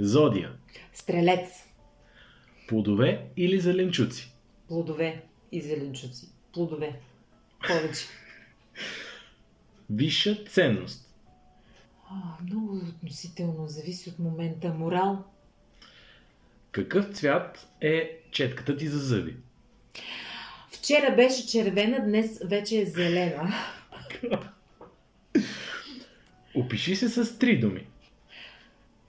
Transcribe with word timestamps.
Зодия. 0.00 0.52
Стрелец. 0.92 1.48
Плодове 2.68 3.26
или 3.36 3.60
зеленчуци. 3.60 4.32
Плодове 4.68 5.22
и 5.52 5.60
зеленчуци. 5.60 6.28
Плодове. 6.52 7.00
Повече. 7.68 8.04
Висша 9.90 10.44
ценност. 10.44 11.14
А, 12.10 12.14
много 12.42 12.76
относително. 12.76 13.66
Зависи 13.66 14.10
от 14.10 14.18
момента. 14.18 14.68
Морал. 14.68 15.24
Какъв 16.72 17.14
цвят 17.14 17.68
е 17.80 18.18
четката 18.30 18.76
ти 18.76 18.88
за 18.88 18.98
зъби? 18.98 19.36
Вчера 20.70 21.16
беше 21.16 21.46
червена, 21.46 22.04
днес 22.04 22.40
вече 22.44 22.78
е 22.78 22.86
зелена. 22.86 23.54
Опиши 26.54 26.96
се 26.96 27.08
с 27.08 27.38
три 27.38 27.60
думи. 27.60 27.86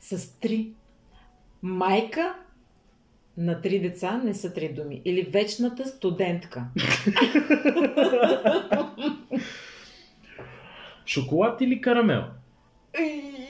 С 0.02 0.40
три. 0.40 0.74
Майка 1.64 2.36
на 3.38 3.62
три 3.62 3.80
деца 3.80 4.22
не 4.24 4.34
са 4.34 4.54
три 4.54 4.74
думи. 4.74 5.02
Или 5.06 5.22
вечната 5.22 5.86
студентка. 5.86 6.66
Шоколад 11.06 11.62
или 11.62 11.82
карамел? 11.82 12.24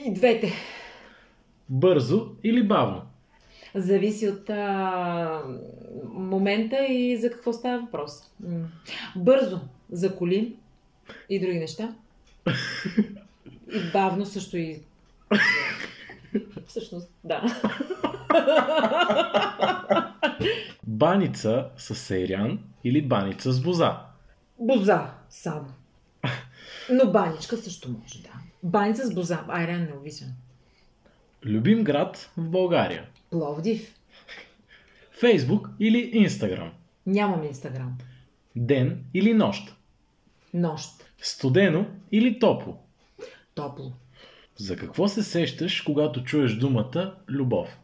И 0.06 0.12
двете. 0.14 0.52
Бързо 1.68 2.28
или 2.44 2.62
бавно? 2.62 3.02
Зависи 3.74 4.28
от 4.28 4.50
а, 4.50 5.42
момента 6.14 6.86
и 6.88 7.16
за 7.16 7.30
какво 7.30 7.52
става 7.52 7.80
въпрос. 7.80 8.32
Бързо 9.16 9.60
за 9.90 10.16
коли 10.16 10.56
и 11.28 11.40
други 11.40 11.58
неща. 11.58 11.94
И 13.74 13.80
бавно 13.92 14.26
също 14.26 14.56
и... 14.56 14.80
Всъщност, 16.72 17.12
да. 17.24 17.42
Баница 20.86 21.70
с 21.76 21.94
сейрян 21.94 22.58
или 22.84 23.02
баница 23.02 23.52
с 23.52 23.62
боза? 23.62 23.98
Боза 24.58 25.10
само. 25.30 25.68
Но 26.90 27.12
баничка 27.12 27.56
също 27.56 27.90
може, 27.90 28.22
да. 28.22 28.30
Баница 28.62 29.06
с 29.06 29.14
боза. 29.14 29.44
Айран 29.48 29.84
не 29.84 29.92
обичам. 30.00 30.28
Любим 31.44 31.84
град 31.84 32.30
в 32.36 32.50
България? 32.50 33.08
Пловдив. 33.30 33.94
Фейсбук 35.20 35.68
или 35.80 36.10
Инстаграм? 36.12 36.72
Нямам 37.06 37.44
инстаграм. 37.44 37.98
Ден 38.56 39.04
или 39.14 39.34
нощ? 39.34 39.76
Нощ. 40.54 40.90
Студено 41.22 41.86
или 42.12 42.38
топло? 42.38 42.78
Топло. 43.54 43.92
За 44.56 44.76
какво 44.76 45.08
се 45.08 45.22
сещаш, 45.22 45.80
когато 45.80 46.24
чуеш 46.24 46.54
думата 46.54 47.14
любов? 47.28 47.78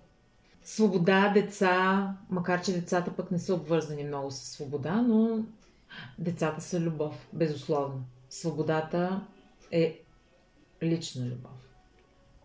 Свобода, 0.63 1.29
деца, 1.35 2.15
макар 2.31 2.63
че 2.63 2.73
децата 2.73 3.17
пък 3.17 3.31
не 3.31 3.39
са 3.39 3.55
обвързани 3.55 4.05
много 4.05 4.31
с 4.31 4.35
свобода, 4.35 5.03
но 5.03 5.45
децата 6.19 6.61
са 6.61 6.81
любов, 6.81 7.29
безусловно. 7.33 8.05
Свободата 8.31 9.21
е 9.73 10.01
лична 10.83 11.27
любов. 11.27 11.69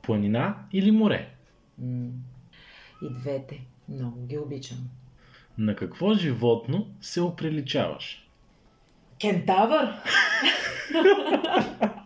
Планина 0.01 0.55
или 0.73 0.91
море? 0.91 1.35
И 3.01 3.09
двете. 3.09 3.61
Много 3.89 4.25
ги 4.25 4.37
обичам. 4.37 4.77
На 5.57 5.75
какво 5.75 6.13
животно 6.13 6.87
се 7.01 7.21
оприличаваш? 7.21 8.29
Кентавър! 9.21 9.93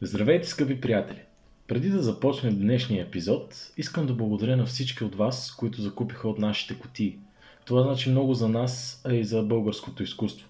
Здравейте, 0.00 0.48
скъпи 0.48 0.80
приятели! 0.80 1.18
Преди 1.66 1.88
да 1.88 2.02
започнем 2.02 2.58
днешния 2.58 3.04
епизод, 3.04 3.72
искам 3.76 4.06
да 4.06 4.12
благодаря 4.14 4.56
на 4.56 4.66
всички 4.66 5.04
от 5.04 5.14
вас, 5.14 5.52
които 5.58 5.82
закупиха 5.82 6.28
от 6.28 6.38
нашите 6.38 6.78
кутии. 6.78 7.18
Това 7.64 7.82
значи 7.82 8.10
много 8.10 8.34
за 8.34 8.48
нас, 8.48 9.02
а 9.04 9.14
и 9.14 9.24
за 9.24 9.42
българското 9.42 10.02
изкуство. 10.02 10.48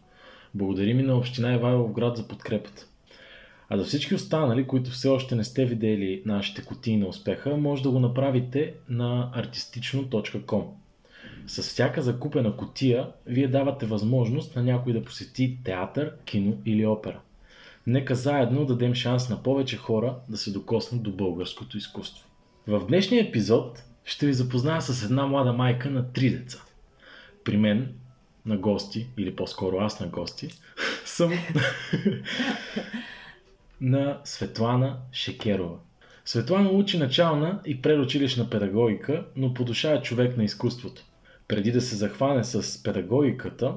Благодарим 0.55 1.01
и 1.01 1.03
на 1.03 1.17
Община 1.17 1.55
Ивайлов 1.55 1.93
град 1.93 2.17
за 2.17 2.29
подкрепата. 2.29 2.87
А 3.69 3.79
за 3.79 3.85
всички 3.85 4.15
останали, 4.15 4.67
които 4.67 4.91
все 4.91 5.09
още 5.09 5.35
не 5.35 5.45
сте 5.45 5.65
видели 5.65 6.23
нашите 6.25 6.65
кутии 6.65 6.97
на 6.97 7.07
успеха, 7.07 7.57
може 7.57 7.83
да 7.83 7.91
го 7.91 8.01
направите 8.01 8.75
на 8.89 9.33
artistično.com. 9.37 10.65
С 11.47 11.63
всяка 11.63 12.03
закупена 12.03 12.57
котия, 12.57 13.09
вие 13.27 13.49
давате 13.49 13.87
възможност 13.87 14.57
на 14.57 14.63
някой 14.63 14.93
да 14.93 15.05
посети 15.05 15.59
театър, 15.65 16.13
кино 16.25 16.57
или 16.65 16.87
опера. 16.87 17.21
Нека 17.87 18.15
заедно 18.15 18.67
дадем 18.67 18.95
шанс 18.95 19.29
на 19.29 19.43
повече 19.43 19.77
хора 19.77 20.17
да 20.29 20.37
се 20.37 20.53
докоснат 20.53 21.03
до 21.03 21.11
българското 21.11 21.79
изкуство. 21.79 22.29
В 22.67 22.87
днешния 22.87 23.29
епизод 23.29 23.85
ще 24.05 24.27
ви 24.27 24.33
запозная 24.33 24.83
с 24.83 25.05
една 25.05 25.27
млада 25.27 25.53
майка 25.53 25.91
на 25.91 26.13
три 26.13 26.31
деца. 26.31 26.59
При 27.45 27.57
мен 27.57 27.95
на 28.47 28.57
гости, 28.57 29.07
или 29.17 29.37
по-скоро 29.37 29.77
аз 29.77 30.01
на 30.01 30.07
гости, 30.07 30.49
съм 31.05 31.33
на 33.81 34.21
Светлана 34.25 34.97
Шекерова. 35.13 35.77
Светлана 36.25 36.71
учи 36.71 36.99
начална 36.99 37.61
и 37.67 37.83
предучилищна 37.83 38.51
педагогика, 38.51 39.25
но 39.37 39.55
по 39.55 39.65
душа 39.65 39.93
е 39.93 40.03
човек 40.03 40.37
на 40.37 40.45
изкуството. 40.45 41.03
Преди 41.49 41.73
да 41.73 41.81
се 41.81 41.97
захване 41.97 42.45
с 42.45 42.83
педагогиката, 42.83 43.75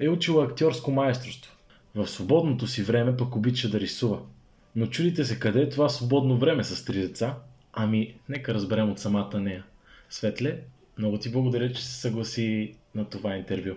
е 0.00 0.08
учила 0.08 0.44
актьорско 0.44 0.90
майсторство. 0.90 1.56
В 1.94 2.08
свободното 2.08 2.66
си 2.66 2.82
време 2.82 3.16
пък 3.16 3.36
обича 3.36 3.68
да 3.68 3.80
рисува. 3.80 4.18
Но 4.76 4.86
чудите 4.86 5.24
се 5.24 5.38
къде 5.38 5.60
е 5.60 5.68
това 5.68 5.88
свободно 5.88 6.38
време 6.38 6.64
с 6.64 6.84
три 6.84 7.00
деца? 7.00 7.36
Ами, 7.72 8.14
нека 8.28 8.54
разберем 8.54 8.90
от 8.90 8.98
самата 8.98 9.40
нея. 9.40 9.64
Светле, 10.10 10.58
много 10.98 11.18
ти 11.18 11.32
благодаря, 11.32 11.72
че 11.72 11.86
се 11.86 12.00
съгласи 12.00 12.74
на 12.94 13.04
това 13.04 13.36
интервю. 13.36 13.74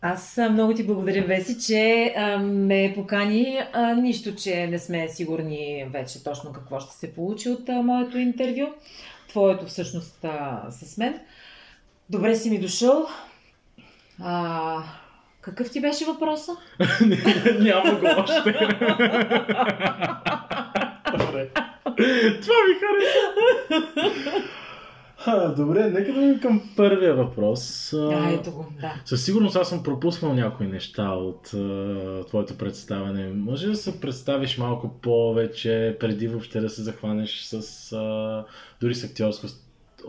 Аз 0.00 0.38
много 0.50 0.74
ти 0.74 0.86
благодаря, 0.86 1.26
Веси, 1.26 1.66
че 1.66 2.14
а, 2.16 2.38
ме 2.38 2.92
покани. 2.94 3.58
А, 3.72 3.94
нищо, 3.94 4.34
че 4.34 4.66
не 4.66 4.78
сме 4.78 5.08
сигурни 5.08 5.86
вече 5.92 6.24
точно 6.24 6.52
какво 6.52 6.80
ще 6.80 6.94
се 6.94 7.14
получи 7.14 7.48
от 7.48 7.68
а, 7.68 7.82
моето 7.82 8.18
интервю. 8.18 8.66
Твоето 9.28 9.66
всъщност 9.66 10.24
а, 10.24 10.66
с 10.70 10.98
мен. 10.98 11.20
Добре 12.10 12.36
си 12.36 12.50
ми 12.50 12.60
дошъл. 12.60 13.06
А, 14.20 14.82
какъв 15.42 15.70
ти 15.70 15.80
беше 15.80 16.04
въпроса? 16.04 16.52
Няма 17.58 17.94
го 17.94 18.06
още. 18.18 18.52
Добре. 21.18 21.48
Това 22.42 22.56
ми 22.68 22.74
хареса. 22.80 23.32
Добре, 25.56 25.90
нека 25.90 26.12
да 26.12 26.20
минем 26.20 26.40
към 26.40 26.62
първия 26.76 27.14
въпрос. 27.14 27.92
А, 27.92 28.30
ето 28.30 28.52
го, 28.52 28.66
да. 28.80 28.94
Със 29.04 29.24
сигурност 29.24 29.56
аз 29.56 29.68
съм 29.68 29.82
пропуснал 29.82 30.34
някои 30.34 30.66
неща 30.66 31.08
от 31.08 31.54
а, 31.54 32.24
твоето 32.28 32.58
представяне. 32.58 33.28
Може 33.28 33.66
да 33.66 33.76
се 33.76 34.00
представиш 34.00 34.58
малко 34.58 35.00
повече, 35.02 35.96
преди 36.00 36.28
въобще 36.28 36.60
да 36.60 36.70
се 36.70 36.82
захванеш 36.82 37.40
с 37.40 37.92
а, 37.92 38.44
дори 38.80 38.94
с 38.94 39.04
актьорско, 39.04 39.46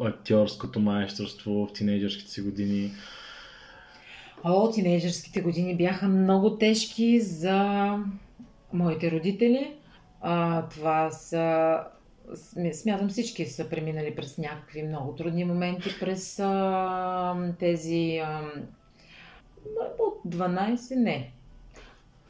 актьорското 0.02 0.80
майсторство 0.80 1.68
в 1.68 1.74
тинейджърските 1.74 2.32
си 2.32 2.42
години. 2.42 2.92
О, 4.45 4.72
тинейджърските 4.72 5.42
години 5.42 5.78
бяха 5.78 6.07
много 6.07 6.57
тежки 6.57 7.19
за 7.19 7.98
моите 8.74 9.12
родители. 9.12 9.74
А, 10.22 10.68
това 10.68 11.12
са 11.12 11.78
смятам 12.74 13.10
всички 13.10 13.45
са 13.45 13.69
преминали 13.69 14.16
през 14.16 14.38
някакви 14.38 14.84
много 14.84 15.16
трудни 15.16 15.45
моменти, 15.45 15.90
през 16.00 16.40
а, 16.40 17.54
тези 17.60 18.22
а, 18.25 18.42
от 20.00 20.34
12, 20.34 20.96
не. 20.96 21.31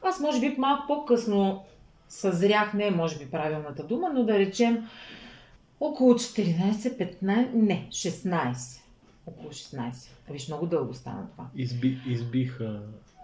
Аз 0.01 0.19
може 0.19 0.39
би 0.39 0.55
малко 0.57 0.83
по-късно 0.87 1.63
съзрях, 2.09 2.73
не 2.73 2.91
може 2.91 3.17
би 3.17 3.31
правилната 3.31 3.83
дума, 3.83 4.11
но 4.13 4.23
да 4.23 4.39
речем 4.39 4.87
около 5.79 6.13
14, 6.13 6.73
15, 7.23 7.53
не, 7.53 7.87
16. 7.91 8.82
Около 9.25 9.49
16. 9.49 10.09
Виж, 10.29 10.47
много 10.47 10.65
дълго 10.65 10.93
стана 10.93 11.27
това. 11.31 11.45
Изби, 11.55 12.01
избиха... 12.07 12.79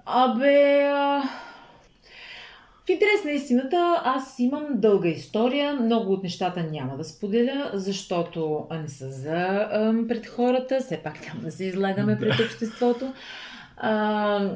Абе, 0.05 0.83
а... 0.83 1.23
В 2.85 2.89
интерес 2.89 3.23
на 3.25 3.31
истината, 3.31 4.01
аз 4.05 4.39
имам 4.39 4.65
дълга 4.69 5.09
история. 5.09 5.73
Много 5.73 6.13
от 6.13 6.23
нещата 6.23 6.63
няма 6.63 6.97
да 6.97 7.03
споделя, 7.03 7.71
защото 7.73 8.67
не 8.71 8.87
са 8.87 9.11
за 9.11 9.69
ам, 9.71 10.07
пред 10.07 10.27
хората. 10.27 10.79
Все 10.79 10.97
пак 11.03 11.27
няма 11.27 11.41
да 11.41 11.51
се 11.51 11.65
излагаме 11.65 12.17
пред 12.19 12.39
обществото. 12.39 13.13
А, 13.77 14.51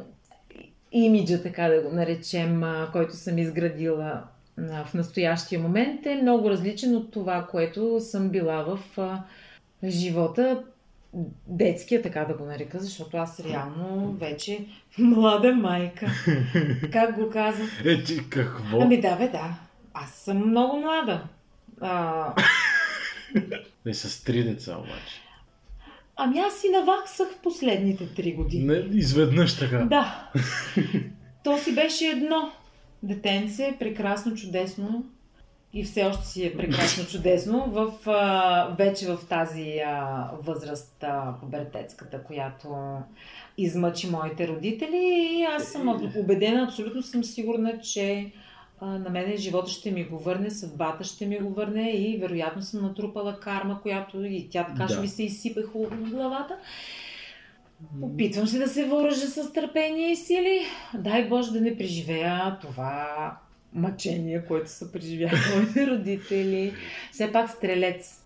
имиджа, 0.92 1.44
така 1.44 1.68
да 1.68 1.82
го 1.82 1.96
наречем, 1.96 2.64
а, 2.64 2.90
който 2.92 3.14
съм 3.14 3.38
изградила 3.38 4.24
а, 4.60 4.86
в 4.86 4.94
настоящия 4.94 5.60
момент 5.60 6.06
е 6.06 6.22
много 6.22 6.50
различен 6.50 6.96
от 6.96 7.12
това, 7.12 7.48
което 7.52 8.00
съм 8.00 8.30
била 8.30 8.64
в 8.64 8.80
а, 8.98 9.24
живота 9.90 10.64
детския, 11.48 12.02
така 12.02 12.26
да 12.26 12.34
го 12.34 12.46
нарека, 12.46 12.80
защото 12.80 13.18
аз 13.18 13.40
реално 13.40 14.14
вече 14.14 14.66
млада 14.98 15.56
майка. 15.56 16.08
Как 16.92 17.16
го 17.16 17.30
казвам? 17.30 17.70
Е, 17.86 18.04
ти 18.04 18.30
какво? 18.30 18.82
Ами 18.82 19.02
да, 19.02 19.16
бе, 19.16 19.28
да. 19.28 19.56
Аз 19.94 20.12
съм 20.12 20.50
много 20.50 20.80
млада. 20.80 21.24
А... 21.82 22.34
Не 23.86 23.94
с 23.94 24.24
три 24.24 24.44
деца 24.44 24.78
обаче. 24.78 25.22
Ами 26.16 26.40
аз 26.40 26.62
си 26.62 26.70
наваксах 26.70 27.28
в 27.32 27.42
последните 27.42 28.14
три 28.14 28.34
години. 28.34 28.66
Не, 28.66 28.98
изведнъж 28.98 29.60
така. 29.60 29.78
Да. 29.78 30.32
То 31.44 31.58
си 31.58 31.76
беше 31.76 32.06
едно. 32.06 32.52
Детенце, 33.04 33.76
прекрасно, 33.80 34.36
чудесно 34.36 35.06
и 35.74 35.84
все 35.84 36.04
още 36.04 36.28
си 36.28 36.46
е 36.46 36.58
прекрасно 36.58 37.06
чудесно 37.06 37.66
в, 37.66 37.94
а, 38.06 38.68
вече 38.78 39.08
в 39.08 39.20
тази 39.30 39.80
а, 39.86 40.30
възраст 40.44 41.04
а, 41.04 41.36
пубертетската, 41.40 42.24
която 42.24 42.98
измъчи 43.58 44.10
моите 44.10 44.48
родители 44.48 45.30
и 45.32 45.44
аз 45.44 45.64
съм 45.64 45.88
убедена, 46.18 46.64
абсолютно 46.64 47.02
съм 47.02 47.24
сигурна, 47.24 47.80
че 47.80 48.32
а, 48.80 48.86
на 48.86 49.10
мен 49.10 49.38
живота 49.38 49.72
ще 49.72 49.92
ми 49.92 50.04
го 50.04 50.20
върне, 50.20 50.50
съдбата 50.50 51.04
ще 51.04 51.26
ми 51.26 51.40
го 51.40 51.54
върне 51.54 51.92
и 51.92 52.18
вероятно 52.18 52.62
съм 52.62 52.82
натрупала 52.82 53.40
карма, 53.40 53.82
която 53.82 54.24
и 54.24 54.50
тя 54.52 54.66
така 54.66 54.84
да. 54.84 54.90
ще 54.90 55.02
ми 55.02 55.08
се 55.08 55.24
изсипе 55.24 55.64
хубаво 55.64 56.06
в 56.06 56.10
главата. 56.10 56.58
Опитвам 58.02 58.48
се 58.48 58.60
да 58.60 58.68
се 58.68 58.86
въоръжа 58.86 59.28
с 59.28 59.54
търпение 59.54 60.12
и 60.12 60.16
сили. 60.16 60.62
Дай 60.94 61.28
Боже 61.28 61.52
да 61.52 61.62
не 61.62 61.78
преживея 61.78 62.58
това 62.62 63.38
мъчение, 63.74 64.46
което 64.48 64.72
са 64.72 64.92
преживяли 64.92 65.36
моите 65.56 65.88
родители. 65.88 66.74
Все 67.12 67.32
пак 67.32 67.50
стрелец. 67.50 68.24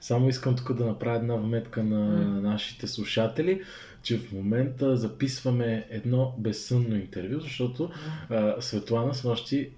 Само 0.00 0.28
искам 0.28 0.56
тук 0.56 0.72
да 0.72 0.84
направя 0.86 1.16
една 1.16 1.36
вметка 1.36 1.84
на 1.84 2.18
mm. 2.18 2.40
нашите 2.40 2.86
слушатели, 2.86 3.62
че 4.02 4.18
в 4.18 4.32
момента 4.32 4.96
записваме 4.96 5.86
едно 5.90 6.34
безсънно 6.38 6.96
интервю, 6.96 7.40
защото 7.40 7.90
а, 8.30 8.60
Светлана 8.60 9.14
с 9.14 9.24
нощи 9.24 9.70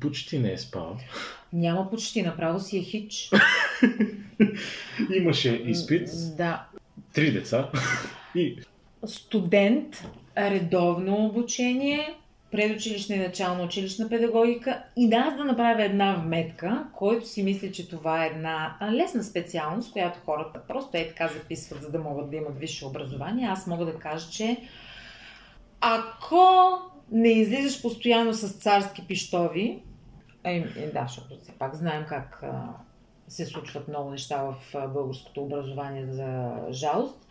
почти 0.00 0.38
не 0.38 0.52
е 0.52 0.58
спала. 0.58 0.96
Няма 1.52 1.90
почти, 1.90 2.22
направо 2.22 2.60
си 2.60 2.78
е 2.78 2.82
хич. 2.82 3.30
Имаше 5.14 5.62
изпит. 5.66 6.08
Да. 6.36 6.66
Три 7.12 7.32
деца. 7.32 7.70
И... 8.34 8.58
Студент, 9.06 10.04
редовно 10.38 11.26
обучение, 11.26 12.14
предучилищна 12.50 13.16
и 13.16 13.18
начална 13.18 13.62
училищна 13.62 14.08
педагогика 14.08 14.82
и 14.96 15.08
да 15.08 15.16
аз 15.16 15.36
да 15.36 15.44
направя 15.44 15.84
една 15.84 16.14
вметка, 16.14 16.86
който 16.92 17.28
си 17.28 17.42
мисля, 17.42 17.70
че 17.72 17.88
това 17.88 18.24
е 18.24 18.28
една 18.28 18.76
лесна 18.92 19.24
специалност, 19.24 19.92
която 19.92 20.18
хората 20.24 20.60
просто 20.68 20.96
е 20.96 21.08
така 21.08 21.28
записват, 21.28 21.82
за 21.82 21.90
да 21.90 21.98
могат 21.98 22.30
да 22.30 22.36
имат 22.36 22.58
висше 22.58 22.86
образование. 22.86 23.48
Аз 23.48 23.66
мога 23.66 23.84
да 23.84 23.98
кажа, 23.98 24.30
че 24.30 24.56
ако 25.80 26.68
не 27.12 27.28
излизаш 27.28 27.82
постоянно 27.82 28.32
с 28.32 28.48
царски 28.48 29.06
пиштови, 29.06 29.82
е, 30.44 30.60
да, 30.94 31.02
защото 31.08 31.38
все 31.42 31.52
пак 31.52 31.74
знаем 31.74 32.04
как 32.08 32.42
се 33.28 33.46
случват 33.46 33.88
много 33.88 34.10
неща 34.10 34.42
в 34.42 34.54
българското 34.88 35.42
образование 35.42 36.06
за 36.06 36.52
жалост, 36.70 37.26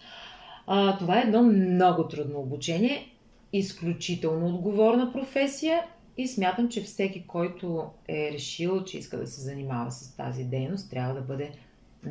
това 1.00 1.18
е 1.18 1.22
едно 1.22 1.44
много 1.44 2.08
трудно 2.08 2.40
обучение 2.40 3.15
изключително 3.58 4.48
отговорна 4.48 5.14
професия 5.14 5.84
и 6.18 6.28
смятам, 6.28 6.70
че 6.70 6.82
всеки, 6.82 7.28
който 7.28 7.90
е 8.08 8.32
решил, 8.34 8.84
че 8.84 8.98
иска 8.98 9.18
да 9.18 9.28
се 9.28 9.42
занимава 9.42 9.92
с 9.92 10.16
тази 10.16 10.44
дейност, 10.44 10.90
трябва 10.90 11.14
да 11.14 11.22
бъде 11.22 11.52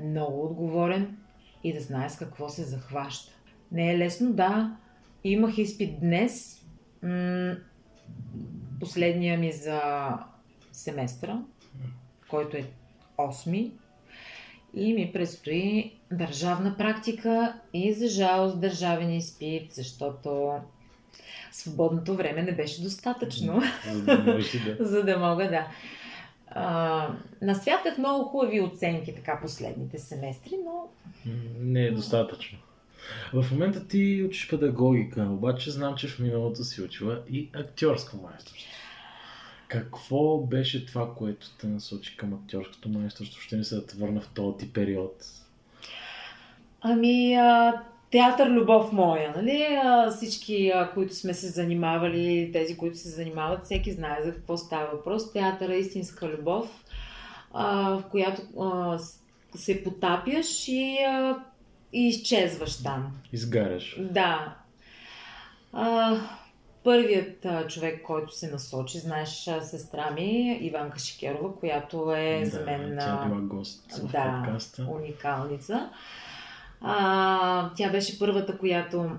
много 0.05 0.45
отговорен 0.45 1.17
и 1.65 1.73
да 1.73 1.81
знае 1.81 2.11
с 2.11 2.17
какво 2.17 2.49
се 2.49 2.65
захваща. 2.65 3.33
Не 3.73 3.93
е 3.93 3.99
лесно, 3.99 4.33
да. 4.33 4.77
Имах 5.25 5.59
изпит 5.59 6.01
днес, 6.01 6.65
м- 7.03 7.57
последния 8.81 9.39
ми 9.39 9.53
за 9.53 9.81
семестра, 10.73 11.43
който 12.31 12.57
е 12.57 12.65
8 13.19 13.73
и 14.75 14.95
ми 14.95 15.11
предстои 15.13 15.93
държавна 16.13 16.77
практика 16.77 17.61
и 17.73 17.93
за 17.93 18.09
жалост 18.09 18.61
държавен 18.61 19.13
изпит, 19.13 19.73
защото 19.73 20.53
свободното 21.55 22.17
време 22.17 22.43
не 22.43 22.53
беше 22.53 22.83
достатъчно, 22.83 23.63
за 23.93 24.03
да, 24.05 24.19
може, 24.19 24.59
да. 24.59 24.77
за 24.85 25.03
да 25.03 25.19
мога 25.19 25.49
да. 25.49 25.67
А, 26.47 27.09
насвятах 27.43 27.99
много 27.99 28.25
хубави 28.25 28.61
оценки 28.61 29.15
така 29.15 29.39
последните 29.43 29.99
семестри, 29.99 30.55
но... 30.65 30.89
Не 31.59 31.85
е 31.85 31.91
достатъчно. 31.91 32.59
В 33.33 33.47
момента 33.53 33.89
ти 33.89 34.25
учиш 34.29 34.51
педагогика, 34.51 35.23
обаче 35.23 35.71
знам, 35.71 35.97
че 35.97 36.09
в 36.09 36.19
миналото 36.19 36.65
си 36.65 36.83
учила 36.83 37.23
и 37.31 37.51
актьорско 37.55 38.17
майсторство. 38.17 38.71
Какво 39.69 40.39
беше 40.39 40.87
това, 40.87 41.15
което 41.15 41.51
те 41.51 41.67
насочи 41.67 42.17
към 42.17 42.35
актьорското 42.35 42.89
майсторство? 42.89 43.41
Ще 43.41 43.57
ми 43.57 43.65
се 43.65 43.75
да 43.75 43.87
те 43.87 43.97
върна 43.97 44.21
в 44.21 44.31
този 44.35 44.73
период. 44.73 45.25
Ами, 46.81 47.35
а, 47.35 47.83
театър 48.15 48.51
Любов 48.51 48.93
моя, 48.93 49.33
нали? 49.37 49.79
Всички, 50.17 50.73
които 50.95 51.15
сме 51.15 51.35
се 51.35 51.49
занимавали, 51.49 52.51
тези, 52.53 52.77
които 52.77 52.99
се 52.99 53.09
занимават, 53.09 53.65
всеки 53.65 53.93
знае 53.93 54.23
за 54.25 54.35
какво 54.35 54.57
става 54.57 54.87
въпрос. 54.93 55.33
Театър 55.33 55.69
е 55.69 55.77
истинска 55.77 56.29
любов, 56.29 56.85
в 57.53 58.03
която 58.11 58.43
се 59.55 59.85
потапяш 59.85 60.69
и, 60.69 60.99
и 61.93 62.09
изчезваш 62.09 62.83
там. 62.83 63.13
Изгаряш. 63.33 63.97
Да. 64.01 64.55
Първият 66.85 67.47
човек, 67.69 68.03
който 68.03 68.35
се 68.35 68.51
насочи, 68.51 68.99
знаеш, 68.99 69.51
сестра 69.63 70.11
ми, 70.11 70.59
Иванка 70.61 70.99
Шикерова, 70.99 71.57
която 71.57 72.13
е 72.13 72.41
да, 72.45 72.51
за 72.51 72.61
мен... 72.61 72.97
Тя 73.01 73.25
била 73.25 73.41
гост 73.41 73.93
в 73.93 74.13
да, 74.13 74.43
подкаста. 74.45 74.87
уникалница. 74.91 75.91
А, 76.87 77.71
тя 77.77 77.91
беше 77.91 78.19
първата, 78.19 78.59
която 78.59 79.11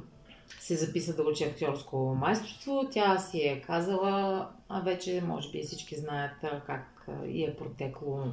се 0.59 0.75
записа 0.75 1.15
да 1.15 1.23
учи 1.23 1.43
актьорско 1.43 2.17
майсторство. 2.19 2.89
Тя 2.91 3.17
си 3.17 3.41
е 3.41 3.61
казала, 3.67 4.47
а 4.69 4.81
вече 4.81 5.23
може 5.27 5.51
би 5.51 5.63
всички 5.63 5.95
знаят 5.95 6.31
как 6.65 7.07
и 7.27 7.43
е 7.43 7.55
протекло 7.55 8.23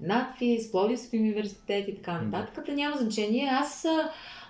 надфис, 0.00 0.70
Пловдивски 0.70 1.18
университет 1.18 1.88
и 1.88 1.96
така 1.96 2.20
нататък. 2.20 2.66
Да 2.66 2.72
няма 2.72 2.96
значение. 2.96 3.48
Аз 3.52 3.86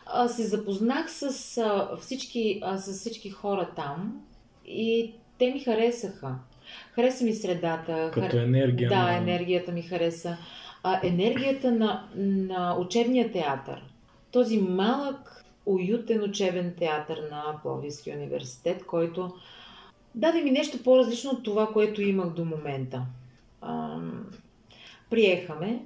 а, 0.07 0.29
се 0.29 0.43
запознах 0.43 1.11
с, 1.11 1.59
а, 1.59 1.97
всички, 1.97 2.61
а, 2.63 2.79
с 2.79 2.99
всички 2.99 3.31
хора 3.31 3.71
там 3.77 4.21
и 4.67 5.15
те 5.39 5.53
ми 5.53 5.61
харесаха. 5.61 6.35
Хареса 6.93 7.25
ми 7.25 7.33
средата. 7.33 8.11
Като 8.15 8.39
енергия. 8.39 8.89
Да, 8.89 9.17
енергията 9.17 9.73
ми 9.73 9.83
хареса. 9.83 10.37
А, 10.83 11.01
енергията 11.03 11.73
на, 11.73 12.09
на 12.17 12.77
учебния 12.81 13.33
театър 13.33 13.90
този 14.31 14.59
малък, 14.61 15.45
уютен 15.67 16.23
учебен 16.23 16.75
театър 16.79 17.29
на 17.31 17.61
Пловдивския 17.63 18.17
университет, 18.17 18.87
който 18.87 19.35
даде 20.15 20.43
ми 20.43 20.51
нещо 20.51 20.83
по-различно 20.83 21.31
от 21.31 21.43
това, 21.43 21.67
което 21.73 22.03
имах 22.03 22.31
до 22.31 22.45
момента. 22.45 23.07
приехаме 25.11 25.83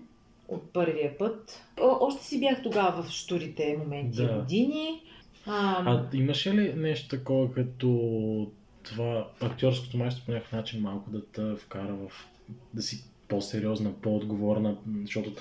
от 0.48 0.72
първия 0.72 1.18
път. 1.18 1.62
О, 1.80 1.96
още 2.00 2.24
си 2.24 2.40
бях 2.40 2.62
тогава 2.62 3.02
в 3.02 3.10
штурите 3.10 3.76
моменти 3.78 4.16
да. 4.16 4.38
години. 4.38 5.02
А, 5.46 5.82
а 5.86 6.08
имаше 6.12 6.54
ли 6.54 6.74
нещо 6.74 7.08
такова 7.08 7.52
като 7.52 8.50
това 8.82 9.28
актьорското 9.40 9.96
майсто 9.96 10.22
по 10.26 10.32
някакъв 10.32 10.52
начин 10.52 10.80
малко 10.80 11.10
да 11.10 11.26
те 11.26 11.54
вкара 11.54 11.94
в 11.94 12.28
да 12.74 12.82
си 12.82 13.04
по-сериозна, 13.28 13.92
по-отговорна, 14.02 14.76
защото 15.02 15.32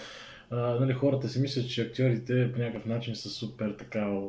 а, 0.51 0.55
нали, 0.55 0.93
хората 0.93 1.29
си 1.29 1.39
мислят, 1.39 1.69
че 1.69 1.81
актьорите 1.81 2.51
по 2.53 2.59
някакъв 2.59 2.85
начин 2.85 3.15
са 3.15 3.29
супер 3.29 3.75
така 3.79 4.19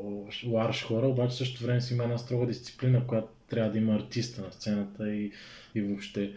ларш 0.46 0.84
хора, 0.84 1.06
обаче 1.06 1.36
също 1.36 1.64
време 1.64 1.80
си 1.80 1.94
има 1.94 2.04
една 2.04 2.18
строга 2.18 2.46
дисциплина, 2.46 3.06
която 3.06 3.28
трябва 3.48 3.70
да 3.70 3.78
има 3.78 3.94
артиста 3.94 4.42
на 4.42 4.52
сцената 4.52 5.14
и, 5.14 5.32
и 5.74 5.82
въобще. 5.82 6.32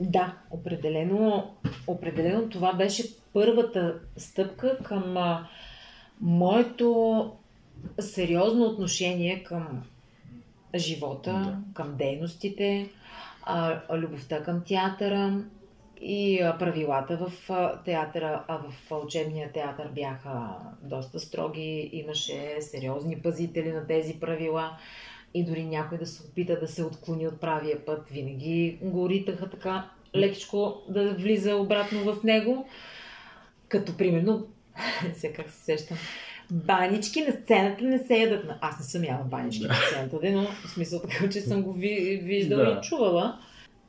Да, 0.00 0.36
определено, 0.50 1.54
определено 1.86 2.48
това 2.48 2.72
беше 2.72 3.04
първата 3.32 3.94
стъпка 4.16 4.78
към 4.84 5.16
а, 5.16 5.48
моето 6.20 7.32
сериозно 8.00 8.64
отношение 8.64 9.42
към 9.42 9.82
живота, 10.76 11.32
да. 11.32 11.58
към 11.74 11.96
дейностите, 11.96 12.88
а, 13.42 13.80
любовта 13.96 14.42
към 14.42 14.64
театъра 14.64 15.42
и 16.04 16.52
правилата 16.58 17.16
в 17.16 17.32
театъра, 17.84 18.44
а 18.48 18.58
в 18.58 18.92
учебния 19.04 19.52
театър 19.52 19.88
бяха 19.94 20.48
доста 20.82 21.20
строги, 21.20 21.90
имаше 21.92 22.56
сериозни 22.60 23.22
пазители 23.22 23.72
на 23.72 23.86
тези 23.86 24.20
правила 24.20 24.76
и 25.34 25.44
дори 25.44 25.64
някой 25.64 25.98
да 25.98 26.06
се 26.06 26.22
опита 26.26 26.60
да 26.60 26.68
се 26.68 26.84
отклони 26.84 27.26
от 27.26 27.40
правия 27.40 27.84
път, 27.84 28.08
винаги 28.10 28.78
го 28.82 29.08
ритаха 29.08 29.50
така 29.50 29.90
лекичко 30.16 30.82
да 30.88 31.14
влиза 31.14 31.56
обратно 31.56 32.14
в 32.14 32.22
него. 32.24 32.66
Като 33.68 33.96
примерно, 33.96 34.46
сега 35.14 35.34
как 35.34 35.50
се 35.50 35.64
сещам, 35.64 35.96
банички 36.50 37.20
на 37.20 37.32
сцената 37.32 37.84
не 37.84 37.98
се 37.98 38.16
ядат. 38.16 38.44
Аз 38.60 38.78
не 38.78 38.84
съм 38.84 39.04
яла 39.04 39.24
банички 39.24 39.64
на 39.64 39.74
сцената, 39.74 40.18
но 40.32 40.42
в 40.42 40.70
смисъл 40.70 41.00
така, 41.00 41.30
че 41.30 41.40
съм 41.40 41.62
го 41.62 41.72
ви, 41.72 42.20
виждала 42.24 42.64
да. 42.64 42.70
и 42.70 42.88
чувала. 42.88 43.38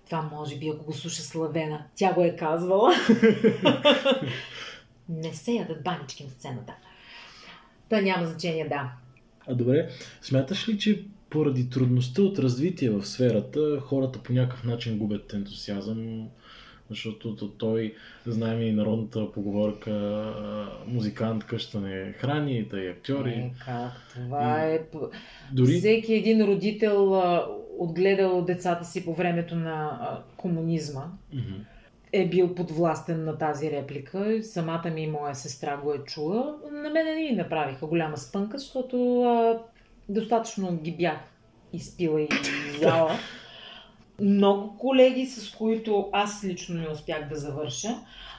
Това 0.06 0.22
може 0.22 0.56
би, 0.56 0.70
ако 0.70 0.86
го 0.86 0.94
слуша 0.94 1.22
Славена, 1.22 1.84
тя 1.96 2.14
го 2.14 2.24
е 2.24 2.36
казвала. 2.36 2.94
не 5.10 5.34
се 5.34 5.52
ядат 5.52 5.84
банички 5.84 6.24
на 6.24 6.30
сцената. 6.30 6.74
Та 7.90 8.02
няма 8.02 8.26
значение, 8.26 8.68
да. 8.68 8.92
А 9.48 9.56
добре, 9.56 9.90
смяташ 10.22 10.70
ли, 10.70 10.80
че 10.80 11.06
поради 11.30 11.70
трудността 11.70 12.22
от 12.22 12.40
развитие 12.40 12.90
в 12.90 13.06
сферата, 13.06 13.80
хората 13.80 14.20
по 14.20 14.34
някакъв 14.34 14.64
начин 14.64 14.98
губят 14.98 15.34
ентусиазъм, 15.34 16.28
защото 16.90 17.50
той, 17.50 17.96
знаем 18.26 18.62
и 18.62 18.72
народната 18.72 19.32
поговорка, 19.32 19.92
музикант 20.88 21.44
къща 21.44 21.80
не 21.80 22.14
храни, 22.14 22.64
да 22.64 22.80
и 22.80 22.88
актьори. 22.88 23.30
Не, 23.30 23.54
как? 23.66 23.92
Това 24.14 24.66
и... 24.66 24.76
е... 24.76 24.82
Дори... 25.52 25.80
Всеки 25.80 26.14
един 26.14 26.46
родител 26.46 27.22
отгледал 27.80 28.42
децата 28.42 28.86
си 28.86 29.06
по 29.06 29.14
времето 29.14 29.56
на 29.56 30.00
комунизма. 30.38 31.04
Mm-hmm 31.34 31.66
е 32.14 32.30
бил 32.30 32.56
подвластен 32.56 33.24
на 33.24 33.38
тази 33.38 33.72
реплика. 33.72 34.40
Самата 34.44 34.90
ми 34.94 35.02
и 35.02 35.08
моя 35.08 35.36
сестра 35.36 35.78
го 35.78 35.94
е 35.94 35.98
чула. 35.98 36.56
На 36.72 36.90
мене 36.90 37.14
не 37.14 37.22
ми 37.22 37.32
направиха 37.32 37.86
голяма 37.86 38.18
спънка, 38.18 38.58
защото 38.58 39.22
а, 39.22 39.60
достатъчно 40.10 40.78
ги 40.78 40.92
бях 40.92 41.18
изпила 41.74 42.22
и 42.22 42.30
изяла. 42.76 43.12
Много 44.22 44.78
колеги, 44.78 45.26
с 45.26 45.52
които 45.52 46.10
аз 46.14 46.44
лично 46.44 46.76
не 46.76 46.90
успях 46.90 47.30
да 47.30 47.36
завърша, 47.36 47.90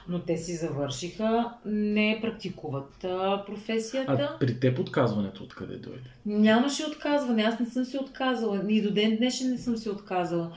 но 0.09 0.19
те 0.19 0.37
си 0.37 0.55
завършиха, 0.55 1.53
не 1.65 2.19
практикуват 2.21 3.03
а, 3.03 3.43
професията. 3.45 4.29
А 4.35 4.39
при 4.39 4.59
теб 4.59 4.79
отказването 4.79 5.43
откъде 5.43 5.77
дойде? 5.77 6.09
Нямаше 6.25 6.85
отказване, 6.85 7.43
аз 7.43 7.59
не 7.59 7.65
съм 7.65 7.85
се 7.85 7.99
отказала. 7.99 8.61
И 8.69 8.81
до 8.81 8.93
ден 8.93 9.17
днешен 9.17 9.51
не 9.51 9.57
съм 9.57 9.77
се 9.77 9.89
отказала. 9.89 10.51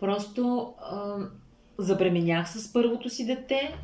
Просто 0.00 0.74
а, 0.80 1.16
забременях 1.78 2.50
с 2.50 2.72
първото 2.72 3.10
си 3.10 3.26
дете. 3.26 3.74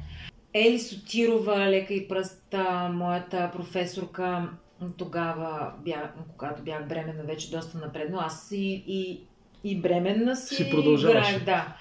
Ели 0.55 0.79
Сотирова, 0.79 1.59
лека 1.59 1.95
и 1.95 2.09
пръста, 2.09 2.91
моята 2.93 3.51
професорка, 3.53 4.49
тогава, 4.97 5.73
бях, 5.85 6.15
когато 6.33 6.63
бях 6.63 6.89
бременна, 6.89 7.23
вече 7.23 7.51
доста 7.51 7.79
напредно, 7.79 8.19
аз 8.21 8.51
и, 8.51 8.85
и, 8.87 9.21
и 9.71 9.81
бременна 9.81 10.37
си, 10.37 10.55
си 10.55 10.71
продължаваш. 10.71 11.45
да. 11.45 11.77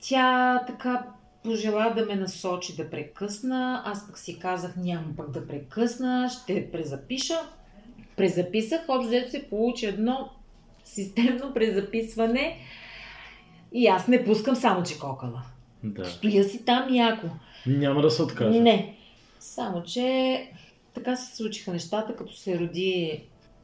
Тя 0.00 0.60
така 0.66 1.06
пожела 1.44 1.92
да 1.96 2.06
ме 2.06 2.16
насочи 2.16 2.76
да 2.76 2.90
прекъсна. 2.90 3.82
Аз 3.84 4.06
пък 4.06 4.18
си 4.18 4.38
казах, 4.38 4.76
нямам 4.76 5.16
пък 5.16 5.30
да 5.30 5.46
прекъсна, 5.46 6.30
ще 6.30 6.70
презапиша. 6.70 7.38
Презаписах, 8.16 8.80
общо 8.88 9.30
се 9.30 9.46
получи 9.50 9.86
едно 9.86 10.30
системно 10.84 11.54
презаписване 11.54 12.58
и 13.72 13.86
аз 13.86 14.08
не 14.08 14.24
пускам 14.24 14.56
само 14.56 14.82
че 14.82 14.98
кокала. 14.98 15.42
Да. 15.84 16.04
Стоя 16.04 16.44
си 16.44 16.64
там 16.64 16.94
яко. 16.94 17.26
Няма 17.66 18.02
да 18.02 18.10
се 18.10 18.22
откажа. 18.22 18.60
Не. 18.60 18.96
Само, 19.38 19.82
че 19.82 20.48
така 20.94 21.16
се 21.16 21.36
случиха 21.36 21.72
нещата, 21.72 22.16
като 22.16 22.32
се 22.32 22.58
роди 22.58 23.22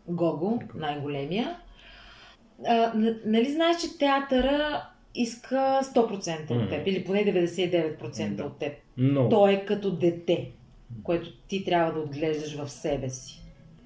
Гого, 0.08 0.62
най-големия. 0.75 1.56
А, 2.66 2.92
нали 3.24 3.50
знаеш, 3.50 3.80
че 3.80 3.98
театъра 3.98 4.88
иска 5.14 5.80
100% 5.82 6.48
mm. 6.48 6.62
от 6.62 6.70
теб, 6.70 6.86
или 6.86 7.04
поне 7.04 7.24
99% 7.24 8.34
да. 8.34 8.44
от 8.44 8.58
теб. 8.58 8.72
Но... 8.96 9.28
Той 9.28 9.52
е 9.52 9.64
като 9.64 9.90
дете, 9.90 10.50
което 11.02 11.32
ти 11.48 11.64
трябва 11.64 11.92
да 11.92 12.00
отглеждаш 12.00 12.56
в 12.56 12.70
себе 12.70 13.10
си. 13.10 13.42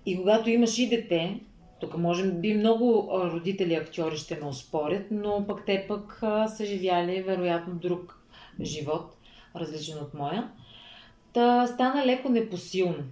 И 0.06 0.16
когато 0.16 0.50
имаш 0.50 0.78
и 0.78 0.88
дете, 0.88 1.40
тук 1.80 1.98
може 1.98 2.32
би 2.32 2.54
много 2.54 3.08
родители 3.12 3.74
актьори 3.74 4.16
ще 4.16 4.36
ме 4.36 4.46
оспорят, 4.46 5.06
но 5.10 5.44
пък 5.48 5.64
те 5.66 5.84
пък 5.88 6.18
са 6.56 6.64
живяли 6.64 7.22
вероятно 7.22 7.74
друг 7.74 8.18
живот, 8.62 9.16
различен 9.56 9.98
от 9.98 10.14
моя. 10.14 10.50
Та 11.32 11.66
стана 11.66 12.06
леко 12.06 12.28
непосилно. 12.28 13.04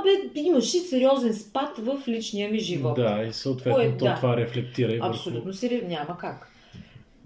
Абе, 0.00 0.40
имаш 0.40 0.74
и 0.74 0.78
сериозен 0.78 1.34
спад 1.34 1.78
в 1.78 2.08
личния 2.08 2.50
ми 2.50 2.58
живот. 2.58 2.96
Да, 2.96 3.22
и 3.28 3.32
съответно 3.32 3.74
Кое, 3.74 3.96
то 3.98 4.04
да. 4.04 4.14
това 4.14 4.36
рефлектира 4.36 4.92
и 4.92 4.98
върху... 4.98 5.14
Абсолютно 5.14 5.52
си 5.52 5.82
няма 5.88 6.18
как. 6.18 6.48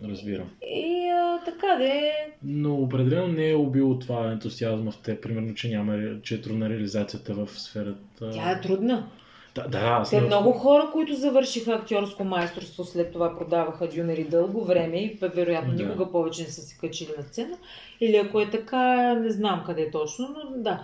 Разбирам. 0.05 0.51
И 0.63 1.09
а, 1.09 1.45
така 1.45 1.67
да 1.79 1.85
е. 1.85 2.13
Но 2.43 2.75
определено 2.75 3.27
не 3.27 3.51
е 3.51 3.55
убило 3.55 3.99
това 3.99 4.31
ентусиазма 4.33 4.91
в 4.91 4.99
те, 5.03 5.21
примерно, 5.21 5.55
че 5.55 5.69
няма, 5.69 6.23
че 6.23 6.35
е 6.35 6.41
трудна 6.41 6.69
реализацията 6.69 7.35
в 7.35 7.49
сферата. 7.61 8.31
Тя 8.33 8.51
е 8.51 8.61
трудна. 8.61 9.09
Да, 9.55 9.69
да, 9.69 10.05
Те 10.11 10.21
много 10.21 10.53
хора, 10.53 10.91
които 10.93 11.15
завършиха 11.15 11.73
актьорско 11.73 12.25
майсторство, 12.25 12.85
след 12.85 13.13
това 13.13 13.39
продаваха 13.39 13.89
дюнери 13.89 14.25
дълго 14.25 14.65
време 14.65 14.97
и 14.97 15.19
вероятно 15.35 15.75
да. 15.75 15.83
никога 15.83 16.11
повече 16.11 16.43
не 16.43 16.49
са 16.49 16.63
се 16.63 16.79
качили 16.79 17.11
на 17.17 17.23
сцена. 17.23 17.57
Или 18.01 18.17
ако 18.17 18.41
е 18.41 18.51
така, 18.51 19.15
не 19.15 19.31
знам 19.31 19.63
къде 19.67 19.91
точно, 19.91 20.29
но 20.29 20.63
да. 20.63 20.83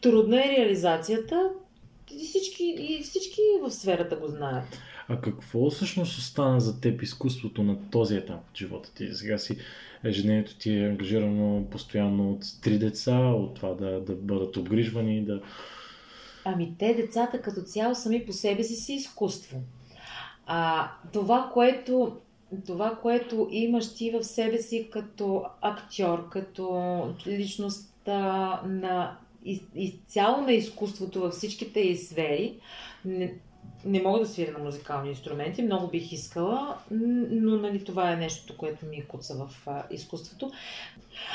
Трудна 0.00 0.36
е 0.36 0.56
реализацията 0.58 1.50
и 2.12 2.24
всички, 2.24 2.76
и 2.78 3.02
всички 3.02 3.40
в 3.62 3.70
сферата 3.70 4.16
го 4.16 4.28
знаят. 4.28 4.78
А 5.08 5.20
какво 5.20 5.70
всъщност 5.70 6.18
остана 6.18 6.60
за 6.60 6.80
теб 6.80 7.02
изкуството 7.02 7.62
на 7.62 7.90
този 7.90 8.16
етап 8.16 8.40
от 8.50 8.56
живота 8.56 8.94
ти? 8.94 9.08
Сега 9.14 9.38
си 9.38 9.56
ежедневието 10.04 10.58
ти 10.58 10.78
е 10.78 10.88
ангажирано 10.88 11.64
постоянно 11.70 12.32
от 12.32 12.44
три 12.62 12.78
деца, 12.78 13.18
от 13.18 13.54
това 13.54 13.74
да, 13.74 14.00
да 14.00 14.14
бъдат 14.14 14.56
обгрижвани, 14.56 15.24
да, 15.24 15.40
Ами 16.48 16.74
те, 16.78 16.94
децата 16.94 17.42
като 17.42 17.62
цяло 17.62 17.94
сами 17.94 18.26
по 18.26 18.32
себе 18.32 18.62
си 18.62 18.74
си 18.74 18.94
изкуство. 18.94 19.62
А, 20.46 20.90
това, 21.12 21.50
което, 21.54 22.16
това, 22.66 22.98
което 23.02 23.48
имаш 23.50 23.94
ти 23.94 24.10
в 24.10 24.24
себе 24.24 24.58
си 24.58 24.88
като 24.92 25.44
актьор, 25.60 26.28
като 26.28 27.14
личност 27.26 27.95
на 28.64 29.16
из, 29.44 29.60
изцяло 29.74 30.40
на 30.40 30.52
изкуството 30.52 31.20
във 31.20 31.32
всичките 31.32 31.80
и 31.80 31.96
сфери, 31.96 32.54
не, 33.04 33.34
не 33.84 34.02
мога 34.02 34.18
да 34.18 34.26
свиря 34.26 34.52
на 34.52 34.64
музикални 34.64 35.08
инструменти, 35.08 35.62
много 35.62 35.88
бих 35.88 36.12
искала, 36.12 36.76
но 36.90 37.56
нали, 37.56 37.84
това 37.84 38.12
е 38.12 38.16
нещото, 38.16 38.56
което 38.56 38.86
ми 38.86 39.04
куца 39.08 39.34
в 39.34 39.68
а, 39.68 39.82
изкуството. 39.90 40.52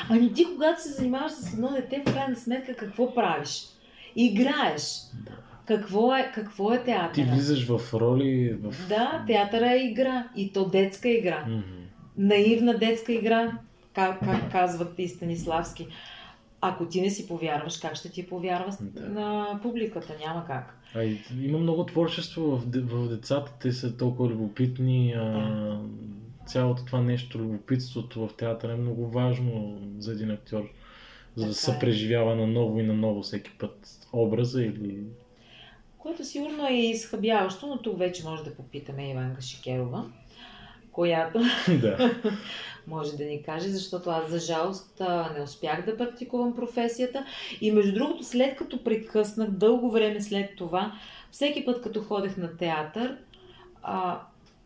Ами 0.09 0.33
ти, 0.33 0.45
когато 0.45 0.81
се 0.81 0.89
занимаваш 0.89 1.31
с 1.31 1.53
едно 1.53 1.71
дете, 1.71 2.03
в 2.05 2.13
крайна 2.13 2.35
сметка 2.35 2.75
какво 2.75 3.13
правиш? 3.13 3.67
играеш. 4.15 5.01
Какво 5.65 6.15
е, 6.15 6.31
какво 6.35 6.73
е 6.73 6.83
театър? 6.83 7.13
Ти 7.13 7.23
влизаш 7.23 7.67
в 7.67 7.93
роли. 7.93 8.57
В... 8.61 8.87
Да, 8.89 9.23
театъра 9.27 9.71
е 9.71 9.85
игра. 9.85 10.27
И 10.35 10.53
то 10.53 10.69
детска 10.69 11.09
игра. 11.09 11.45
Mm-hmm. 11.47 11.63
Наивна 12.17 12.77
детска 12.77 13.13
игра, 13.13 13.51
как, 13.93 14.19
как 14.19 14.51
казват 14.51 14.99
и 14.99 15.07
Станиславски. 15.07 15.87
Ако 16.61 16.85
ти 16.85 17.01
не 17.01 17.09
си 17.09 17.27
повярваш, 17.27 17.77
как 17.77 17.95
ще 17.95 18.09
ти 18.09 18.27
повярва 18.27 18.77
да. 18.81 19.09
на 19.09 19.59
публиката? 19.61 20.17
Няма 20.27 20.45
как. 20.45 20.77
А, 20.95 21.03
и, 21.03 21.21
има 21.41 21.57
много 21.57 21.85
творчество 21.85 22.41
в, 22.41 22.63
в 22.75 23.09
децата. 23.09 23.53
Те 23.61 23.71
са 23.71 23.97
толкова 23.97 24.29
любопитни. 24.29 25.13
А, 25.17 25.23
да. 25.23 25.79
Цялото 26.45 26.85
това 26.85 27.01
нещо, 27.01 27.39
любопитството 27.39 28.27
в 28.27 28.33
театъра 28.37 28.71
е 28.71 28.75
много 28.75 29.07
важно 29.07 29.79
за 29.99 30.11
един 30.11 30.31
актьор 30.31 30.69
за 31.35 31.47
да 31.47 31.53
се 31.53 31.71
е. 31.71 31.79
преживява 31.79 32.35
на 32.35 32.47
ново 32.47 32.79
и 32.79 32.83
на 32.83 32.93
ново 32.93 33.21
всеки 33.21 33.51
път 33.51 33.89
образа 34.13 34.63
или... 34.63 35.03
което 35.97 36.25
сигурно 36.25 36.67
е 36.67 36.73
изхъбяващо, 36.73 37.67
но 37.67 37.81
тук 37.81 37.99
вече 37.99 38.23
може 38.23 38.43
да 38.43 38.55
попитаме 38.55 39.09
Иванка 39.09 39.41
Шикерова, 39.41 40.11
която 40.91 41.39
да. 41.81 42.15
Може 42.87 43.17
да 43.17 43.25
ни 43.25 43.43
каже, 43.43 43.69
защото 43.69 44.09
аз 44.09 44.29
за 44.29 44.39
жалост 44.39 45.01
не 45.37 45.43
успях 45.43 45.85
да 45.85 45.97
практикувам 45.97 46.55
професията. 46.55 47.25
И 47.61 47.71
между 47.71 47.93
другото, 47.93 48.23
след 48.23 48.55
като 48.55 48.83
прекъснах, 48.83 49.49
дълго 49.49 49.91
време 49.91 50.21
след 50.21 50.55
това, 50.57 50.93
всеки 51.31 51.65
път 51.65 51.81
като 51.81 52.01
ходех 52.03 52.37
на 52.37 52.57
театър, 52.57 53.17
а, 53.83 54.21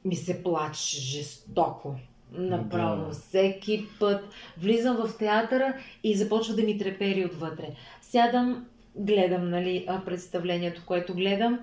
ми 0.06 0.16
се 0.16 0.44
плаче 0.44 1.02
жестоко. 1.02 1.96
Направо. 2.32 3.06
Да. 3.06 3.12
Всеки 3.12 3.86
път 4.00 4.24
влизам 4.58 4.96
в 4.96 5.18
театъра 5.18 5.78
и 6.04 6.16
започва 6.16 6.56
да 6.56 6.62
ми 6.62 6.78
трепери 6.78 7.26
отвътре. 7.26 7.68
Сядам, 8.02 8.66
гледам 8.96 9.50
нали, 9.50 9.88
представлението, 10.06 10.82
което 10.86 11.14
гледам. 11.14 11.60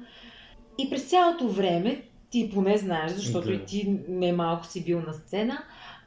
И 0.78 0.90
през 0.90 1.10
цялото 1.10 1.48
време, 1.48 2.02
ти 2.30 2.50
поне 2.54 2.76
знаеш, 2.76 3.12
защото 3.12 3.46
Да. 3.46 3.54
и 3.54 3.64
ти 3.64 3.98
не 4.08 4.32
малко 4.32 4.66
си 4.66 4.84
бил 4.84 5.00
на 5.06 5.12
сцена, 5.12 5.58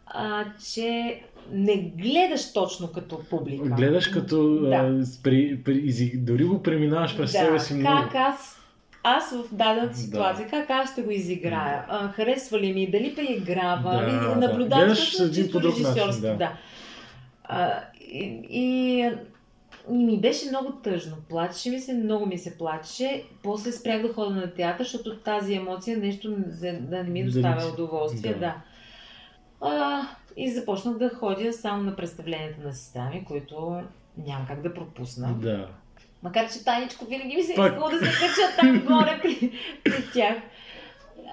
а, 0.06 0.46
че 0.74 1.20
не 1.52 1.78
гледаш 1.78 2.54
точно 2.54 2.92
като 2.92 3.20
публика. 3.30 3.70
Гледаш 3.70 4.08
като 4.08 4.60
Да. 4.60 4.76
а, 4.76 5.04
при, 5.24 5.64
при, 5.64 6.12
дори 6.16 6.44
го 6.44 6.64
преминаваш 6.64 7.18
през 7.18 7.32
да, 7.32 7.38
себе 7.38 7.60
си 7.60 7.74
много. 7.74 8.04
Как 8.04 8.16
аз, 8.16 8.58
аз 9.04 9.32
в 9.32 9.44
дадена 9.52 9.88
Да. 9.88 9.94
ситуация, 9.96 10.48
как 10.50 10.70
аз 10.70 10.92
ще 10.92 11.02
го 11.02 11.12
изиграя? 11.12 11.86
А, 11.88 12.08
харесва 12.08 12.60
ли 12.60 12.74
ми? 12.74 12.92
Дали 12.92 13.16
преиграва? 13.16 13.92
Да, 14.40 14.56
Или 14.56 14.68
да. 14.70 14.96
чисто 15.34 15.62
режисьорски, 15.62 16.22
да. 16.22 16.36
да. 16.36 16.52
А, 17.44 17.72
и, 18.12 18.42
и, 18.50 19.10
и 19.92 20.04
ми 20.06 20.20
беше 20.22 20.50
много 20.50 20.72
тъжно. 20.72 21.16
Плачеше 21.30 21.70
ми 21.70 21.80
се, 21.80 21.94
много 21.94 22.26
ми 22.26 22.38
се 22.38 22.58
плачеше. 22.58 23.24
После 23.44 23.72
спрях 23.72 24.02
да 24.02 24.14
ходя 24.14 24.30
на 24.30 24.54
театър, 24.54 24.84
защото 24.84 25.18
тази 25.18 25.54
емоция 25.54 25.98
нещо 25.98 26.36
за 26.48 26.74
да 26.82 27.04
не 27.04 27.10
ми 27.10 27.24
Да 27.24 27.32
доставя 27.32 27.74
удоволствие. 27.74 28.34
да. 28.34 28.40
Да. 28.40 28.56
А, 29.62 30.02
и 30.38 30.52
започнах 30.52 30.98
да 30.98 31.10
ходя 31.10 31.54
само 31.54 31.84
на 31.84 31.96
представленията 31.96 32.62
на 32.68 32.74
сестра 32.74 33.10
ми, 33.10 33.26
които 33.26 33.84
няма 34.18 34.48
как 34.48 34.62
да 34.62 34.74
пропусна. 34.74 35.34
Да. 35.34 35.68
Макар, 36.24 36.52
че 36.52 36.64
Таничко 36.64 37.06
винаги 37.06 37.36
ми 37.36 37.44
се 37.44 37.54
е 37.54 37.56
Пак. 37.56 37.72
искало 37.74 37.90
да 37.90 37.98
се 37.98 38.06
кача 38.06 38.58
там 38.60 38.80
горе 38.88 39.20
при, 39.22 39.52
при 39.84 40.12
тях. 40.14 40.38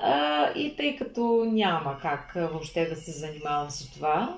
А, 0.03 0.47
и 0.55 0.77
тъй 0.77 0.97
като 0.97 1.47
няма 1.53 1.99
как 2.03 2.33
въобще 2.35 2.87
да 2.89 2.97
се 2.97 3.11
занимавам 3.11 3.71
с 3.71 3.91
това, 3.93 4.37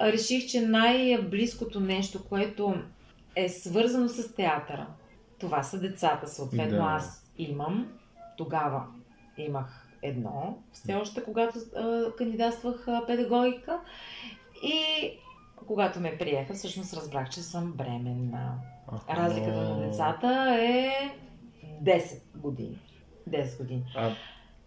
реших, 0.00 0.46
че 0.46 0.60
най-близкото 0.60 1.80
нещо, 1.80 2.24
което 2.28 2.74
е 3.36 3.48
свързано 3.48 4.08
с 4.08 4.34
театъра, 4.34 4.86
това 5.38 5.62
са 5.62 5.80
децата. 5.80 6.28
Съответно, 6.28 6.76
Да. 6.78 6.84
аз 6.88 7.32
имам, 7.38 7.88
тогава 8.36 8.82
имах 9.38 9.79
едно, 10.02 10.58
все 10.72 10.94
още 10.94 11.22
когато 11.22 11.58
а, 11.76 12.12
кандидатствах 12.16 12.88
а, 12.88 13.06
педагогика. 13.06 13.80
И 14.62 14.82
когато 15.66 16.00
ме 16.00 16.18
приеха, 16.18 16.54
всъщност 16.54 16.94
разбрах, 16.94 17.28
че 17.28 17.42
съм 17.42 17.72
бременна. 17.72 18.54
Аха. 18.92 19.16
Разликата 19.16 19.60
на 19.60 19.86
децата 19.86 20.58
е 20.60 20.90
10 21.84 22.20
години. 22.36 22.78
10 23.30 23.58
години. 23.58 23.84
А 23.96 24.10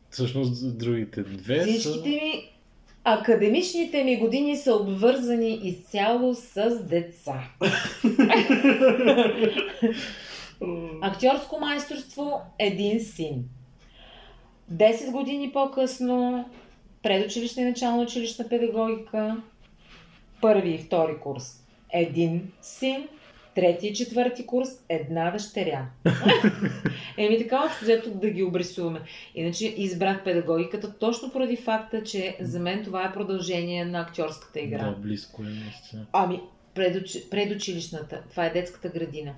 всъщност 0.09 0.77
другите 0.77 1.23
две 1.23 1.59
Всичките 1.59 2.09
ми, 2.09 2.51
академичните 3.03 4.03
ми 4.03 4.17
години 4.19 4.57
са 4.57 4.75
обвързани 4.75 5.53
изцяло 5.53 6.33
с 6.33 6.79
деца. 6.83 7.43
Актьорско 11.01 11.59
майсторство– 11.59 12.41
един 12.59 12.99
син. 12.99 13.43
10 14.73 15.11
години 15.11 15.51
по-късно 15.51 16.45
предучилищна 17.03 17.61
и 17.61 17.65
начална 17.65 18.03
училищна 18.03 18.49
педагогика, 18.49 19.37
първи 20.41 20.69
и 20.69 20.77
втори 20.77 21.17
курс– 21.19 21.63
един 21.93 22.51
син, 22.61 23.07
трети 23.55 23.87
и 23.87 23.93
четвърти 23.93 24.45
курс– 24.45 24.69
една 24.89 25.31
дъщеря. 25.31 25.85
Еми 27.17 27.37
така 27.37 27.65
общо 27.65 27.83
взето 27.83 28.09
да 28.09 28.29
ги 28.29 28.43
обрисуваме. 28.43 29.01
Иначе 29.35 29.65
избрах 29.65 30.23
педагогиката 30.23 30.97
точно 30.97 31.31
поради 31.31 31.55
факта, 31.55 32.03
че 32.03 32.37
за 32.39 32.59
мен 32.59 32.83
това 32.83 33.05
е 33.05 33.13
продължение 33.13 33.85
на 33.85 33.99
актьорската 33.99 34.59
игра. 34.59 34.89
Да, 34.89 34.91
близко 34.91 35.41
е 35.41 35.45
наистина. 35.45 36.05
Ами, 36.13 36.41
предуч... 36.73 37.29
предучилищната, 37.31 38.23
това 38.29 38.45
е 38.45 38.53
детската 38.53 38.89
градина. 38.89 39.33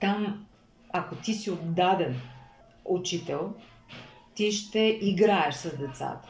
Там, 0.00 0.46
ако 0.92 1.14
ти 1.14 1.32
си 1.32 1.50
отдаден 1.50 2.20
учител, 2.84 3.54
ти 4.34 4.52
ще 4.52 4.98
играеш 5.00 5.54
с 5.54 5.76
децата. 5.78 6.28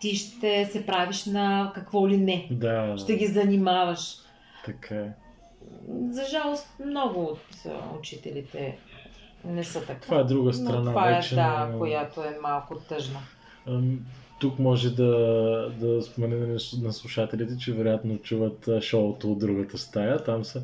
Ти 0.00 0.14
ще 0.14 0.66
се 0.66 0.86
правиш 0.86 1.24
на 1.24 1.72
какво 1.74 2.08
ли 2.08 2.16
не. 2.16 2.48
Да, 2.50 2.94
Ще 2.98 3.16
ги 3.16 3.26
занимаваш. 3.26 4.00
така 4.64 4.94
е. 4.94 5.12
За 6.10 6.24
жалост, 6.24 6.66
много 6.86 7.22
от 7.22 7.40
учителите 7.98 8.78
не 9.44 9.64
са 9.64 9.80
така. 9.80 10.00
Това 10.00 10.18
е 10.18 10.24
друга 10.24 10.46
Но 10.46 10.52
страна 10.52 10.84
това 10.84 11.10
е, 11.10 11.14
вече. 11.14 11.34
да, 11.34 11.66
но- 11.66 11.78
която 11.78 12.20
е 12.20 12.38
малко 12.42 12.74
тъжна. 12.78 13.18
Тук 14.40 14.58
може 14.58 14.90
да, 14.90 15.06
да 15.70 16.02
споменем 16.02 16.40
на 16.42 16.58
слуш- 16.58 16.82
на 16.82 16.92
слушателите, 16.92 17.58
че 17.58 17.72
вероятно 17.72 18.18
чуват 18.18 18.68
шоуто 18.80 19.32
от 19.32 19.38
другата 19.38 19.78
стая. 19.78 20.24
Там 20.24 20.44
са 20.44 20.62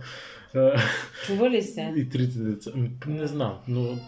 Чува 1.26 1.50
ли 1.50 1.62
се? 1.62 1.92
и 1.96 2.09
трите 2.09 2.38
деца. 2.38 2.70
Не 3.06 3.26
знам, 3.26 3.59
но 3.68 3.98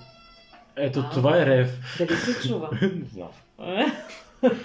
ето 0.77 1.01
А. 1.01 1.11
това 1.11 1.43
е 1.43 1.47
рев. 1.47 1.97
Дали 1.99 2.17
се 2.17 2.49
чува? 2.49 2.71
Не 2.83 3.05
знам. 3.13 3.31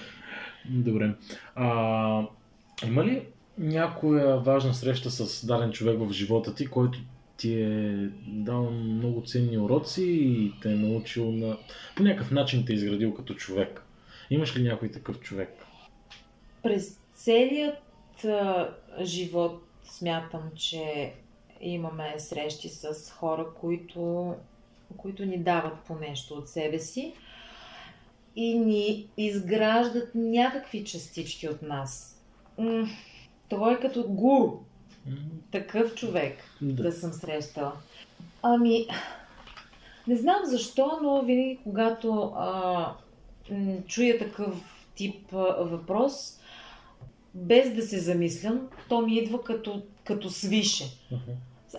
Добре. 0.69 1.15
А, 1.55 2.23
има 2.87 3.05
ли 3.05 3.25
някоя 3.57 4.37
важна 4.37 4.73
среща 4.73 5.09
с 5.11 5.45
даден 5.45 5.71
човек 5.71 5.99
в 5.99 6.11
живота 6.11 6.55
ти, 6.55 6.67
който 6.67 6.99
ти 7.37 7.61
е 7.61 8.09
дал 8.27 8.71
много 8.71 9.23
ценни 9.25 9.57
уроци 9.57 10.03
и 10.03 10.53
те 10.61 10.71
е 10.71 10.75
научил 10.75 11.31
на... 11.31 11.57
По 11.95 12.03
някакъв 12.03 12.31
начин 12.31 12.65
те 12.65 12.73
е 12.73 12.75
изградил 12.75 13.13
като 13.13 13.33
човек? 13.33 13.83
Имаш 14.29 14.57
ли 14.57 14.63
някой 14.63 14.91
такъв 14.91 15.19
човек? 15.19 15.49
През 16.63 16.99
целият 17.13 18.25
а, 18.25 18.69
живот 19.01 19.63
смятам, 19.83 20.41
че 20.55 21.13
имаме 21.61 22.15
срещи 22.17 22.69
с 22.69 23.11
хора, 23.11 23.45
които, 23.59 24.33
които 24.97 25.25
ни 25.25 25.37
дават 25.37 25.79
по 25.79 25.95
нещо 25.95 26.33
от 26.33 26.49
себе 26.49 26.79
си 26.79 27.13
и 28.35 28.59
ни 28.59 29.07
изграждат 29.17 30.09
някакви 30.15 30.83
частички 30.85 31.49
от 31.49 31.61
нас. 31.61 32.21
М, 32.57 32.87
Той 33.49 33.73
е 33.73 33.79
като 33.79 34.03
гуру, 34.03 34.51
такъв 35.51 35.95
човек 35.95 36.37
Да. 36.61 36.83
да 36.83 36.91
съм 36.91 37.13
срещала. 37.13 37.73
Ами, 38.41 38.87
не 40.07 40.15
знам 40.15 40.39
защо, 40.45 40.99
но 41.03 41.21
винаги 41.21 41.59
когато 41.63 42.33
а, 42.35 42.93
чуя 43.87 44.19
такъв 44.19 44.55
тип 44.95 45.33
а, 45.33 45.37
въпрос, 45.63 46.39
без 47.33 47.73
да 47.75 47.81
се 47.81 47.99
замислям, 47.99 48.67
то 48.89 49.01
ми 49.01 49.15
идва 49.15 49.43
като, 49.43 49.81
като 50.03 50.29
свише. 50.29 50.83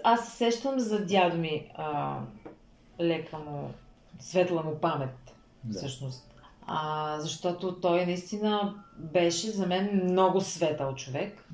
Аз 0.05 0.29
се 0.29 0.37
сещам 0.37 0.79
за 0.79 1.07
дядо 1.07 1.37
ми, 1.37 1.67
а, 1.75 2.19
лека 3.01 3.39
му, 3.39 3.71
светла 4.19 4.63
му 4.63 4.79
памет, 4.79 5.35
Да. 5.65 5.79
всъщност. 5.79 6.35
А, 6.67 7.17
защото 7.21 7.81
той 7.81 8.07
наистина 8.07 8.75
беше 8.97 9.51
за 9.51 9.67
мен 9.67 10.05
много 10.05 10.41
светъл 10.41 10.95
човек. 10.95 11.49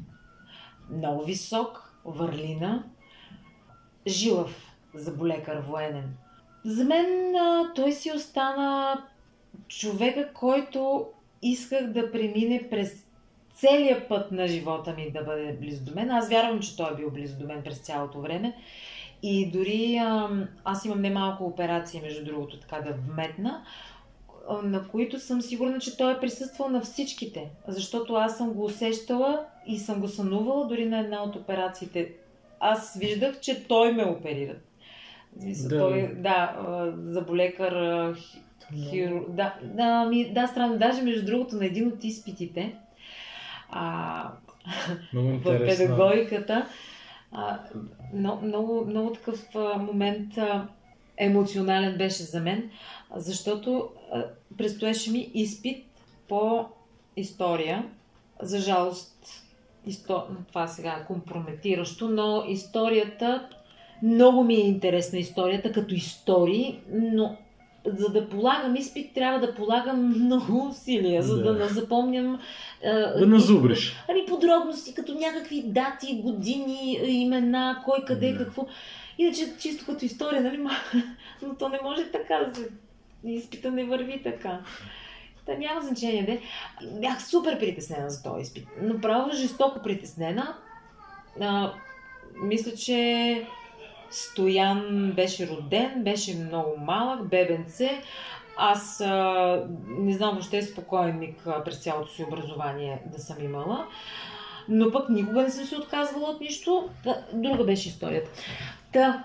Много 0.90 1.24
висок, 1.24 1.92
върлина, 2.04 2.84
жилав 4.06 4.72
заболекар 4.94 5.56
военен. 5.56 6.16
За 6.64 6.84
мен 6.84 7.36
а, 7.36 7.72
той 7.74 7.92
си 7.92 8.12
остана 8.12 9.02
човека, 9.68 10.32
който 10.34 11.06
исках 11.42 11.86
да 11.86 12.12
премине 12.12 12.68
през 12.70 13.04
целия 13.54 14.08
път 14.08 14.32
на 14.32 14.46
живота 14.46 14.94
ми 14.94 15.10
да 15.10 15.24
бъде 15.24 15.56
близо 15.60 15.84
до 15.84 15.94
мен. 15.94 16.10
Аз 16.10 16.28
вярвам, 16.28 16.60
че 16.60 16.76
той 16.76 16.92
е 16.92 16.96
бил 16.96 17.10
близо 17.10 17.38
до 17.38 17.46
мен 17.46 17.62
през 17.62 17.78
цялото 17.78 18.20
време. 18.20 18.56
И 19.26 19.50
дори 19.50 20.00
аз 20.64 20.84
имам 20.84 21.00
немалко 21.00 21.44
операции, 21.44 22.00
между 22.00 22.24
другото, 22.24 22.60
така 22.60 22.80
да 22.80 22.92
вметна, 22.92 23.62
на 24.62 24.88
които 24.88 25.20
съм 25.20 25.42
сигурна, 25.42 25.78
че 25.78 25.96
той 25.96 26.12
е 26.12 26.20
присъствал 26.20 26.68
на 26.68 26.80
всичките. 26.80 27.50
Защото 27.68 28.14
аз 28.14 28.36
съм 28.36 28.52
го 28.52 28.64
усещала 28.64 29.44
и 29.66 29.78
съм 29.78 30.00
го 30.00 30.08
сънувала 30.08 30.66
дори 30.66 30.86
на 30.86 30.98
една 30.98 31.22
от 31.22 31.36
операциите. 31.36 32.12
Аз 32.60 32.98
виждах, 32.98 33.40
че 33.40 33.64
той 33.68 33.92
ме 33.92 34.04
оперира. 34.04 34.54
Смисъл, 35.40 35.68
Да. 35.68 35.78
Той, 35.78 36.14
да, 36.14 36.56
заболекар, 36.98 37.72
а, 37.72 38.14
хи- 38.14 38.90
хиру... 38.90 39.24
Да, 39.28 39.54
да, 39.62 40.04
ми, 40.04 40.32
да, 40.32 40.46
странно. 40.46 40.78
Даже 40.78 41.02
между 41.02 41.26
другото 41.26 41.56
на 41.56 41.66
един 41.66 41.88
от 41.88 42.04
изпитите, 42.04 42.74
а, 43.70 44.30
в 45.14 45.58
педагогиката. 45.66 46.66
А, 47.34 47.58
много, 48.14 48.46
много, 48.46 48.84
много 48.86 49.12
такъв 49.12 49.54
момент. 49.78 50.38
А, 50.38 50.68
емоционален 51.16 51.98
беше 51.98 52.22
за 52.22 52.40
мен, 52.40 52.70
защото 53.16 53.88
а, 54.12 54.24
предстоеше 54.58 55.10
ми 55.10 55.30
изпит 55.34 55.86
по 56.28 56.66
история. 57.16 57.88
За 58.42 58.58
жалост, 58.58 59.44
исто... 59.86 60.22
това 60.48 60.66
сега 60.66 60.90
е 60.92 61.06
компрометиращо, 61.06 62.08
но 62.08 62.44
историята, 62.48 63.48
много 64.02 64.44
ми 64.44 64.54
е 64.54 64.66
интересна 64.68 65.18
историята 65.18 65.72
като 65.72 65.94
истории, 65.94 66.80
но 66.92 67.36
за 67.86 68.08
да 68.08 68.28
полагам 68.28 68.76
изпит, 68.76 69.14
трябва 69.14 69.46
да 69.46 69.54
полагам 69.54 70.06
много 70.24 70.66
усилия, 70.68 71.22
за 71.22 71.42
да, 71.42 71.54
Да. 71.54 71.68
запомням. 71.68 72.40
Да 73.18 73.26
назубриш. 73.26 73.96
Ами 74.10 74.26
подробности, 74.26 74.94
като 74.94 75.14
някакви 75.14 75.62
дати, 75.66 76.20
години, 76.24 76.98
имена, 77.06 77.82
кой 77.84 78.04
къде, 78.06 78.32
Да. 78.32 78.38
какво. 78.38 78.66
Иначе 79.18 79.56
чисто 79.58 79.84
като 79.86 80.04
история, 80.04 80.42
нали? 80.42 80.66
Но 81.42 81.54
то 81.54 81.68
не 81.68 81.78
може 81.82 82.10
така 82.12 82.38
да 82.38 82.54
се... 82.54 82.68
Изпита 83.24 83.70
не 83.70 83.84
върви 83.84 84.22
така. 84.22 84.60
Та 85.46 85.54
няма 85.54 85.80
значение, 85.80 86.22
де. 86.22 86.40
Бях 87.00 87.26
супер 87.28 87.58
притеснена 87.58 88.10
за 88.10 88.22
този 88.22 88.42
изпит. 88.42 88.68
Направо 88.82 89.30
жестоко 89.32 89.82
притеснена. 89.82 90.56
А, 91.40 91.72
мисля, 92.42 92.72
че 92.72 93.46
Стоян 94.14 95.12
беше 95.16 95.48
роден, 95.48 96.04
беше 96.04 96.34
много 96.34 96.76
малък, 96.80 97.28
бебенце. 97.28 98.02
Аз 98.56 99.00
а, 99.00 99.66
не 99.88 100.12
знам 100.12 100.30
въобще 100.30 100.62
спокойник 100.62 101.48
през 101.64 101.78
цялото 101.78 102.12
си 102.12 102.24
образование 102.24 103.02
да 103.12 103.18
съм 103.18 103.44
имала. 103.44 103.86
Но 104.68 104.92
пък 104.92 105.08
никога 105.08 105.42
не 105.42 105.50
съм 105.50 105.66
се 105.66 105.76
отказвала 105.76 106.30
от 106.30 106.40
нищо. 106.40 106.88
Друга 107.32 107.64
беше 107.64 107.88
историята. 107.88 108.30
Та, 108.92 109.24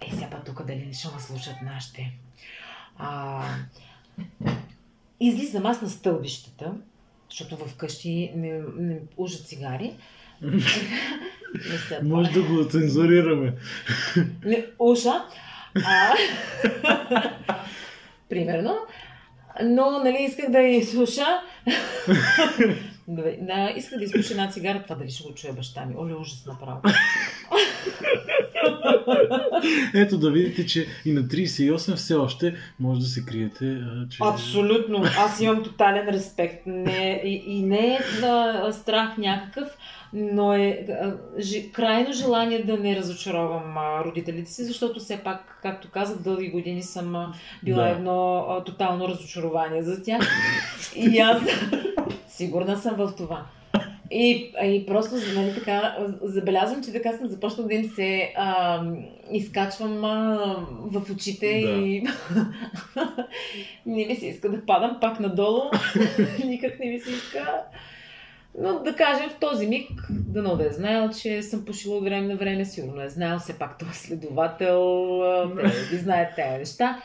е, 0.00 0.10
сега 0.10 0.30
път 0.30 0.44
тук 0.46 0.66
дали 0.66 0.86
не 0.86 0.92
ще 0.92 1.08
ме 1.14 1.20
слушат 1.20 1.56
нашите. 1.62 2.12
А, 2.98 3.42
излизам 5.20 5.66
аз 5.66 5.82
на 5.82 5.88
стълбищата, 5.88 6.74
защото 7.30 7.56
вкъщи 7.56 8.32
не, 8.36 8.62
не 8.76 8.98
ужат 9.16 9.46
цигари. 9.46 9.96
Не 11.54 12.08
Може 12.08 12.30
да 12.30 12.42
го 12.42 12.64
цензурираме. 12.64 13.52
не, 14.44 14.66
уша. 14.78 15.24
А, 15.86 16.12
примерно. 18.28 18.78
Но, 19.62 20.02
нали, 20.04 20.16
исках 20.20 20.50
да 20.50 20.60
изслуша. 20.60 21.26
Да, 23.40 23.72
исках 23.76 23.98
да 23.98 24.04
изпуша 24.04 24.32
една 24.32 24.50
цигара, 24.50 24.82
това 24.82 24.94
дали 24.94 25.10
ще 25.10 25.22
го 25.22 25.34
чуе 25.34 25.52
баща 25.52 25.86
ми. 25.86 25.94
Оле, 25.98 26.14
ужас 26.14 26.46
направо. 26.46 26.80
Ето 29.94 30.18
да 30.18 30.30
видите, 30.30 30.66
че 30.66 30.86
и 31.04 31.12
на 31.12 31.22
38 31.22 31.94
все 31.94 32.14
още 32.14 32.54
може 32.80 33.00
да 33.00 33.06
се 33.06 33.24
криете, 33.24 33.80
че... 34.10 34.18
Абсолютно. 34.20 35.02
Аз 35.18 35.40
имам 35.40 35.62
тотален 35.62 36.08
респект. 36.08 36.66
Не, 36.66 37.22
и, 37.24 37.42
и 37.46 37.62
не 37.62 37.94
е 37.94 37.98
а, 38.24 38.72
страх 38.72 39.18
някакъв, 39.18 39.68
но 40.12 40.52
е 40.54 40.86
а, 41.02 41.16
жи, 41.40 41.72
крайно 41.72 42.12
желание 42.12 42.62
да 42.64 42.76
не 42.76 42.96
разочаровам 42.96 43.78
а, 43.78 44.04
родителите 44.04 44.50
си, 44.50 44.64
защото 44.64 45.00
все 45.00 45.16
пак, 45.16 45.58
както 45.62 45.88
казах, 45.90 46.18
дълги 46.18 46.48
години 46.50 46.82
съм 46.82 47.16
а, 47.16 47.32
била 47.62 47.82
Да. 47.84 47.90
едно 47.90 48.46
а, 48.48 48.64
тотално 48.64 49.08
разочарование 49.08 49.82
за 49.82 50.02
тях. 50.02 50.20
И 50.96 51.18
аз 51.18 51.42
сигурна 52.40 52.76
съм 52.76 52.96
в 52.96 53.14
това. 53.16 53.46
И, 54.10 54.52
и 54.64 54.86
просто, 54.86 55.14
нали, 55.34 55.54
така, 55.54 55.96
забелязвам, 56.22 56.84
че 56.84 56.92
така 56.92 57.12
съм 57.12 57.28
започнала 57.28 57.68
да 57.68 57.74
им 57.74 57.84
се 57.84 58.32
а, 58.36 58.82
изкачвам 59.30 60.04
а, 60.04 60.56
в 60.68 61.10
очите 61.10 61.46
Да. 61.46 61.70
и 61.70 62.02
не 63.86 64.06
ми 64.06 64.16
се 64.16 64.26
иска 64.26 64.50
да 64.50 64.66
падам 64.66 64.98
пак 65.00 65.20
надолу. 65.20 65.60
Никак 66.44 66.78
не 66.80 66.86
ми 66.86 67.00
се 67.00 67.10
иска. 67.10 67.62
Но 68.58 68.78
да 68.78 68.94
кажем 68.94 69.30
в 69.30 69.38
този 69.40 69.66
миг, 69.66 69.90
дано 70.10 70.56
да 70.56 70.66
е 70.66 70.72
знаел, 70.72 71.10
че 71.10 71.42
съм 71.42 71.64
пушила 71.64 71.96
от 71.96 72.04
време 72.04 72.26
на 72.26 72.36
време, 72.36 72.64
сигурно 72.64 73.02
е 73.02 73.08
знаел, 73.08 73.38
все 73.38 73.58
пак 73.58 73.78
той 73.78 73.88
е 73.88 73.94
следовател, 73.94 75.22
те 75.56 75.90
ги 75.90 75.98
знаят 75.98 76.34
тези 76.36 76.58
неща. 76.58 77.02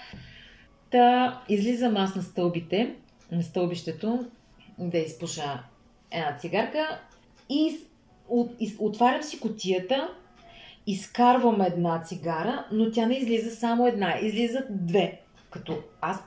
Та 0.92 1.42
излизам 1.50 1.98
аз 1.98 2.16
на 2.16 2.22
стълбите, 2.22 2.96
на 3.32 3.44
стълбището, 3.44 4.26
да 4.80 4.98
изпуша 4.98 5.64
една 6.12 6.38
цигарка 6.38 7.00
и 7.50 7.78
от, 8.30 8.52
из, 8.60 8.76
отварям 8.80 9.24
си 9.24 9.40
котията, 9.40 10.10
изкарвам 10.88 11.62
една 11.62 12.02
цигара, 12.04 12.66
но 12.72 12.92
тя 12.92 13.06
не 13.06 13.16
излиза 13.16 13.56
само 13.56 13.88
една, 13.88 14.20
излизат 14.22 14.88
две. 14.88 15.22
Като 15.50 15.78
аз 16.02 16.24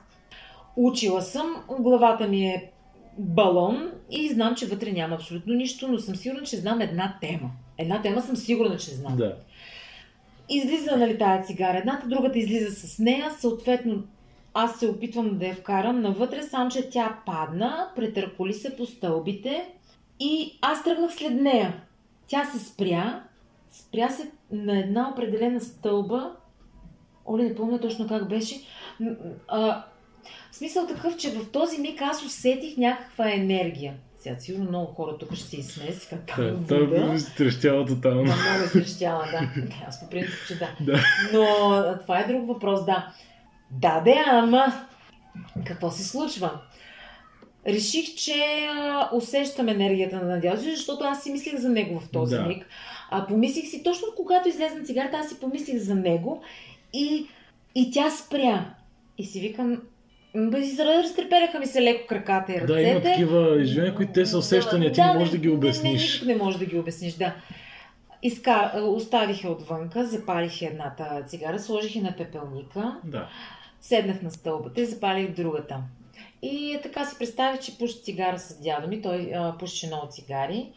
учила 0.76 1.22
съм, 1.22 1.64
главата 1.80 2.28
ми 2.28 2.46
е 2.46 2.72
балон 3.18 3.92
и 4.10 4.28
знам, 4.28 4.54
че 4.54 4.66
вътре 4.66 4.92
няма 4.92 5.14
абсолютно 5.14 5.54
нищо, 5.54 5.88
но 5.88 5.98
съм 5.98 6.16
сигурна, 6.16 6.42
че 6.42 6.56
знам 6.56 6.80
една 6.80 7.18
тема. 7.20 7.50
Една 7.78 8.02
тема 8.02 8.22
съм 8.22 8.36
сигурна, 8.36 8.76
че 8.76 8.90
знам. 8.90 9.16
Да. 9.16 9.36
Излиза, 10.48 10.96
нали, 10.96 11.18
тая 11.18 11.42
цигара. 11.42 11.78
Едната, 11.78 12.08
другата 12.08 12.38
излиза 12.38 12.70
с 12.70 12.98
нея. 12.98 13.30
Съответно, 13.38 14.02
аз 14.60 14.78
се 14.78 14.88
опитвам 14.88 15.38
да 15.38 15.46
я 15.46 15.54
вкарам 15.54 16.00
навътре, 16.00 16.42
сам, 16.42 16.70
че 16.70 16.90
тя 16.90 17.18
падна, 17.26 17.88
претърколи 17.96 18.54
се 18.54 18.76
по 18.76 18.86
стълбите 18.86 19.68
и 20.20 20.58
аз 20.62 20.84
тръгнах 20.84 21.14
след 21.14 21.40
нея. 21.40 21.80
Тя 22.26 22.44
се 22.44 22.58
спря, 22.58 23.22
спря 23.70 24.08
се 24.08 24.30
на 24.50 24.78
една 24.78 25.10
определена 25.10 25.60
стълба. 25.60 26.32
Оли, 27.26 27.42
не 27.42 27.54
помня 27.54 27.80
точно 27.80 28.08
как 28.08 28.28
беше. 28.28 28.54
А, 29.48 29.84
в 30.50 30.56
смисъл 30.56 30.86
такъв, 30.86 31.16
че 31.16 31.30
в 31.30 31.50
този 31.52 31.80
миг 31.80 32.02
аз 32.02 32.24
усетих 32.24 32.76
някаква 32.76 33.32
енергия. 33.32 33.94
Сега 34.16 34.36
сигурно 34.38 34.68
много 34.68 34.86
хора 34.92 35.18
тук 35.18 35.34
ще 35.34 35.48
се 35.48 35.56
изсмеят, 35.56 36.08
как 36.10 36.36
Да, 36.36 36.66
той 36.68 36.86
би 36.86 37.24
трещяла 37.36 37.86
тотално. 37.86 38.24
Да, 38.24 38.36
много 38.36 38.64
изтрещяла, 38.64 39.24
да. 39.32 39.62
Аз 39.88 40.00
по 40.00 40.10
принцип, 40.10 40.46
че 40.48 40.58
да. 40.58 40.68
Да. 40.80 41.00
Но 41.32 41.46
това 42.02 42.20
е 42.20 42.26
друг 42.26 42.48
въпрос, 42.48 42.84
да. 42.84 43.12
Да, 43.70 44.00
де, 44.00 44.24
ама 44.26 44.66
какво 45.66 45.90
се 45.90 46.04
случва? 46.04 46.50
Реших, 47.66 48.14
че 48.14 48.34
а, 48.70 49.08
усещам 49.14 49.68
енергията 49.68 50.16
на 50.16 50.22
Надял, 50.22 50.56
защото 50.56 51.04
аз 51.04 51.22
си 51.22 51.32
мислех 51.32 51.56
за 51.56 51.68
него 51.68 52.00
в 52.00 52.10
този 52.10 52.36
Да. 52.36 52.42
миг. 52.42 52.66
А 53.10 53.26
помислих 53.26 53.68
си, 53.70 53.82
точно 53.82 54.06
когато 54.16 54.48
излезе 54.48 54.74
на 54.74 54.84
цигарата, 54.84 55.16
аз 55.16 55.28
си 55.28 55.40
помислих 55.40 55.76
за 55.78 55.94
него 55.94 56.42
и, 56.92 57.26
и 57.74 57.90
тя 57.90 58.10
спря. 58.10 58.74
И 59.18 59.24
си 59.24 59.40
викам, 59.40 59.82
разтреперяха 60.36 61.58
ми 61.58 61.66
се 61.66 61.82
леко 61.82 62.06
краката 62.06 62.52
и 62.52 62.60
ръцете. 62.60 62.72
Да, 62.72 62.80
има 62.82 63.02
такива 63.02 63.62
изживения, 63.62 63.94
които 63.94 64.12
те 64.12 64.26
са 64.26 64.38
усещания, 64.38 64.92
ти 64.92 65.00
не 65.00 65.12
можеш 65.14 65.30
да 65.30 65.38
ги 65.38 65.48
Не, 65.48 65.54
обясниш. 65.54 66.22
не, 66.22 66.34
не 66.34 66.42
можеш 66.42 66.58
да 66.58 66.66
ги 66.66 66.78
обясниш, 66.78 67.14
да. 67.14 67.34
Изка... 68.22 68.72
Оставих 68.86 69.44
я 69.44 69.50
отвънка, 69.50 70.04
запалих 70.06 70.62
едната 70.62 71.22
цигара, 71.26 71.58
сложих 71.58 71.96
я 71.96 72.02
на 72.02 72.16
пепелника, 72.16 72.96
Да. 73.04 73.28
Седнах 73.80 74.22
на 74.22 74.30
стълбата 74.30 74.80
и 74.80 74.86
запалих 74.86 75.34
другата. 75.34 75.82
И 76.42 76.78
така 76.82 77.04
си 77.04 77.18
представих, 77.18 77.60
че 77.60 77.78
пуша 77.78 77.98
цигара 77.98 78.38
с 78.38 78.60
дядо 78.60 78.88
ми, 78.88 79.02
той 79.02 79.32
а, 79.34 79.58
пушеше 79.58 79.86
много 79.86 80.06
цигари 80.10 80.72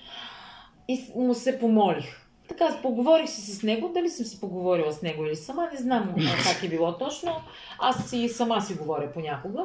и 0.87 1.05
му 1.15 1.33
се 1.33 1.59
помолих. 1.59 2.17
Така, 2.47 2.79
поговорих 2.81 3.29
си 3.29 3.41
с 3.41 3.63
него, 3.63 3.91
дали 3.93 4.09
съм 4.09 4.25
си 4.25 4.39
поговорила 4.39 4.91
с 4.91 5.01
него 5.01 5.25
или 5.25 5.35
сама, 5.35 5.69
не 5.73 5.79
знам 5.79 6.15
как 6.43 6.63
е 6.63 6.69
било 6.69 6.97
точно. 6.97 7.35
Аз 7.79 8.09
си 8.09 8.29
сама 8.29 8.61
си 8.61 8.73
говоря 8.73 9.11
понякога. 9.13 9.63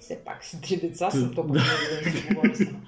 Все 0.00 0.18
пак 0.24 0.44
си 0.44 0.60
три 0.60 0.76
деца, 0.76 1.10
съм 1.10 1.34
толкова 1.34 1.54
да 2.04 2.10
си 2.10 2.26
говоря 2.28 2.56
сама. 2.56 2.80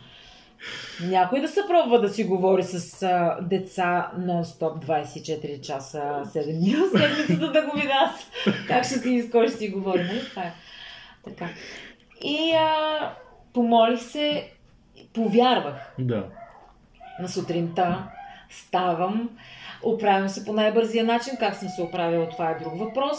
Някой 1.02 1.40
да 1.40 1.48
се 1.48 1.60
пробва 1.68 2.00
да 2.00 2.08
си 2.08 2.24
говори 2.24 2.62
с 2.62 3.02
а, 3.02 3.38
деца 3.42 4.10
нон-стоп 4.18 4.86
24 4.86 5.60
часа, 5.60 5.98
7 6.24 6.58
дни 6.58 6.74
в 6.74 6.98
седмицата 6.98 7.52
да 7.52 7.62
го 7.62 7.76
видя 7.76 7.94
аз. 7.94 8.30
Как 8.68 8.84
ще 8.84 8.94
си 8.94 9.22
с 9.22 9.30
кой 9.30 9.48
ще 9.48 9.56
си 9.58 9.68
говори, 9.68 10.02
нали? 10.02 10.20
Това 10.30 10.42
е. 10.42 10.52
Така. 11.24 11.48
И 12.22 12.52
а, 12.52 12.98
помолих 13.54 14.00
се, 14.02 14.50
повярвах 15.12 15.94
Да. 15.98 16.24
на 17.20 17.28
сутринта, 17.28 18.02
ставам, 18.50 19.30
оправям 19.82 20.28
се 20.28 20.44
по 20.44 20.52
най-бързия 20.52 21.04
начин, 21.04 21.32
как 21.38 21.54
съм 21.54 21.68
се 21.68 21.82
оправила, 21.82 22.28
това 22.28 22.50
е 22.50 22.58
друг 22.58 22.78
въпрос. 22.78 23.18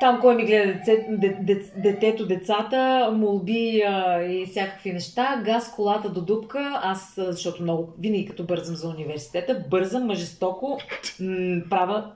Там 0.00 0.20
кой 0.20 0.34
ми 0.34 0.46
гледа 0.46 0.72
деце, 0.72 1.06
де, 1.10 1.28
де, 1.28 1.72
детето, 1.76 2.26
децата, 2.26 3.10
молби 3.14 3.82
а, 3.86 4.22
и 4.22 4.46
всякакви 4.46 4.92
неща, 4.92 5.42
газ 5.44 5.72
колата 5.76 6.08
до 6.08 6.20
дупка, 6.20 6.80
аз, 6.82 7.14
защото 7.16 7.62
много, 7.62 7.92
винаги 7.98 8.26
като 8.26 8.44
бързам 8.44 8.76
за 8.76 8.88
университета, 8.88 9.64
бързам 9.70 10.06
мъжестоко, 10.06 10.78
м- 11.20 11.62
правя 11.70 12.12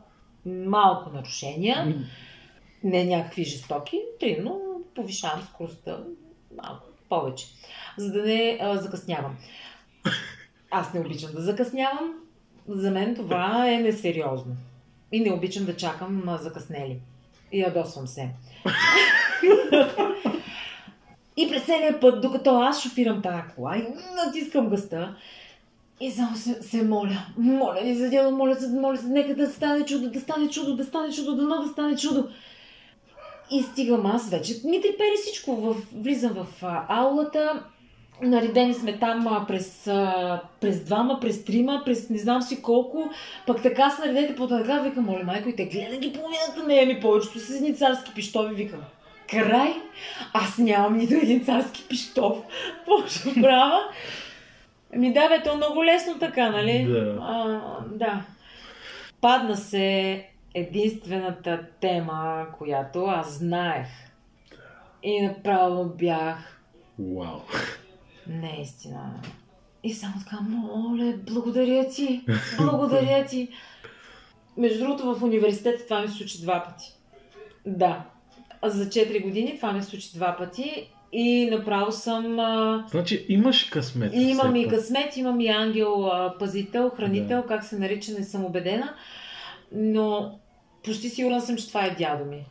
малко 0.46 1.11
нарушения, 1.11 1.94
не 2.85 3.05
някакви 3.05 3.44
жестоки, 3.44 4.00
примерно 4.20 4.61
повишавам 4.94 5.42
скоростта 5.42 5.98
малко 6.62 6.87
повече, 7.09 7.46
за 7.98 8.12
да 8.12 8.22
не 8.22 8.59
а, 8.61 8.76
закъснявам. 8.76 9.37
Аз 10.70 10.94
не 10.94 11.00
обичам 11.00 11.31
да 11.35 11.40
закъснявам. 11.40 12.14
За 12.68 12.90
мен 12.90 13.14
това 13.14 13.70
е 13.70 13.76
несериозно. 13.76 14.57
И 15.12 15.20
не 15.20 15.33
обичам 15.33 15.64
да 15.64 15.76
чакам 15.76 16.29
а, 16.29 16.37
закъснели. 16.37 17.00
И 17.53 17.61
ядосвам 17.61 18.07
се. 18.07 18.29
и 21.37 21.49
през 21.49 21.65
целия 21.65 22.01
път, 22.01 22.21
докато 22.21 22.61
аз 22.61 22.83
шофирам 22.83 23.23
тази 23.23 23.43
кола 23.55 23.77
и 23.77 23.87
натискам 24.27 24.69
гъста, 24.69 25.17
и 26.01 26.11
само 26.11 26.37
се, 26.37 26.63
се 26.63 26.85
моля, 26.85 27.27
моля 27.37 27.81
ви 27.85 27.95
за 27.95 28.11
дело, 28.11 28.31
моля 28.31 28.57
се, 28.57 28.69
моля 28.69 28.97
се, 28.97 29.07
нека 29.07 29.35
да 29.35 29.51
стане 29.51 29.85
чудо, 29.85 30.11
да 30.11 30.21
стане 30.21 30.49
чудо, 30.51 30.77
да 30.77 30.85
стане 30.85 31.13
чудо, 31.13 31.37
да 31.37 31.63
да 31.63 31.69
стане 31.69 31.97
чудо. 31.97 32.29
И 33.51 33.63
стигам 33.63 34.07
аз 34.07 34.31
вече. 34.31 34.55
Ми 34.65 34.81
трепери 34.81 35.17
всичко. 35.23 35.57
В, 35.57 35.77
влизам 35.95 36.33
в 36.33 36.47
аулата. 36.89 37.63
Наредени 38.22 38.74
сме 38.74 38.98
там 38.98 39.44
през, 39.48 39.85
през 40.61 40.85
двама, 40.85 41.20
през 41.20 41.44
трима, 41.44 41.83
през 41.85 42.11
не 42.11 42.18
знам 42.18 42.42
си 42.42 42.62
колко. 42.62 43.11
Пък 43.46 43.62
така 43.62 43.90
се 43.90 44.06
наредете 44.06 44.37
по 44.37 44.48
така, 44.48 44.80
викам, 44.80 45.04
моля 45.04 45.24
майко, 45.24 45.48
и 45.48 45.56
те 45.56 45.64
гледа 45.64 45.96
ги 45.96 46.12
половината 46.12 46.66
не 46.66 46.87
ми 46.87 47.00
повечето 47.00 47.38
с 47.38 47.50
едни 47.50 47.76
царски 47.76 48.14
пиштови, 48.14 48.54
викам. 48.54 48.80
Край! 49.30 49.74
Аз 50.33 50.59
нямам 50.59 50.96
нито 50.96 51.14
един 51.14 51.44
царски 51.44 51.85
пиштов. 51.88 52.38
Какво 52.76 53.09
ще 53.09 53.40
правя? 53.40 53.80
Ми 54.96 55.12
да, 55.12 55.28
бе, 55.28 55.42
то 55.42 55.52
е 55.52 55.56
много 55.56 55.85
лесно 55.85 56.18
така, 56.18 56.50
нали? 56.50 56.85
Да. 56.85 57.18
А, 57.20 57.61
да. 57.92 58.22
Падна 59.20 59.56
се 59.56 60.26
единствената 60.54 61.61
тема, 61.80 62.46
която 62.59 63.04
аз 63.04 63.38
знаех. 63.38 63.87
И 65.02 65.22
направо 65.22 65.85
бях 65.85 66.61
Вау. 66.98 67.40
Наистина. 68.31 69.21
И 69.85 69.95
само 69.95 70.14
така, 70.25 70.38
моля, 70.40 71.14
благодаря 71.31 71.88
ти, 71.88 72.25
благодаря 72.59 73.27
ти. 73.27 73.49
Между 74.57 74.79
другото, 74.79 75.14
в 75.14 75.23
университета 75.23 75.85
това 75.85 76.01
ми 76.01 76.09
се 76.09 76.14
случи 76.14 76.43
два 76.43 76.64
пъти. 76.64 76.87
Да. 77.66 78.05
За 78.64 78.85
4 78.85 79.23
години 79.23 79.57
това 79.57 79.73
ми 79.73 79.83
се 79.83 79.88
случи 79.88 80.14
два 80.14 80.37
пъти 80.37 80.90
и 81.12 81.49
направо 81.51 81.93
съм... 81.93 82.38
А... 82.38 82.85
Значи 82.90 83.27
имаш 83.29 83.64
късмет. 83.64 84.12
И 84.14 84.21
имам 84.21 84.57
и 84.57 84.69
късмет, 84.69 85.16
имам 85.16 85.40
и 85.40 85.49
ангел 85.49 86.07
а, 86.07 86.35
пазител, 86.38 86.90
хранител, 86.90 87.43
Да. 87.43 87.49
как 87.49 87.64
се 87.64 87.79
нарича, 87.79 88.12
не 88.12 88.25
съм 88.25 88.45
убедена. 88.45 88.95
Но 89.73 90.38
почти 90.85 91.09
сигурна 91.09 91.40
съм, 91.40 91.57
че 91.57 91.69
това 91.69 91.85
е 91.85 91.95
дядо 91.95 92.25
ми. 92.25 92.45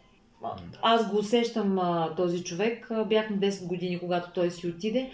Аз 0.81 1.11
го 1.11 1.17
усещам 1.17 1.79
а, 1.79 2.15
този 2.15 2.43
човек. 2.43 2.89
Бях 3.07 3.29
на 3.29 3.37
10 3.37 3.67
години, 3.67 3.99
когато 3.99 4.31
той 4.31 4.51
си 4.51 4.67
отиде. 4.67 5.09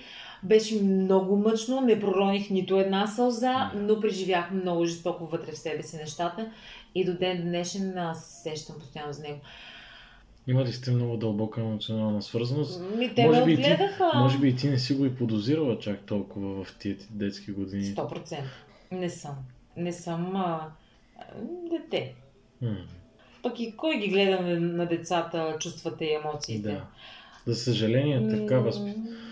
Беше 0.45 0.81
много 0.81 1.37
мъчно, 1.37 1.81
не 1.81 1.99
пророних 1.99 2.49
нито 2.49 2.79
една 2.79 3.07
сълза, 3.07 3.71
но 3.75 3.99
преживях 3.99 4.51
много 4.51 4.85
жестоко 4.85 5.25
вътре 5.25 5.51
в 5.51 5.57
себе 5.57 5.83
си 5.83 5.97
нещата. 5.97 6.51
И 6.95 7.05
до 7.05 7.13
ден 7.13 7.41
днешен 7.41 7.97
аз 7.97 8.25
се 8.25 8.41
сещам 8.41 8.75
постоянно 8.79 9.13
за 9.13 9.21
него. 9.21 9.39
Има 10.47 10.63
ли 10.63 10.73
сте 10.73 10.91
много 10.91 11.17
дълбока 11.17 11.61
емоционална 11.61 12.21
свързаност? 12.21 12.81
Ми, 12.97 13.15
те 13.15 13.27
Може 13.27 13.45
би, 13.45 13.55
ти, 13.55 13.77
може 14.15 14.37
би 14.37 14.47
и 14.47 14.55
ти 14.55 14.69
не 14.69 14.79
си 14.79 14.93
го 14.93 15.05
и 15.05 15.15
подозирала 15.15 15.79
чак 15.79 15.99
толкова 15.99 16.63
в 16.63 16.75
тия 16.77 16.97
ти 16.97 17.07
детски 17.09 17.51
години. 17.51 17.83
100%. 17.83 18.37
Не 18.91 19.09
съм. 19.09 19.35
Не 19.77 19.93
съм 19.93 20.35
а, 20.35 20.69
дете. 21.71 22.15
М, 22.61 22.75
Пък 23.43 23.59
и 23.59 23.77
кой 23.77 23.97
ги 23.99 24.07
гледа 24.07 24.41
на, 24.41 24.59
на 24.59 24.85
децата, 24.85 25.55
чувствата 25.59 26.05
и 26.05 26.13
емоциите? 26.13 26.71
Да. 26.71 26.85
За 27.45 27.55
съжаление, 27.55 28.27
така 28.29 28.55
М, 28.55 28.61
възпи. 28.61 28.89
А, 28.89 29.24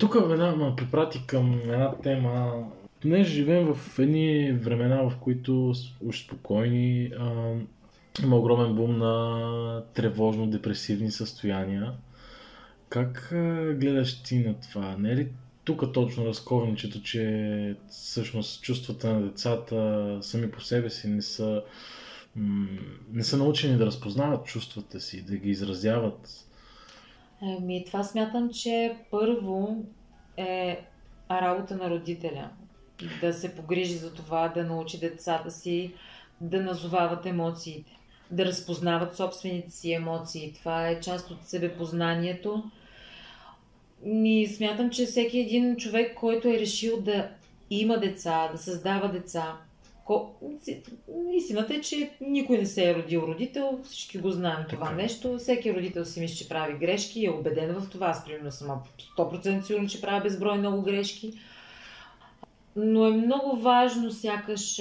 тук 0.00 0.16
една 0.30 0.56
ме 0.56 0.76
препрати 0.76 1.22
към 1.26 1.60
една 1.60 1.94
тема. 2.02 2.64
Днес 3.02 3.28
живеем 3.28 3.74
в 3.74 3.98
едни 3.98 4.52
времена, 4.52 5.02
в 5.02 5.12
които 5.20 5.74
уж 6.00 6.24
спокойни, 6.24 7.12
а, 7.18 7.54
има 8.22 8.36
огромен 8.36 8.74
бум 8.74 8.98
на 8.98 9.84
тревожно-депресивни 9.94 11.08
състояния. 11.08 11.92
Как 12.88 13.32
а, 13.32 13.74
гледаш 13.74 14.22
ти 14.22 14.38
на 14.38 14.54
това? 14.60 14.96
Не 14.98 15.12
е 15.12 15.16
ли 15.16 15.28
тук 15.64 15.92
точно 15.92 16.26
разковничето, 16.26 17.02
че 17.02 17.76
всъщност 17.90 18.62
чувствата 18.62 19.12
на 19.12 19.22
децата 19.22 20.18
сами 20.22 20.50
по 20.50 20.60
себе 20.60 20.90
си 20.90 21.08
не 21.08 21.22
са, 21.22 21.62
м- 22.36 22.66
не 23.12 23.24
са 23.24 23.36
научени 23.36 23.78
да 23.78 23.86
разпознават 23.86 24.46
чувствата 24.46 25.00
си, 25.00 25.22
да 25.22 25.36
ги 25.36 25.50
изразяват? 25.50 26.46
Еми, 27.42 27.84
това 27.84 28.02
смятам, 28.04 28.50
че 28.50 28.96
първо 29.10 29.76
е 30.36 30.84
работа 31.30 31.76
на 31.76 31.90
родителя. 31.90 32.50
Да 33.20 33.32
се 33.32 33.54
погрижи 33.54 33.94
за 33.94 34.14
това, 34.14 34.48
да 34.48 34.64
научи 34.64 34.98
децата 34.98 35.50
си 35.50 35.94
да 36.40 36.62
назовават 36.62 37.26
емоциите, 37.26 37.98
да 38.30 38.44
разпознават 38.44 39.16
собствените 39.16 39.70
си 39.70 39.92
емоции. 39.92 40.52
Това 40.52 40.88
е 40.88 41.00
част 41.00 41.30
от 41.30 41.44
себепознанието. 41.44 42.64
И 44.06 44.46
смятам, 44.46 44.90
че 44.90 45.06
всеки 45.06 45.38
един 45.38 45.76
човек, 45.76 46.14
който 46.14 46.48
е 46.48 46.58
решил 46.58 47.00
да 47.00 47.30
има 47.70 47.98
деца, 47.98 48.48
да 48.52 48.58
създава 48.58 49.08
деца. 49.08 49.56
Истината 51.34 51.74
е, 51.74 51.80
че 51.80 52.10
никой 52.20 52.58
не 52.58 52.66
се 52.66 52.90
е 52.90 52.94
родил 52.94 53.18
родител, 53.18 53.80
всички 53.84 54.18
го 54.18 54.30
знаем 54.30 54.64
това 54.68 54.86
Така 54.86 55.00
е. 55.00 55.02
нещо. 55.02 55.38
Всеки 55.38 55.74
родител 55.74 56.04
си 56.04 56.20
мисли, 56.20 56.36
че 56.36 56.48
прави 56.48 56.78
грешки 56.78 57.20
и 57.20 57.26
е 57.26 57.30
убеден 57.30 57.74
в 57.80 57.90
това. 57.90 58.06
Аз 58.06 58.24
примерно 58.24 58.50
съм 58.50 58.82
100% 59.18 59.60
сигурна, 59.60 59.88
че 59.88 60.00
правя 60.00 60.20
безброй 60.20 60.58
много 60.58 60.82
грешки. 60.82 61.32
Но 62.76 63.06
е 63.06 63.10
много 63.10 63.56
важно 63.56 64.10
сякаш 64.10 64.80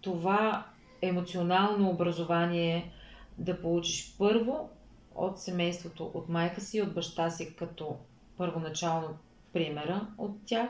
това 0.00 0.66
емоционално 1.02 1.90
образование 1.90 2.92
да 3.38 3.60
получиш 3.60 4.14
първо 4.18 4.70
от 5.14 5.38
семейството, 5.38 6.10
от 6.14 6.28
майка 6.28 6.60
си 6.60 6.78
и 6.78 6.82
от 6.82 6.94
баща 6.94 7.30
си 7.30 7.54
като 7.56 7.96
първоначално 8.36 9.08
примера 9.52 10.06
от 10.18 10.36
тях, 10.46 10.68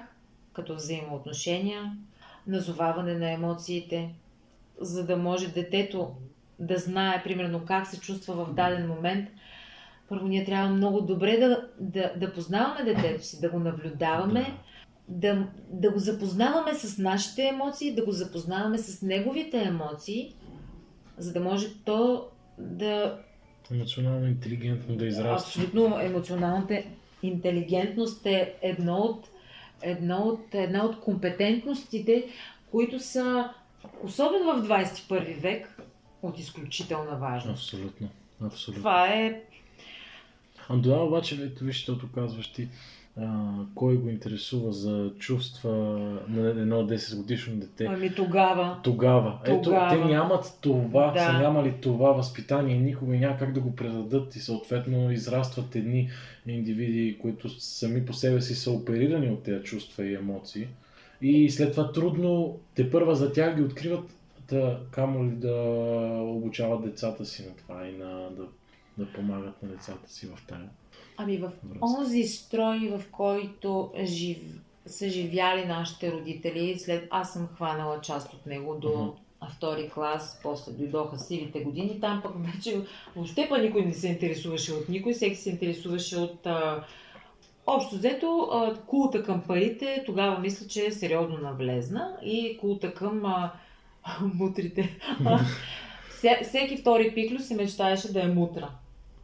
като 0.52 0.74
взаимоотношения, 0.74 1.96
назоваване 2.46 3.14
на 3.14 3.30
емоциите, 3.30 4.14
за 4.80 5.06
да 5.06 5.16
може 5.16 5.52
детето 5.52 6.10
да 6.58 6.78
знае 6.78 7.22
примерно 7.24 7.64
как 7.66 7.86
се 7.86 8.00
чувства 8.00 8.44
в 8.44 8.54
даден 8.54 8.88
момент. 8.88 9.28
Първо 10.08 10.28
ние 10.28 10.44
трябва 10.44 10.68
много 10.68 11.00
добре 11.00 11.36
да, 11.36 11.68
да, 11.80 12.12
да 12.16 12.32
познаваме 12.32 12.84
детето 12.84 13.24
си, 13.24 13.40
да 13.40 13.50
го 13.50 13.58
наблюдаваме, 13.58 14.58
да, 15.08 15.46
да 15.70 15.90
го 15.90 15.98
запознаваме 15.98 16.74
с 16.74 16.98
нашите 16.98 17.42
емоции, 17.42 17.94
да 17.94 18.04
го 18.04 18.12
запознаваме 18.12 18.78
с 18.78 19.02
неговите 19.02 19.62
емоции, 19.62 20.34
за 21.18 21.32
да 21.32 21.40
може 21.40 21.68
то 21.84 22.28
да 22.58 23.18
Емоционално 23.70 24.26
интелигентно 24.26 24.96
да 24.96 25.06
израства. 25.06 25.62
Абсолютно 25.62 26.00
емоционалната 26.00 26.82
интелигентност 27.22 28.26
е 28.26 28.54
едно 28.62 28.96
от, 28.96 29.28
едно 29.82 30.16
от, 30.16 30.54
една 30.54 30.84
от 30.84 31.00
компетентностите, 31.00 32.24
които 32.70 33.00
са, 33.00 33.50
особено 34.02 34.54
в 34.54 34.68
21 34.68 35.40
век, 35.40 35.78
от 36.22 36.38
изключителна 36.38 37.16
важност. 37.16 37.74
Абсолютно. 37.74 38.08
Абсолютно. 38.42 38.80
Това 38.80 39.08
е 39.08 39.42
А 40.68 40.82
това 40.82 41.04
обаче, 41.04 41.34
ето 41.42 41.64
виж, 41.64 41.76
защото 41.76 42.12
казваш 42.14 42.52
ти, 42.52 42.68
а, 43.20 43.54
кой 43.74 43.96
го 43.96 44.08
интересува 44.08 44.72
за 44.72 45.12
чувства 45.18 45.72
на 46.28 46.48
едно 46.48 46.86
10 46.86 47.16
годишно 47.16 47.56
дете. 47.56 47.84
ами 47.84 48.14
тогава. 48.14 48.80
Тогава. 48.84 49.38
Ето, 49.44 49.60
Тогава. 49.62 49.88
те 49.90 50.04
нямат 50.04 50.58
това, 50.60 51.10
Да. 51.10 51.20
са 51.20 51.32
нямали 51.32 51.74
това 51.80 52.12
възпитание, 52.12 52.76
никога 52.76 53.16
няма 53.16 53.36
как 53.38 53.52
да 53.52 53.60
го 53.60 53.76
предадат 53.76 54.36
и 54.36 54.40
съответно 54.40 55.12
израстват 55.12 55.76
едни 55.76 56.10
индивиди, 56.46 57.18
които 57.18 57.48
сами 57.60 58.06
по 58.06 58.12
себе 58.12 58.40
си 58.40 58.54
са 58.54 58.70
оперирани 58.70 59.30
от 59.30 59.42
тези 59.42 59.64
чувства 59.64 60.04
и 60.04 60.14
емоции. 60.14 60.68
И 61.22 61.50
след 61.50 61.70
това 61.72 61.92
трудно 61.92 62.58
те 62.74 62.90
първа 62.90 63.14
за 63.14 63.32
тях 63.32 63.56
ги 63.56 63.62
откриват, 63.62 64.16
да, 64.48 64.80
камо 64.90 65.24
ли 65.24 65.30
да 65.30 65.54
обучават 66.22 66.84
децата 66.84 67.24
си 67.24 67.46
на 67.46 67.56
това 67.56 67.86
и 67.86 67.92
на, 67.92 68.30
да, 68.30 68.42
да 68.98 69.12
помагат 69.12 69.62
на 69.62 69.68
децата 69.68 70.10
си 70.10 70.26
в 70.26 70.46
тая. 70.46 70.68
Ами 71.16 71.36
в 71.36 71.50
онзи 71.82 72.24
строй, 72.24 72.78
в 72.88 73.02
който 73.10 73.92
жив... 74.04 74.38
са 74.86 75.08
живяли 75.08 75.64
нашите 75.64 76.12
родители, 76.12 76.78
след 76.78 77.08
аз 77.10 77.32
съм 77.32 77.48
хванала 77.56 78.00
част 78.00 78.32
от 78.34 78.46
него 78.46 78.74
до 78.74 78.98
Мгм. 78.98 79.10
втори 79.56 79.90
клас, 79.90 80.40
после 80.42 80.72
дойдоха 80.72 81.18
сивите 81.18 81.60
години, 81.60 82.00
там 82.00 82.20
пък 82.22 82.32
вече 82.54 82.80
въобще 83.16 83.46
па 83.48 83.58
никой 83.58 83.82
не 83.82 83.92
се 83.94 84.08
интересуваше 84.08 84.72
от 84.72 84.88
никой, 84.88 85.12
всеки 85.12 85.36
се 85.36 85.50
интересуваше 85.50 86.16
от 86.16 86.46
а... 86.46 86.84
Общо 87.66 87.96
взето, 87.96 88.50
култа 88.86 89.22
към 89.22 89.42
парите 89.42 90.02
тогава 90.06 90.38
мисля, 90.38 90.66
че 90.66 90.86
е 90.86 90.92
сериозно 90.92 91.38
навлезна 91.38 92.16
и 92.24 92.58
култа 92.60 92.94
към 92.94 93.24
а... 93.24 93.52
мутрите. 94.34 94.98
Все- 96.10 96.40
Всеки 96.42 96.76
втори 96.76 97.14
пиклю 97.14 97.38
се 97.38 97.54
мечтаеше 97.54 98.12
да 98.12 98.22
е 98.22 98.28
мутра. 98.28 98.70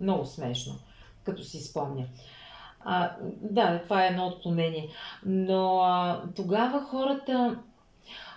Много 0.01 0.25
смешно, 0.27 0.75
като 1.25 1.43
си 1.43 1.61
спомня. 1.61 2.05
А, 2.85 3.17
да, 3.41 3.81
това 3.83 4.05
е 4.05 4.09
едно 4.09 4.27
отклонение. 4.27 4.89
Но 5.27 5.81
а, 5.81 6.23
тогава 6.37 6.81
хората, 6.81 7.59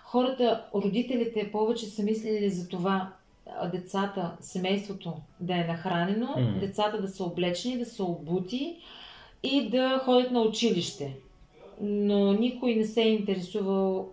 хората, 0.04 0.66
родителите 0.76 1.52
повече 1.52 1.86
са 1.86 2.04
мислили 2.04 2.50
за 2.50 2.68
това 2.68 3.14
а, 3.58 3.68
децата, 3.68 4.38
семейството 4.40 5.14
да 5.40 5.54
е 5.54 5.64
нахранено, 5.64 6.30
Мгм. 6.38 6.60
децата 6.60 7.02
да 7.02 7.08
са 7.08 7.24
облечени, 7.24 7.78
да 7.78 7.86
са 7.86 8.04
обути 8.04 8.78
и 9.44 9.70
да 9.70 10.02
ходят 10.06 10.32
на 10.32 10.42
училище. 10.42 11.16
Но 11.82 12.34
никой 12.34 12.76
не 12.76 12.86
се 12.86 13.02
е 13.02 13.10
интересувал, 13.10 14.10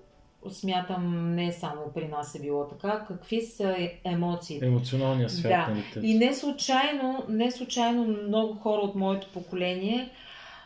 смятам, 0.48 1.34
не 1.34 1.52
само 1.52 1.92
при 1.94 2.08
нас 2.08 2.34
е 2.34 2.40
било 2.40 2.68
така, 2.68 3.04
какви 3.08 3.42
са 3.42 3.70
е- 3.70 4.00
емоциите. 4.04 4.66
Емоционалният 4.66 5.30
свят 5.30 5.52
Да. 5.66 5.68
на 5.68 5.76
детето. 5.76 6.00
И 6.02 6.14
не 6.14 6.34
случайно, 6.34 7.24
не 7.28 7.50
случайно 7.50 8.04
много 8.04 8.54
хора 8.54 8.80
от 8.80 8.94
моето 8.94 9.28
поколение 9.28 10.10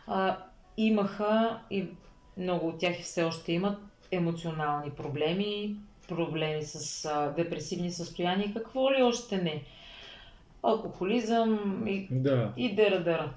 а, 0.07 0.37
имаха 0.77 1.59
и 1.71 1.85
много 2.37 2.67
от 2.67 2.79
тях 2.79 2.99
и 2.99 3.03
все 3.03 3.23
още 3.23 3.51
имат 3.51 3.77
емоционални 4.11 4.91
проблеми, 4.91 5.75
проблеми 6.07 6.63
с 6.63 7.05
а, 7.05 7.33
депресивни 7.33 7.91
състояния, 7.91 8.53
какво 8.53 8.91
ли 8.91 9.03
още 9.03 9.37
не. 9.37 9.63
Алкохолизъм 10.63 11.59
и, 11.87 12.07
Да. 12.11 12.53
и 12.57 12.75
дъра-дъра. 12.75 13.33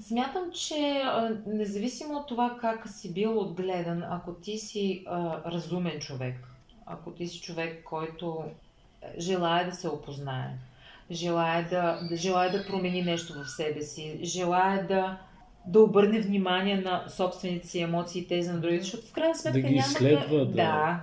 Смятам, 0.00 0.42
че 0.52 1.02
независимо 1.46 2.14
от 2.14 2.26
това 2.26 2.58
как 2.60 2.88
си 2.88 3.14
бил 3.14 3.38
отгледан, 3.38 4.02
ако 4.10 4.34
ти 4.34 4.58
си 4.58 5.04
а, 5.06 5.50
разумен 5.52 6.00
човек, 6.00 6.48
ако 6.86 7.10
ти 7.10 7.26
си 7.26 7.40
човек, 7.40 7.84
който 7.84 8.44
желая 9.18 9.70
да 9.70 9.76
се 9.76 9.88
опознае, 9.88 10.54
желая 11.10 11.68
да, 11.68 12.00
да, 12.08 12.16
желая 12.16 12.52
да 12.52 12.66
промени 12.66 13.02
нещо 13.02 13.44
в 13.44 13.50
себе 13.50 13.82
си, 13.82 14.20
желая 14.22 14.86
да, 14.86 15.18
да 15.66 15.80
обърне 15.80 16.20
внимание 16.20 16.76
на 16.80 17.04
собствените 17.08 17.66
си 17.66 17.80
емоции 17.80 18.22
и 18.22 18.28
тези 18.28 18.50
на 18.50 18.60
другите, 18.60 18.82
защото 18.82 19.06
в 19.06 19.12
крайна 19.12 19.34
сметка 19.34 19.60
Да 19.60 19.68
ги 19.68 19.74
няма 19.74 19.86
изследва, 19.86 20.44
да. 20.44 20.52
да, 20.52 21.00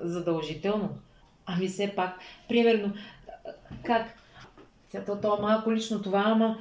задължително. 0.00 0.88
Ами 1.46 1.68
все 1.68 1.92
пак, 1.96 2.18
примерно, 2.48 2.92
как? 3.82 4.18
То, 5.06 5.20
то 5.20 5.36
е 5.38 5.42
малко 5.42 5.72
лично 5.72 6.02
това, 6.02 6.22
ама 6.26 6.58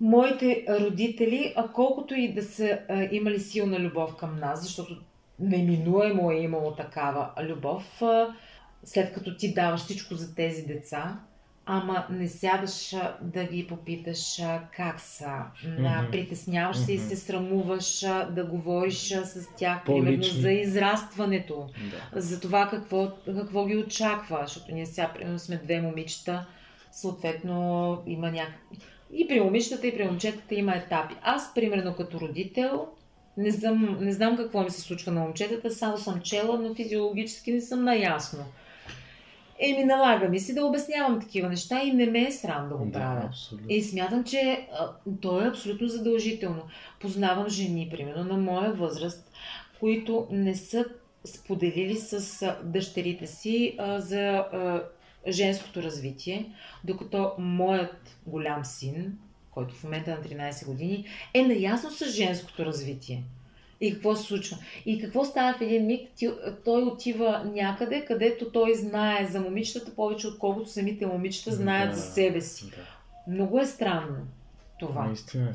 моите 0.00 0.64
родители, 0.80 1.52
а 1.56 1.68
колкото 1.68 2.14
и 2.14 2.32
да 2.32 2.42
са 2.42 2.78
а, 2.88 3.08
имали 3.12 3.40
силна 3.40 3.78
любов 3.78 4.16
към 4.16 4.36
нас, 4.36 4.62
защото 4.62 4.96
неминуемо 5.40 6.30
е 6.30 6.36
имало 6.36 6.74
такава 6.74 7.30
любов, 7.42 8.02
а, 8.02 8.34
след 8.84 9.12
като 9.14 9.36
ти 9.36 9.54
даваш 9.54 9.80
всичко 9.80 10.14
за 10.14 10.34
тези 10.34 10.62
деца, 10.66 11.20
ама 11.66 12.06
не 12.10 12.28
сядаш 12.28 12.94
да 13.22 13.44
ги 13.44 13.66
попиташ 13.66 14.40
как 14.76 15.00
са, 15.00 15.28
Мгм. 15.64 16.10
притесняваш 16.10 16.76
се 16.76 16.92
и 16.92 16.98
се 16.98 17.16
срамуваш 17.16 18.00
да 18.30 18.46
говориш 18.50 19.08
с 19.24 19.48
тях, 19.56 19.84
примерно 19.84 20.04
По-лични. 20.16 20.40
за 20.40 20.50
израстването 20.52 21.66
да. 22.12 22.20
за 22.20 22.40
това 22.40 22.68
какво, 22.68 23.08
какво 23.26 23.66
ги 23.66 23.76
очаква, 23.76 24.38
защото 24.42 24.74
ние 24.74 24.86
сега 24.86 25.12
примерно 25.14 25.38
сме 25.38 25.56
две 25.56 25.80
момичета, 25.80 26.46
съответно 26.92 28.02
има 28.06 28.30
някакви... 28.30 28.76
И 29.12 29.28
при 29.28 29.40
момичетата, 29.40 29.86
и 29.86 29.94
при 29.94 30.04
момчетата 30.04 30.54
има 30.54 30.74
етапи. 30.74 31.14
Аз, 31.22 31.54
примерно, 31.54 31.94
като 31.94 32.20
родител, 32.20 32.86
не 33.36 33.50
знам, 33.50 33.98
не 34.00 34.12
знам 34.12 34.36
какво 34.36 34.62
ми 34.62 34.70
се 34.70 34.80
случва 34.80 35.12
на 35.12 35.20
момчетата, 35.20 35.70
само 35.70 35.98
съм 35.98 36.20
чела, 36.20 36.58
но 36.58 36.74
физиологически 36.74 37.52
не 37.52 37.60
съм 37.60 37.84
наясно. 37.84 38.44
Еми, 39.60 39.84
налага 39.84 40.28
ми 40.28 40.40
си 40.40 40.54
да 40.54 40.64
обяснявам 40.66 41.20
такива 41.20 41.48
неща 41.48 41.82
и 41.82 41.92
не 41.92 42.06
ме 42.06 42.26
е 42.26 42.32
срам 42.32 42.68
да 42.68 42.74
го 42.74 42.84
Да, 42.84 42.92
правя. 42.92 43.22
абсолютно. 43.26 43.66
И 43.70 43.82
смятам, 43.82 44.24
че 44.24 44.68
а, 44.72 44.90
то 45.20 45.42
е 45.42 45.48
абсолютно 45.48 45.88
задължително. 45.88 46.62
Познавам 47.00 47.48
жени, 47.48 47.88
примерно 47.90 48.24
на 48.24 48.36
моя 48.36 48.72
възраст, 48.72 49.32
които 49.80 50.26
не 50.30 50.54
са 50.54 50.84
споделили 51.24 51.94
с 51.96 52.44
дъщерите 52.64 53.26
си 53.26 53.74
а, 53.78 54.00
за 54.00 54.28
а, 54.30 54.82
женското 55.30 55.82
развитие, 55.82 56.52
докато 56.84 57.32
моят 57.38 58.16
голям 58.26 58.64
син, 58.64 59.18
който 59.50 59.74
в 59.74 59.84
момента 59.84 60.10
е 60.10 60.14
на 60.14 60.20
13 60.20 60.66
години, 60.66 61.04
е 61.34 61.42
наясно 61.42 61.90
с 61.90 62.06
женското 62.06 62.64
развитие. 62.64 63.24
И 63.80 63.92
какво 63.92 64.16
се 64.16 64.22
случва? 64.22 64.56
И 64.86 65.00
какво 65.00 65.24
става 65.24 65.58
в 65.58 65.60
един 65.60 65.86
миг? 65.86 66.08
Той 66.64 66.82
отива 66.82 67.50
някъде, 67.54 68.04
където 68.04 68.50
той 68.52 68.74
знае 68.74 69.26
за 69.26 69.40
момичетата 69.40 69.94
повече, 69.94 70.28
отколкото 70.28 70.68
самите 70.68 71.06
момичета 71.06 71.52
знаят 71.52 71.90
Да, 71.90 71.96
за 71.96 72.02
себе 72.02 72.40
си. 72.40 72.64
Да. 72.70 73.32
Много 73.32 73.60
е 73.60 73.66
странно 73.66 74.26
това. 74.78 75.04
Наистина. 75.04 75.52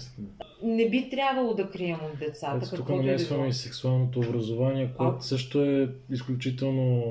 Не 0.64 0.90
би 0.90 1.10
трябвало 1.10 1.54
да 1.54 1.70
крием 1.70 2.00
от 2.14 2.20
децата. 2.20 2.66
Ето 2.66 2.76
тук 2.76 2.90
намесваме 2.90 3.48
и 3.48 3.54
сексуалното 3.54 4.20
образование, 4.20 4.92
което 4.98 5.18
А. 5.18 5.22
също 5.22 5.64
е 5.64 5.90
изключително 6.12 7.04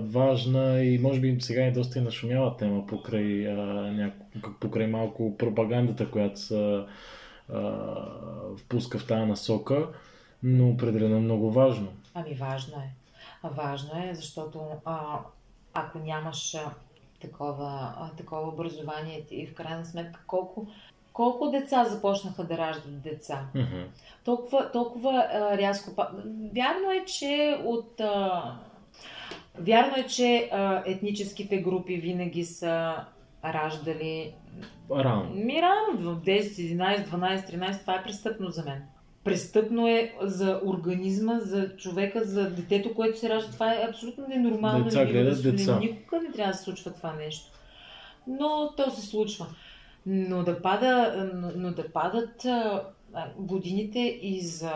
важна 0.00 0.82
и 0.82 0.98
може 0.98 1.20
би 1.20 1.40
сега 1.40 1.64
е 1.64 1.70
доста 1.70 1.98
и 1.98 2.02
нашумяла 2.02 2.56
тема 2.56 2.86
покрай, 2.86 3.24
няко, 3.92 4.26
покрай 4.60 4.86
малко 4.86 5.36
пропагандата, 5.36 6.10
която 6.10 6.40
се 6.40 6.84
впуска 8.58 8.98
в 8.98 9.06
тази 9.06 9.26
насока, 9.26 9.88
но 10.42 10.68
определено 10.68 11.16
е 11.16 11.20
много 11.20 11.50
важно. 11.50 11.88
Ами 12.14 12.34
важно 12.34 12.76
е. 12.76 12.90
Важно 13.42 13.90
е, 14.04 14.14
защото 14.14 14.60
а, 14.84 15.18
ако 15.74 15.98
нямаш 15.98 16.56
такова, 17.20 17.94
а, 17.98 18.10
такова 18.16 18.48
образование 18.48 19.22
и 19.30 19.46
в 19.46 19.54
крайна 19.54 19.84
сметка 19.84 20.20
колко, 20.26 20.66
колко 21.12 21.50
деца 21.50 21.84
започнаха 21.84 22.44
да 22.44 22.58
раждат 22.58 23.00
деца? 23.00 23.46
Мгм. 23.54 23.82
Толкова, 24.24 24.72
толкова 24.72 25.28
а, 25.32 25.56
рязко. 25.58 25.90
Вярно 26.54 26.90
е, 26.90 27.04
че 27.04 27.60
от. 27.64 28.00
А, 28.00 28.56
вярно 29.58 29.94
е, 29.96 30.06
че 30.06 30.48
а, 30.52 30.82
етническите 30.86 31.58
групи 31.58 31.96
винаги 31.96 32.44
са 32.44 32.94
раждали. 33.44 34.34
Рано. 34.90 35.30
Ми 35.34 35.62
рано, 35.62 36.14
в 36.14 36.22
10, 36.24 36.40
11, 36.40 37.06
12, 37.06 37.56
13, 37.56 37.80
това 37.80 37.94
е 37.94 38.02
престъпно 38.02 38.48
за 38.48 38.64
мен. 38.64 38.82
Престъпно 39.24 39.88
е 39.88 40.14
за 40.22 40.60
организма, 40.64 41.40
за 41.40 41.76
човека, 41.76 42.24
за 42.24 42.50
детето, 42.50 42.94
което 42.94 43.18
се 43.18 43.28
ражда. 43.28 43.52
Това 43.52 43.72
е 43.72 43.86
абсолютно 43.88 44.28
ненормално. 44.28 44.84
Деца 44.84 45.04
не 45.04 45.12
гледат 45.12 45.42
да 45.42 45.52
деца. 45.52 45.78
Никога 45.78 46.20
не 46.20 46.32
трябва 46.32 46.52
да 46.52 46.58
се 46.58 46.64
случва 46.64 46.92
това 46.92 47.12
нещо. 47.12 47.52
Но 48.26 48.72
то 48.76 48.90
се 48.90 49.06
случва. 49.06 49.46
Но 50.06 50.42
да, 50.42 50.62
пада, 50.62 51.30
но, 51.34 51.50
но 51.56 51.70
да 51.70 51.92
падат 51.92 52.44
а, 52.44 52.84
годините 53.38 53.98
и 54.22 54.40
за 54.40 54.72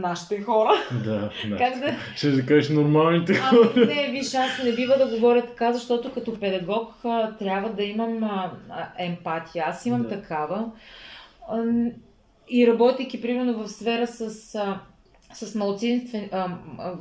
нашите 0.00 0.40
хора. 0.40 0.70
Да, 1.04 1.30
да. 1.48 1.56
Как 1.56 1.78
да... 1.78 1.94
Ще 2.16 2.30
да 2.30 2.46
кажеш 2.46 2.70
нормалните 2.70 3.34
хора. 3.34 3.72
Ами, 3.76 3.86
не, 3.86 4.08
виж, 4.10 4.34
аз 4.34 4.64
не 4.64 4.72
бива 4.72 4.98
да 4.98 5.06
говоря 5.06 5.46
така, 5.46 5.72
защото 5.72 6.12
като 6.12 6.40
педагог 6.40 6.94
а, 7.04 7.36
трябва 7.36 7.68
да 7.72 7.82
имам 7.82 8.24
а, 8.24 8.50
а, 8.70 8.88
емпатия. 8.98 9.64
Аз 9.66 9.86
имам 9.86 10.02
Да. 10.02 10.08
такава. 10.08 10.70
А, 11.50 11.64
и 12.48 12.66
работейки, 12.66 13.22
примерно, 13.22 13.64
в 13.64 13.68
сфера 13.68 14.06
с, 14.06 14.54
а, 14.54 14.80
с 15.34 15.54
малцинствен, 15.54 16.28
а, 16.32 16.48
а, 16.78 16.94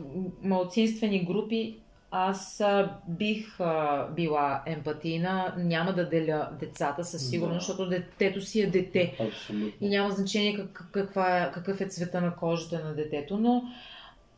малцинствени 0.44 1.26
групи, 1.26 1.78
аз 2.12 2.62
а, 2.62 2.96
бих 3.08 3.60
а, 3.60 4.08
била 4.16 4.64
емпатийна. 4.66 5.54
Няма 5.58 5.94
да 5.94 6.10
деля 6.10 6.50
децата 6.60 7.04
със 7.04 7.30
сигурност, 7.30 7.56
Да. 7.56 7.60
защото 7.60 7.90
детето 7.90 8.42
си 8.42 8.62
е 8.62 8.68
дете. 8.68 9.16
И 9.20 9.24
Абсолютно. 9.24 9.88
няма 9.88 10.12
значение 10.12 10.56
как, 10.58 10.90
каква 10.92 11.40
е, 11.40 11.52
какъв 11.52 11.82
е 11.82 11.86
цвета 11.86 12.22
на 12.22 12.36
кожата 12.36 12.84
на 12.86 12.96
детето, 12.96 13.38
но 13.38 13.64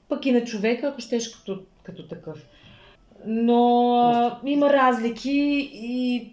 пък 0.09 0.25
и 0.25 0.31
на 0.31 0.43
човека, 0.43 0.87
ако 0.87 1.01
щеш 1.01 1.29
като, 1.29 1.61
като 1.83 2.07
такъв. 2.07 2.45
Но 3.25 3.93
а, 3.97 4.39
има 4.45 4.73
разлики 4.73 5.69
и 5.73 6.29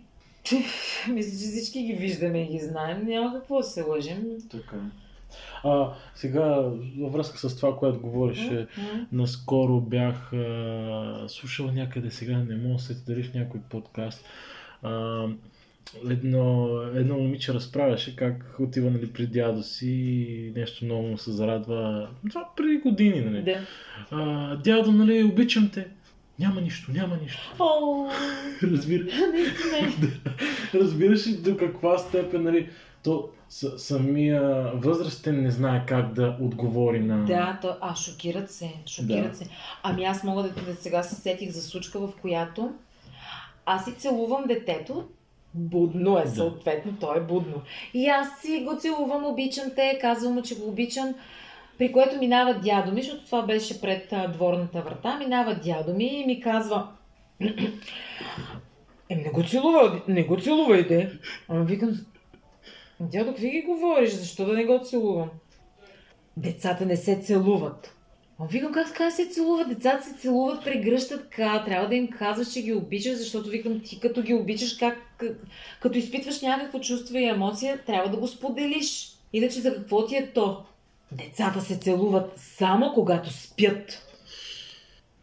мисля, 1.08 1.30
че 1.30 1.36
всички 1.36 1.82
ги 1.82 1.92
виждаме 1.92 2.42
и 2.42 2.46
ги 2.46 2.58
знаем. 2.58 3.06
Няма 3.06 3.34
какво 3.34 3.56
да 3.56 3.62
се 3.64 3.82
лъжим. 3.82 4.26
Така. 4.50 4.76
А, 5.64 5.92
сега, 6.14 6.44
във 6.98 7.12
връзка 7.12 7.38
с 7.38 7.56
това, 7.56 7.76
което 7.76 8.00
говореше, 8.00 8.66
М, 8.78 9.06
наскоро 9.12 9.80
бях 9.80 10.32
а, 10.32 11.24
слушал 11.28 11.72
някъде, 11.72 12.10
сега 12.10 12.38
не 12.38 12.56
мога 12.56 12.74
да 12.74 12.80
се 12.82 12.94
дали 13.06 13.22
в 13.22 13.34
някой 13.34 13.60
подкаст, 13.70 14.24
а, 14.82 15.24
едно, 16.10 16.68
едно 16.94 17.18
момиче 17.18 17.54
разправяше 17.54 18.16
как 18.16 18.56
отива 18.60 18.90
нали, 18.90 19.12
при 19.12 19.26
дядо 19.26 19.62
си 19.62 19.90
и 19.90 20.52
нещо 20.56 20.84
много 20.84 21.02
му 21.02 21.18
се 21.18 21.32
зарадва. 21.32 22.08
Това 22.30 22.48
преди 22.56 22.76
години, 22.76 23.20
нали. 23.20 23.42
Да. 23.42 23.58
А, 24.10 24.56
дядо, 24.56 24.92
нали, 24.92 25.24
обичам 25.24 25.70
те. 25.74 25.88
Няма 26.38 26.60
нищо, 26.60 26.92
няма 26.92 27.18
нищо. 27.22 27.54
Разбира, 28.62 29.04
разбираш 30.74 31.26
ли 31.26 31.36
до 31.36 31.56
каква 31.56 31.98
степен, 31.98 32.42
нали, 32.42 32.68
то 33.02 33.28
с, 33.48 33.78
самия 33.78 34.42
възрастен 34.74 35.42
не 35.42 35.50
знае 35.50 35.86
как 35.86 36.12
да 36.12 36.36
отговори 36.40 37.00
на... 37.00 37.24
Да, 37.24 37.58
то, 37.62 37.76
а, 37.80 37.96
шокират 37.96 38.50
се, 38.50 38.72
шокират 38.86 39.30
Да. 39.30 39.36
се. 39.36 39.46
Ами 39.82 40.04
аз 40.04 40.24
мога 40.24 40.42
да, 40.42 40.48
да 40.48 40.74
сега 40.74 41.02
се 41.02 41.14
сетих 41.14 41.50
за 41.50 41.62
случка, 41.62 41.98
в 42.00 42.12
която 42.20 42.72
аз 43.66 43.84
си 43.84 43.94
целувам 43.94 44.44
детето, 44.48 45.04
будно 45.54 46.18
е 46.18 46.22
Да. 46.22 46.30
съответно, 46.30 46.96
то 47.00 47.14
е 47.14 47.20
будно. 47.20 47.62
И 47.94 48.06
аз 48.08 48.40
си 48.40 48.66
го 48.68 48.76
целувам, 48.80 49.24
обичам 49.26 49.64
те, 49.76 49.98
казвам 50.00 50.34
му, 50.34 50.42
че 50.42 50.58
го 50.58 50.68
обичам. 50.68 51.14
при 51.78 51.92
което 51.92 52.18
минава 52.18 52.54
дядо 52.54 52.92
ми, 52.92 53.02
защото 53.02 53.24
това 53.26 53.42
беше 53.42 53.80
пред 53.80 54.14
дворната 54.32 54.80
врата, 54.82 55.16
минава 55.18 55.54
дядо 55.64 55.94
ми 55.94 56.04
и 56.04 56.26
ми 56.26 56.40
казва 56.40 56.88
е, 59.08 59.16
не 59.16 59.30
го 59.30 59.42
целува, 59.44 60.00
не 60.08 60.22
го 60.22 60.40
целувайте. 60.40 61.10
Ама 61.48 61.64
викам, 61.64 61.90
дядо, 63.00 63.30
какви 63.30 63.50
ги 63.50 63.62
говориш? 63.62 64.10
Защо 64.10 64.44
да 64.44 64.52
не 64.52 64.64
го 64.64 64.80
целувам? 64.84 65.30
Децата 66.36 66.86
не 66.86 66.96
се 66.96 67.20
целуват. 67.22 67.94
А 68.38 68.46
викам, 68.46 68.72
как 68.72 68.88
така 68.88 69.10
се 69.10 69.26
целуват? 69.26 69.68
Децата 69.68 70.04
се 70.04 70.14
целуват, 70.14 70.64
прегръщат 70.64 71.30
така. 71.30 71.64
Трябва 71.64 71.88
да 71.88 71.94
им 71.94 72.08
казваш, 72.08 72.52
че 72.52 72.62
ги 72.62 72.74
обичаш, 72.74 73.16
защото 73.16 73.48
викам, 73.48 73.80
ти 73.80 74.00
като 74.00 74.22
ги 74.22 74.34
обичаш, 74.34 74.76
как, 74.76 75.24
като 75.82 75.98
изпитваш 75.98 76.40
някакво 76.40 76.80
чувство 76.80 77.16
и 77.16 77.24
емоция, 77.24 77.84
трябва 77.86 78.10
да 78.10 78.16
го 78.16 78.28
споделиш. 78.28 79.16
Иначе 79.32 79.60
за 79.60 79.74
какво 79.74 80.06
ти 80.06 80.16
е 80.16 80.30
то? 80.32 80.62
Децата 81.12 81.60
се 81.60 81.78
целуват 81.78 82.32
само 82.36 82.92
когато 82.94 83.32
спят. 83.32 84.09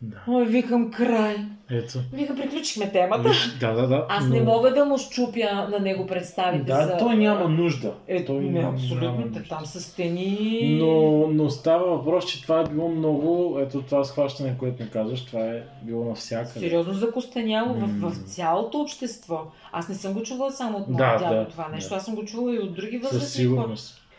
Да. 0.02 0.18
Ой, 0.28 0.45
викам 0.45 0.91
край. 0.91 1.36
Ето. 1.72 2.00
Викам, 2.14 2.36
приключихме 2.36 2.91
темата. 2.91 3.32
Да, 3.60 3.74
да, 3.74 3.88
да. 3.88 4.06
Аз 4.10 4.28
не 4.28 4.41
мога 4.41 4.74
да 4.74 4.86
му 4.86 4.98
щупя 4.98 5.68
на 5.72 5.80
него 5.80 6.08
представите 6.08 6.64
Да, 6.64 6.84
за... 6.84 6.98
той 6.98 7.18
няма 7.18 7.50
нужда. 7.50 7.93
Е, 8.08 8.26
той 8.26 8.36
не, 8.39 8.62
няма 8.62 8.74
абсолютно. 8.74 9.12
нужда. 9.12 9.43
Там 9.50 9.66
са 9.66 9.82
стени. 9.82 10.78
Но, 10.82 11.28
но 11.28 11.50
става 11.50 11.98
въпрос, 11.98 12.26
че 12.26 12.41
това 12.41 12.60
е 12.60 12.64
било 12.64 12.89
много, 12.89 13.58
ето 13.60 13.82
това 13.82 14.04
схващане, 14.04 14.58
което 14.58 14.84
ми 14.84 14.89
казваш, 14.89 15.26
това 15.26 15.45
е 15.45 15.64
било 15.82 16.06
навсякъде. 16.06 16.60
Сериозно 16.60 16.93
закостеняло 16.93 17.74
в, 17.74 18.10
в 18.10 18.16
цялото 18.26 18.82
общество. 18.82 19.41
Аз 19.72 19.89
не 19.89 19.95
съм 19.95 20.14
го 20.14 20.24
чувала 20.24 20.52
само 20.52 20.78
от 20.78 20.86
Да, 20.88 20.93
моя 20.93 21.20
дядо 21.20 21.36
да, 21.36 21.48
това 21.48 21.68
нещо. 21.68 21.89
да. 21.89 21.95
Аз 21.95 22.06
съм 22.06 22.16
го 22.16 22.26
чувала 22.26 22.56
и 22.56 22.60
от 22.60 22.74
други 22.76 22.98
възрастни 22.98 23.45
хора. 23.45 23.76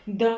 Да. 0.07 0.37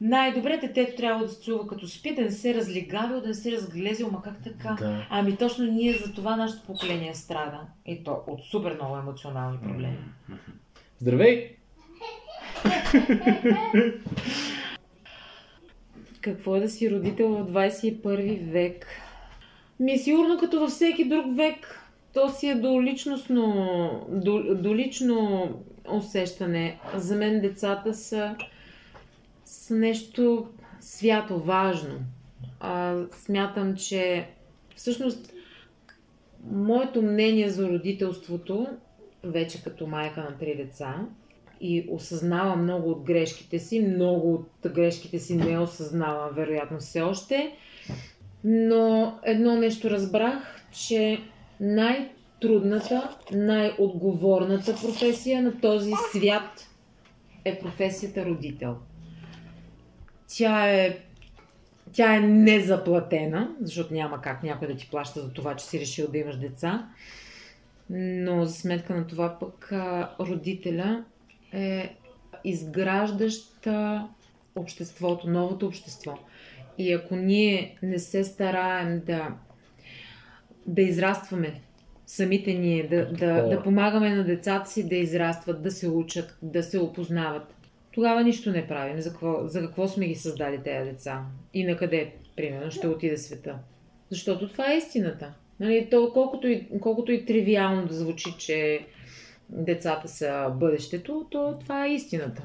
Най-добре 0.00 0.56
детето 0.56 0.96
трябва 0.96 1.24
да 1.24 1.30
се 1.30 1.42
чува 1.42 1.66
като 1.66 1.88
спи, 1.88 2.14
да 2.14 2.22
не 2.22 2.30
се 2.30 2.54
разлигавил, 2.54 3.20
да 3.20 3.28
не 3.28 3.34
се 3.34 3.52
разглезил, 3.52 4.10
ма 4.10 4.22
как 4.22 4.42
така? 4.42 4.76
Да. 4.78 5.06
Ами 5.10 5.36
точно 5.36 5.64
ние 5.64 5.92
за 5.92 6.14
това 6.14 6.36
нашето 6.36 6.66
поколение 6.66 7.14
страда. 7.14 7.60
И 7.86 8.04
то 8.04 8.22
от 8.26 8.44
супер 8.44 8.74
много 8.74 8.96
емоционални 8.96 9.58
проблеми. 9.58 9.98
Здравей! 10.98 11.56
Какво 16.20 16.56
е 16.56 16.60
да 16.60 16.68
си 16.68 16.90
родител 16.90 17.28
в 17.28 17.52
21 17.52 18.50
век? 18.50 18.86
Ми 19.80 19.98
сигурно 19.98 20.38
като 20.38 20.60
във 20.60 20.70
всеки 20.70 21.08
друг 21.08 21.36
век. 21.36 21.82
То 22.14 22.28
си 22.28 22.48
е 22.48 22.54
до 22.54 22.82
личностно, 22.82 24.06
до, 24.08 24.54
до 24.54 24.74
лично 24.74 25.48
усещане. 25.92 26.78
За 26.94 27.16
мен 27.16 27.40
децата 27.40 27.94
са, 27.94 28.36
са 29.46 29.74
нещо 29.74 30.48
свято, 30.80 31.38
важно. 31.38 31.98
А, 32.60 33.02
смятам, 33.12 33.76
че 33.76 34.28
всъщност 34.76 35.32
моето 36.50 37.02
мнение 37.02 37.48
за 37.48 37.68
родителството, 37.68 38.66
вече 39.24 39.62
като 39.62 39.86
майка 39.86 40.20
на 40.20 40.38
три 40.38 40.56
деца, 40.56 41.06
и 41.60 41.86
осъзнавам 41.90 42.62
много 42.62 42.90
от 42.90 43.02
грешките 43.02 43.58
си, 43.58 43.80
много 43.80 44.34
от 44.34 44.72
грешките 44.72 45.18
си 45.18 45.36
не 45.36 45.58
осъзнавам, 45.58 46.34
вероятно 46.34 46.78
все 46.78 47.00
още. 47.02 47.56
Но 48.44 49.18
едно 49.22 49.56
нещо 49.56 49.90
разбрах, 49.90 50.62
че 50.72 51.20
най-трудната, 51.60 53.16
най-отговорната 53.32 54.74
професия 54.82 55.42
на 55.42 55.60
този 55.60 55.92
свят 56.12 56.68
е 57.44 57.58
професията 57.58 58.24
родител. 58.24 58.76
Тя 60.28 60.74
е, 60.74 60.98
тя 61.92 62.16
е 62.16 62.20
незаплатена, 62.20 63.50
защото 63.60 63.94
няма 63.94 64.20
как 64.20 64.42
някой 64.42 64.68
да 64.68 64.76
ти 64.76 64.88
плаща 64.90 65.20
за 65.20 65.32
това, 65.32 65.56
че 65.56 65.64
си 65.64 65.80
решил 65.80 66.10
да 66.10 66.18
имаш 66.18 66.36
деца. 66.36 66.88
Но 67.90 68.44
за 68.44 68.52
сметка 68.52 68.94
на 68.94 69.06
това 69.06 69.38
пък 69.38 69.72
родителя 70.20 71.04
е 71.52 71.96
изграждаща 72.44 74.08
обществото, 74.56 75.30
новото 75.30 75.66
общество. 75.66 76.18
И 76.78 76.92
ако 76.92 77.16
ние 77.16 77.78
не 77.82 77.98
се 77.98 78.24
стараем 78.24 79.02
да, 79.06 79.28
да 80.66 80.82
израстваме 80.82 81.60
самите 82.06 82.54
ние, 82.54 82.88
да, 82.88 83.12
да, 83.12 83.48
да 83.48 83.62
помагаме 83.62 84.14
на 84.14 84.24
децата 84.24 84.70
си 84.70 84.88
да 84.88 84.96
израстват, 84.96 85.62
да 85.62 85.70
се 85.70 85.88
учат, 85.88 86.38
да 86.42 86.62
се 86.62 86.78
опознават, 86.78 87.54
тогава 87.96 88.24
нищо 88.24 88.50
не 88.50 88.66
правим. 88.66 89.00
За 89.00 89.10
какво, 89.10 89.46
за 89.46 89.60
какво 89.60 89.88
сме 89.88 90.06
ги 90.06 90.14
създали 90.14 90.62
тези 90.62 90.90
деца? 90.90 91.24
И 91.54 91.64
на 91.64 91.76
къде, 91.76 92.12
примерно, 92.36 92.70
ще 92.70 92.88
отиде 92.88 93.16
света? 93.16 93.58
Защото 94.10 94.48
това 94.48 94.72
е 94.72 94.76
истината. 94.76 95.34
Нали, 95.60 95.88
то, 95.90 96.10
колкото, 96.12 96.48
и, 96.48 96.68
колкото 96.80 97.12
и 97.12 97.26
тривиално 97.26 97.86
да 97.86 97.94
звучи, 97.94 98.34
че 98.38 98.86
децата 99.48 100.08
са 100.08 100.52
бъдещето, 100.54 101.26
то 101.30 101.58
това 101.60 101.86
е 101.86 101.92
истината. 101.94 102.42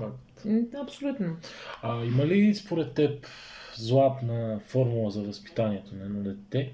Абсолютно. 0.84 1.38
А 1.84 2.06
има 2.06 2.26
ли 2.26 2.56
според 2.56 2.94
теб 2.94 3.28
златна 3.76 4.60
формула 4.68 5.12
за 5.12 5.22
възпитанието 5.22 5.96
на 5.96 6.06
едно 6.06 6.24
дете? 6.24 6.72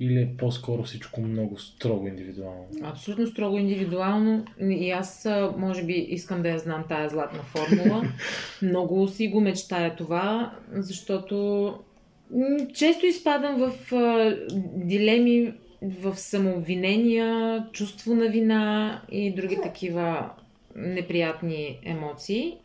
Или 0.00 0.22
е 0.22 0.36
по-скоро 0.38 0.82
всичко 0.82 1.20
много 1.20 1.58
строго 1.58 2.08
индивидуално? 2.08 2.66
Абсолютно 2.82 3.26
строго 3.26 3.58
индивидуално. 3.58 4.44
И 4.60 4.90
аз, 4.90 5.28
може 5.56 5.84
би, 5.84 5.92
искам 5.92 6.42
да 6.42 6.48
я 6.48 6.58
знам 6.58 6.84
тая 6.88 7.08
златна 7.08 7.42
формула. 7.42 8.02
Много 8.62 9.08
си 9.08 9.28
го 9.28 9.40
мечтая 9.40 9.96
това, 9.96 10.54
защото 10.72 11.74
често 12.74 13.06
изпадам 13.06 13.56
в 13.56 13.72
дилеми, 14.74 15.54
в 15.82 16.16
самообвинения, 16.16 17.66
чувство 17.72 18.14
на 18.14 18.28
вина 18.28 19.02
и 19.10 19.34
други 19.34 19.58
такива 19.62 20.30
неприятни 20.76 21.78
емоции. 21.84 22.56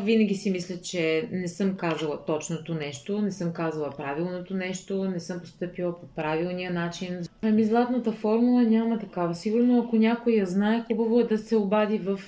Винаги 0.00 0.34
си 0.34 0.50
мисля, 0.50 0.76
че 0.82 1.28
не 1.32 1.48
съм 1.48 1.76
казала 1.76 2.24
точното 2.24 2.74
нещо, 2.74 3.20
не 3.20 3.30
съм 3.30 3.52
казала 3.52 3.90
правилното 3.90 4.54
нещо, 4.54 5.04
не 5.04 5.20
съм 5.20 5.40
поступила 5.40 6.00
по 6.00 6.06
правилния 6.06 6.72
начин. 6.72 7.18
Ами 7.42 7.64
златната 7.64 8.12
формула 8.12 8.62
няма 8.62 8.98
такава. 8.98 9.34
Сигурно 9.34 9.84
ако 9.86 9.96
някой 9.96 10.32
я 10.32 10.46
знае, 10.46 10.84
хубаво 10.86 11.20
е 11.20 11.24
да 11.24 11.38
се 11.38 11.56
обади 11.56 11.98
в 11.98 12.20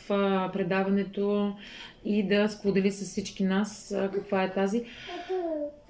предаването 0.53 1.53
и 2.05 2.29
да 2.29 2.49
сподели 2.49 2.93
с 2.93 3.05
всички 3.05 3.45
нас 3.45 3.95
каква 4.15 4.43
е 4.43 4.53
тази. 4.53 4.85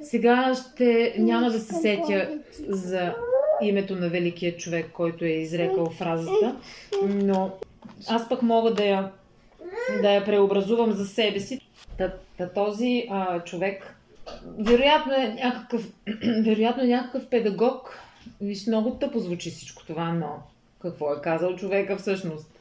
Сега 0.00 0.54
ще 0.54 1.14
няма 1.18 1.50
да 1.50 1.60
се 1.60 1.74
сетя 1.74 2.28
за 2.68 3.14
името 3.62 3.96
на 3.96 4.08
великия 4.08 4.56
човек, 4.56 4.90
който 4.92 5.24
е 5.24 5.28
изрекал 5.28 5.90
фразата, 5.90 6.56
но 7.08 7.50
аз 8.08 8.28
пък 8.28 8.42
мога 8.42 8.74
да 8.74 8.84
я, 8.84 9.12
да 10.02 10.10
я 10.10 10.24
преобразувам 10.24 10.92
за 10.92 11.06
себе 11.06 11.40
си. 11.40 11.60
Та, 11.98 12.14
та 12.38 12.52
този 12.52 13.06
а, 13.10 13.44
човек 13.44 13.96
вероятно 14.58 15.14
е 15.14 15.28
някакъв, 15.28 15.92
вероятно 16.44 16.82
е 16.82 16.86
някакъв 16.86 17.28
педагог. 17.28 18.00
Виж, 18.40 18.66
много 18.66 18.90
тъпо 18.90 19.18
звучи 19.18 19.50
всичко 19.50 19.86
това, 19.86 20.12
но 20.12 20.42
какво 20.82 21.12
е 21.12 21.20
казал 21.22 21.56
човека 21.56 21.96
всъщност? 21.96 22.60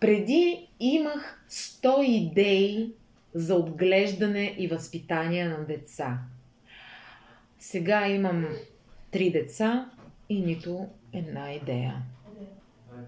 Преди 0.00 0.68
имах 0.80 1.44
100 1.50 2.02
идеи 2.02 2.92
за 3.34 3.54
отглеждане 3.54 4.54
и 4.58 4.68
възпитание 4.68 5.48
на 5.48 5.64
деца. 5.66 6.18
Сега 7.58 8.08
имам 8.08 8.46
три 9.10 9.30
деца 9.30 9.90
и 10.28 10.40
нито 10.40 10.86
една 11.12 11.52
идея. 11.52 12.02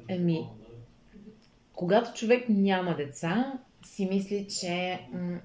Еми, 0.08 0.46
когато 1.76 2.12
човек 2.12 2.44
няма 2.48 2.94
деца, 2.94 3.52
си 3.84 4.06
мисли, 4.06 4.46
че 4.50 5.00
м- 5.12 5.38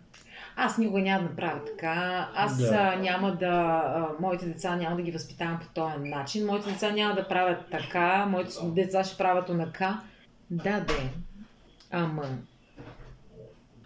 аз 0.56 0.78
никога 0.78 1.02
няма 1.02 1.20
да 1.20 1.30
направя 1.30 1.66
така, 1.66 1.92
аз 2.36 2.58
Да. 2.58 2.68
да. 2.68 2.96
няма 2.96 3.36
да, 3.36 3.48
а, 3.88 4.08
моите 4.20 4.46
деца 4.46 4.76
няма 4.76 4.96
да 4.96 5.02
ги 5.02 5.12
възпитавам 5.12 5.60
по 5.60 5.68
този 5.68 5.98
начин, 6.00 6.46
моите 6.46 6.72
деца 6.72 6.92
няма 6.92 7.16
да 7.16 7.28
правят 7.28 7.60
така, 7.72 8.26
моите 8.26 8.52
деца 8.66 9.04
ще 9.04 9.18
правят 9.18 9.50
онака. 9.50 10.02
Да, 10.52 10.80
де. 10.80 11.10
Ама, 11.92 12.24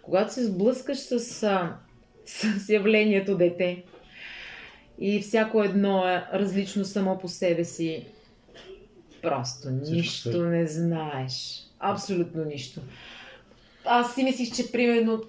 когато 0.01 0.33
се 0.33 0.45
сблъскаш 0.45 0.97
с, 0.97 1.19
с 2.25 2.69
явлението 2.69 3.37
дете 3.37 3.83
и 4.99 5.21
всяко 5.21 5.63
едно 5.63 6.07
е 6.07 6.25
различно 6.33 6.85
само 6.85 7.17
по 7.17 7.27
себе 7.27 7.63
си, 7.63 8.07
просто 9.21 9.57
Всичко 9.57 9.91
нищо 9.91 10.31
се- 10.31 10.37
не 10.37 10.67
знаеш. 10.67 11.64
Абсолютно 11.91 12.45
нищо. 12.45 12.81
Аз 13.85 14.15
си 14.15 14.23
мислих, 14.23 14.55
че 14.55 14.71
примерно 14.71 15.21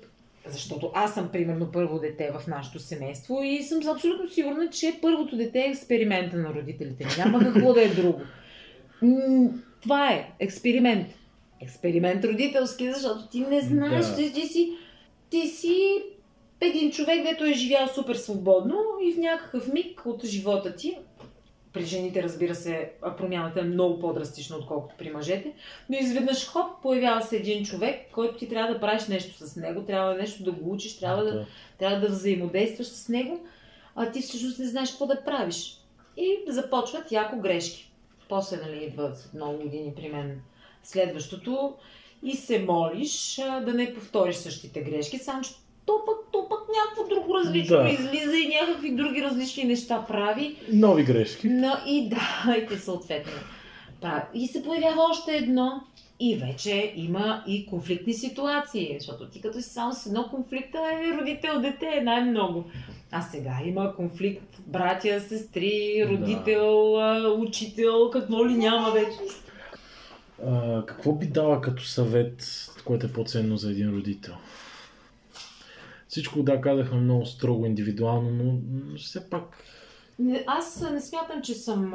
защото 0.48 0.90
аз 0.94 1.14
съм 1.14 1.28
примерно 1.32 1.72
първо 1.72 1.98
дете 1.98 2.30
в 2.30 2.46
нашето 2.46 2.78
семейство 2.78 3.42
и 3.42 3.62
съм 3.62 3.88
абсолютно 3.88 4.30
сигурна, 4.30 4.70
че 4.70 4.98
първото 5.02 5.36
дете 5.36 5.58
е 5.58 5.68
експеримента 5.68 6.36
на 6.36 6.54
родителите. 6.54 7.06
Няма 7.18 7.38
какво 7.38 7.72
да 7.72 7.82
е 7.82 7.88
друго. 7.88 8.20
Това 9.82 10.12
е 10.12 10.32
експеримент. 10.38 11.06
Експеримент 11.62 12.24
родителски, 12.24 12.92
защото 12.92 13.26
ти 13.26 13.40
не 13.40 13.60
знаеш, 13.60 14.06
Да. 14.06 14.16
ти, 14.16 14.32
ти 14.32 14.46
си, 14.46 14.72
ти 15.30 15.46
си 15.46 16.02
един 16.60 16.90
човек, 16.90 17.22
дето 17.22 17.44
е 17.44 17.52
живял 17.52 17.88
супер 17.88 18.14
свободно 18.14 18.78
и 19.02 19.12
в 19.12 19.18
някакъв 19.18 19.72
миг 19.72 20.02
от 20.06 20.24
живота 20.24 20.76
ти, 20.76 20.98
при 21.76 21.84
жените, 21.84 22.22
разбира 22.22 22.54
се, 22.54 22.92
промяната 23.18 23.60
е 23.60 23.64
много 23.64 24.00
по-драстична, 24.00 24.56
отколкото 24.56 24.94
при 24.98 25.10
мъжете, 25.10 25.52
но 25.88 25.96
изведнъж 25.96 26.46
хоп, 26.46 26.82
появява 26.82 27.22
се 27.22 27.36
един 27.36 27.64
човек, 27.64 28.00
който 28.12 28.36
ти 28.36 28.48
трябва 28.48 28.74
да 28.74 28.80
правиш 28.80 29.06
нещо 29.06 29.46
с 29.46 29.56
него, 29.56 29.84
трябва 29.84 30.14
нещо 30.14 30.44
да 30.44 30.52
го 30.52 30.72
учиш, 30.72 30.98
трябва 30.98 31.24
да, 31.24 31.46
трябва 31.78 32.00
да 32.00 32.08
взаимодействаш 32.08 32.86
с 32.86 33.08
него, 33.08 33.40
а 33.94 34.10
ти 34.10 34.20
всъщност 34.20 34.58
не 34.58 34.66
знаеш 34.66 34.90
какво 34.90 35.06
да 35.06 35.24
правиш. 35.24 35.80
И 36.16 36.38
започват 36.48 37.12
яко 37.12 37.40
грешки. 37.40 37.92
После, 38.28 38.56
нали, 38.56 38.84
идват 38.84 39.30
много 39.34 39.58
години 39.58 39.92
при 39.96 40.08
мен 40.08 40.40
следващото 40.82 41.74
и 42.22 42.36
се 42.36 42.58
молиш 42.58 43.38
а, 43.38 43.60
да 43.60 43.74
не 43.74 43.94
повториш 43.94 44.36
същите 44.36 44.80
грешки, 44.80 45.18
само 45.18 45.42
че 45.42 45.50
то 45.86 46.04
пък, 46.06 46.16
то 46.25 46.25
пък 46.25 46.25
някакво 46.84 47.14
друго 47.14 47.34
различно 47.34 47.76
да. 47.76 47.88
излиза 47.88 48.36
и 48.36 48.58
някакви 48.60 48.90
други 48.90 49.22
различни 49.22 49.64
неща 49.64 50.04
прави. 50.08 50.56
Нови 50.72 51.04
грешки. 51.04 51.48
Но 51.48 51.72
и 51.86 52.08
да, 52.08 52.56
и 52.62 52.66
те 52.66 52.78
съответно. 52.78 53.32
Да. 54.00 54.28
И 54.34 54.48
се 54.48 54.62
появява 54.62 55.02
още 55.10 55.36
едно 55.36 55.82
и 56.20 56.36
вече 56.36 56.92
има 56.96 57.44
и 57.46 57.66
конфликтни 57.66 58.14
ситуации, 58.14 58.96
защото 58.98 59.28
ти 59.28 59.40
като 59.40 59.62
си 59.62 59.68
само 59.68 59.92
с 59.92 60.06
едно 60.06 60.28
конфликта 60.30 60.78
е 60.78 61.18
родител-дете 61.20 61.98
е 61.98 62.00
най-много. 62.00 62.64
А 63.10 63.22
сега 63.22 63.58
има 63.66 63.96
конфликт 63.96 64.60
братя, 64.66 65.20
сестри, 65.20 66.06
родител, 66.08 66.92
да. 66.92 67.28
учител, 67.38 68.10
какво 68.10 68.48
ли 68.48 68.54
няма 68.54 68.90
вече. 68.90 69.18
А, 70.46 70.82
какво 70.86 71.12
би 71.12 71.26
дала 71.26 71.60
като 71.60 71.84
съвет, 71.84 72.44
което 72.84 73.06
е 73.06 73.12
по-ценно 73.12 73.56
за 73.56 73.70
един 73.70 73.90
родител? 73.90 74.34
Всичко, 76.16 76.42
да, 76.42 76.60
казахме 76.60 77.00
много 77.00 77.26
строго, 77.26 77.66
индивидуално, 77.66 78.30
но 78.30 78.60
все 78.96 79.30
пак... 79.30 79.64
Аз 80.46 80.90
не 80.92 81.00
смятам, 81.00 81.42
че 81.42 81.54
съм 81.54 81.94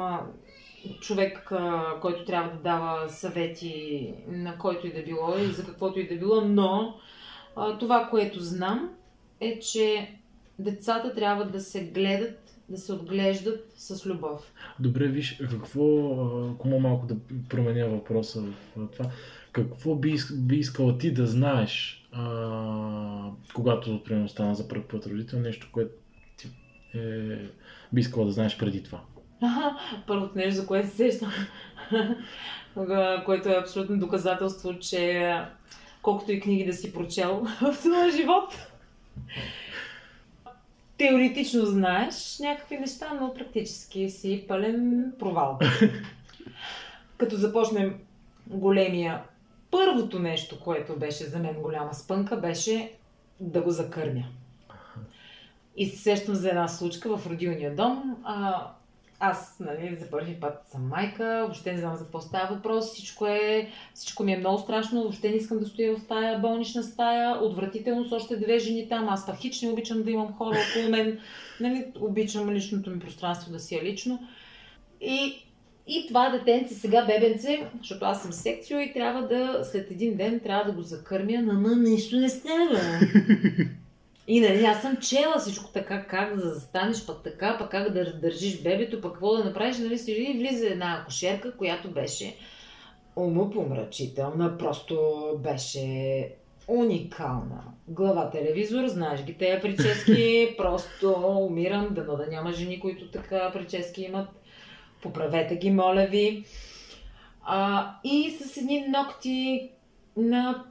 човек, 1.00 1.52
който 2.00 2.24
трябва 2.24 2.50
да 2.50 2.62
дава 2.62 3.08
съвети 3.08 4.14
на 4.28 4.58
който 4.58 4.86
и 4.86 4.92
да 4.92 5.02
било 5.02 5.38
и 5.38 5.46
за 5.46 5.64
каквото 5.64 6.00
и 6.00 6.08
да 6.08 6.16
било, 6.16 6.40
но 6.40 6.94
това, 7.80 8.08
което 8.10 8.40
знам 8.40 8.90
е, 9.40 9.60
че 9.60 10.14
децата 10.58 11.14
трябва 11.14 11.44
да 11.44 11.60
се 11.60 11.84
гледат, 11.84 12.60
да 12.68 12.78
се 12.78 12.92
отглеждат 12.92 13.72
с 13.76 14.06
любов. 14.06 14.52
Добре, 14.80 15.06
виж, 15.06 15.40
какво, 15.50 16.12
ако 16.54 16.68
малко 16.68 17.06
да 17.06 17.16
променя 17.48 17.86
въпроса 17.86 18.42
в 18.76 18.88
това, 18.92 19.10
какво 19.52 19.94
би, 19.94 20.16
би 20.32 20.56
искала 20.56 20.98
ти 20.98 21.12
да 21.12 21.26
знаеш, 21.26 21.98
а, 22.12 23.30
когато, 23.54 24.02
примерно, 24.04 24.28
стана 24.28 24.54
за 24.54 24.68
първи 24.68 24.84
път 24.84 25.06
родител, 25.06 25.38
нещо, 25.38 25.68
което 25.72 25.94
ти 26.36 26.48
е, 26.98 27.38
би 27.92 28.00
искала 28.00 28.26
да 28.26 28.32
знаеш 28.32 28.58
преди 28.58 28.82
това? 28.82 29.00
Първото 30.06 30.38
нещо, 30.38 30.60
за 30.60 30.66
което 30.66 30.88
се 30.88 30.96
сещам, 30.96 31.32
което 33.24 33.48
е 33.48 33.58
абсолютно 33.60 33.98
доказателство, 33.98 34.78
че 34.78 35.34
колкото 36.02 36.32
и 36.32 36.40
книги 36.40 36.64
да 36.64 36.72
си 36.72 36.92
прочел 36.92 37.46
в 37.60 37.78
твоя 37.80 38.10
живот, 38.10 38.72
теоретично 40.98 41.66
знаеш 41.66 42.38
някакви 42.40 42.78
неща, 42.78 43.18
но 43.20 43.34
практически 43.34 44.10
си 44.10 44.44
пълен 44.48 45.12
провал. 45.18 45.58
Като 47.16 47.36
започнем 47.36 47.94
големия, 48.46 49.22
първото 49.72 50.18
нещо, 50.18 50.60
което 50.60 50.96
беше 50.96 51.24
за 51.24 51.38
мен 51.38 51.54
голяма 51.62 51.94
спънка, 51.94 52.36
беше 52.36 52.92
да 53.40 53.60
го 53.60 53.70
закърня. 53.70 54.24
И 55.76 55.86
се 55.86 55.96
сещам 55.96 56.34
за 56.34 56.48
една 56.48 56.68
случка 56.68 57.16
в 57.16 57.26
родилния 57.26 57.76
дом. 57.76 58.16
А, 58.24 58.66
аз, 59.24 59.56
нали, 59.60 59.96
за 60.00 60.10
първи 60.10 60.40
път 60.40 60.54
съм 60.70 60.88
майка, 60.88 61.42
въобще 61.44 61.72
не 61.72 61.78
знам 61.78 61.96
за 61.96 62.04
какво 62.04 62.20
става 62.20 62.54
въпрос, 62.54 62.92
всичко, 62.92 63.26
е, 63.26 63.70
всичко 63.94 64.24
ми 64.24 64.32
е 64.32 64.38
много 64.38 64.58
страшно, 64.58 65.02
въобще 65.02 65.30
не 65.30 65.36
искам 65.36 65.58
да 65.58 65.66
стоя 65.66 65.96
в 65.96 66.06
тая 66.08 66.38
болнична 66.38 66.82
стая, 66.82 67.42
отвратително 67.42 68.04
с 68.04 68.12
още 68.12 68.36
две 68.36 68.58
жени 68.58 68.88
там, 68.88 69.08
аз 69.08 69.26
пък 69.26 69.38
не 69.62 69.70
обичам 69.70 70.02
да 70.02 70.10
имам 70.10 70.32
хора 70.32 70.58
около 70.70 70.90
мен, 70.90 71.18
нали, 71.60 71.86
обичам 72.00 72.50
личното 72.50 72.90
ми 72.90 72.98
пространство 72.98 73.52
да 73.52 73.60
си 73.60 73.76
е 73.76 73.82
лично. 73.82 74.28
И, 75.00 75.44
и 75.86 76.04
това 76.08 76.30
детенце, 76.30 76.74
сега 76.74 77.04
бебенце, 77.04 77.66
защото 77.78 78.04
аз 78.04 78.22
съм 78.22 78.32
секцио 78.32 78.78
и 78.78 78.92
трябва 78.92 79.22
да, 79.22 79.64
след 79.64 79.90
един 79.90 80.16
ден 80.16 80.40
трябва 80.40 80.64
да 80.64 80.72
го 80.72 80.82
закърмя, 80.82 81.42
но 81.42 81.76
нещо 81.76 82.16
не 82.16 82.28
става. 82.28 82.80
И 84.28 84.40
нали, 84.40 84.64
аз 84.64 84.82
съм 84.82 84.96
чела 84.96 85.38
всичко 85.38 85.70
така, 85.72 86.04
как 86.04 86.36
да 86.36 86.48
застанеш, 86.48 87.06
пък 87.06 87.22
така, 87.24 87.58
пък 87.58 87.70
как 87.70 87.92
да 87.92 88.18
държиш 88.20 88.62
бебето, 88.62 89.00
пък 89.00 89.12
какво 89.12 89.36
да 89.36 89.44
направиш, 89.44 89.78
нали, 89.78 89.98
си 89.98 90.12
и 90.12 90.38
влиза 90.38 90.66
една 90.66 90.98
акушерка, 91.02 91.56
която 91.56 91.90
беше 91.90 92.36
умопомрачителна, 93.16 94.58
просто 94.58 95.20
беше 95.38 96.28
уникална. 96.68 97.64
Глава 97.88 98.30
телевизор, 98.30 98.86
знаеш 98.86 99.24
ги 99.24 99.34
тези 99.34 99.60
прически, 99.60 100.54
просто 100.58 101.14
умирам, 101.50 101.88
дано 101.90 102.16
да 102.16 102.26
няма 102.26 102.52
жени, 102.52 102.80
които 102.80 103.10
така 103.10 103.50
прически 103.52 104.02
имат. 104.02 104.28
Поправете 105.02 105.56
ги, 105.56 105.70
моля 105.70 106.06
ви. 106.10 106.44
А, 107.44 107.90
и 108.04 108.30
с 108.30 108.56
едни 108.56 108.86
ногти 108.88 109.70
на 110.16 110.64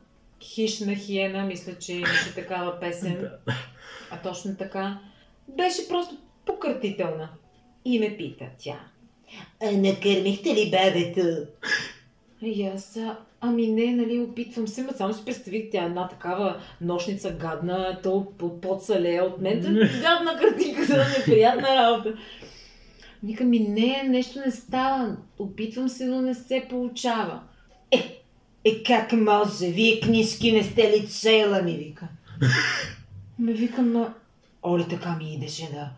Хищна 0.43 0.95
хиена, 0.95 1.43
мисля, 1.43 1.75
че 1.79 1.93
имаше 1.93 2.35
такава 2.35 2.79
песен. 2.79 3.29
А 4.11 4.17
точно 4.23 4.55
така. 4.57 4.99
Беше 5.47 5.87
просто 5.87 6.17
пократителна. 6.45 7.29
И 7.85 7.99
ме 7.99 8.17
пита 8.17 8.45
тя. 8.59 8.79
А 9.63 9.71
накърмихте 9.71 10.49
ли 10.49 10.71
бебето? 10.71 11.47
И 12.41 12.63
аз, 12.63 12.99
ами 13.41 13.67
не, 13.67 13.95
нали, 13.95 14.19
опитвам 14.19 14.67
се, 14.67 14.83
ма 14.83 14.93
само 14.93 15.13
си 15.13 15.25
представих 15.25 15.71
тя 15.71 15.83
една 15.83 16.07
такава 16.07 16.61
нощница 16.81 17.31
гадна, 17.31 17.99
то 18.03 18.27
под 18.61 18.83
салея 18.83 19.23
от 19.23 19.41
мен, 19.41 19.59
гадна 20.01 20.39
картинка, 20.39 20.85
да 20.87 21.05
неприятна 21.17 21.75
работа. 21.75 22.13
Вика 23.23 23.43
ми, 23.43 23.59
не, 23.59 24.03
нещо 24.09 24.39
не 24.45 24.51
става, 24.51 25.17
опитвам 25.39 25.89
се, 25.89 26.05
но 26.05 26.21
не 26.21 26.33
се 26.33 26.65
получава. 26.69 27.39
Е, 27.91 28.21
е, 28.65 28.83
как 28.83 29.11
може? 29.11 29.67
Вие 29.67 29.99
книжки 29.99 30.51
не 30.51 30.63
сте 30.63 30.91
ли 30.91 31.07
цела, 31.07 31.61
ми 31.61 31.71
вика. 31.71 32.07
Ме 33.39 33.53
викам 33.53 33.91
на... 33.91 34.13
Оли 34.63 34.85
така 34.89 35.15
ми 35.15 35.33
идеше 35.33 35.69
да, 35.73 35.89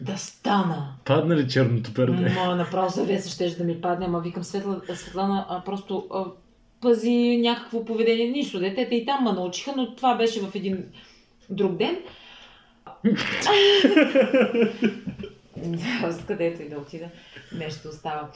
да 0.00 0.18
стана. 0.18 0.94
Падна 1.04 1.36
ли 1.36 1.48
черното 1.48 1.94
перде? 1.94 2.34
Ма, 2.34 2.56
направо 2.56 2.88
завеса 2.88 3.30
ще 3.30 3.50
да 3.50 3.64
ми 3.64 3.80
падне, 3.80 4.06
ама 4.06 4.20
викам 4.20 4.44
Светла, 4.44 4.80
Светлана, 4.94 5.46
а, 5.48 5.64
просто 5.64 6.06
а, 6.14 6.24
пази 6.80 7.38
някакво 7.42 7.84
поведение. 7.84 8.30
Нищо, 8.30 8.60
детете 8.60 8.94
и 8.94 9.06
там 9.06 9.24
ме 9.24 9.32
научиха, 9.32 9.72
но 9.76 9.94
това 9.94 10.14
беше 10.14 10.40
в 10.40 10.54
един 10.54 10.84
друг 11.50 11.76
ден. 11.76 11.96
където 16.26 16.62
и 16.62 16.68
да 16.68 16.78
отида, 16.78 17.10
нещо 17.52 17.88
остава. 17.88 18.30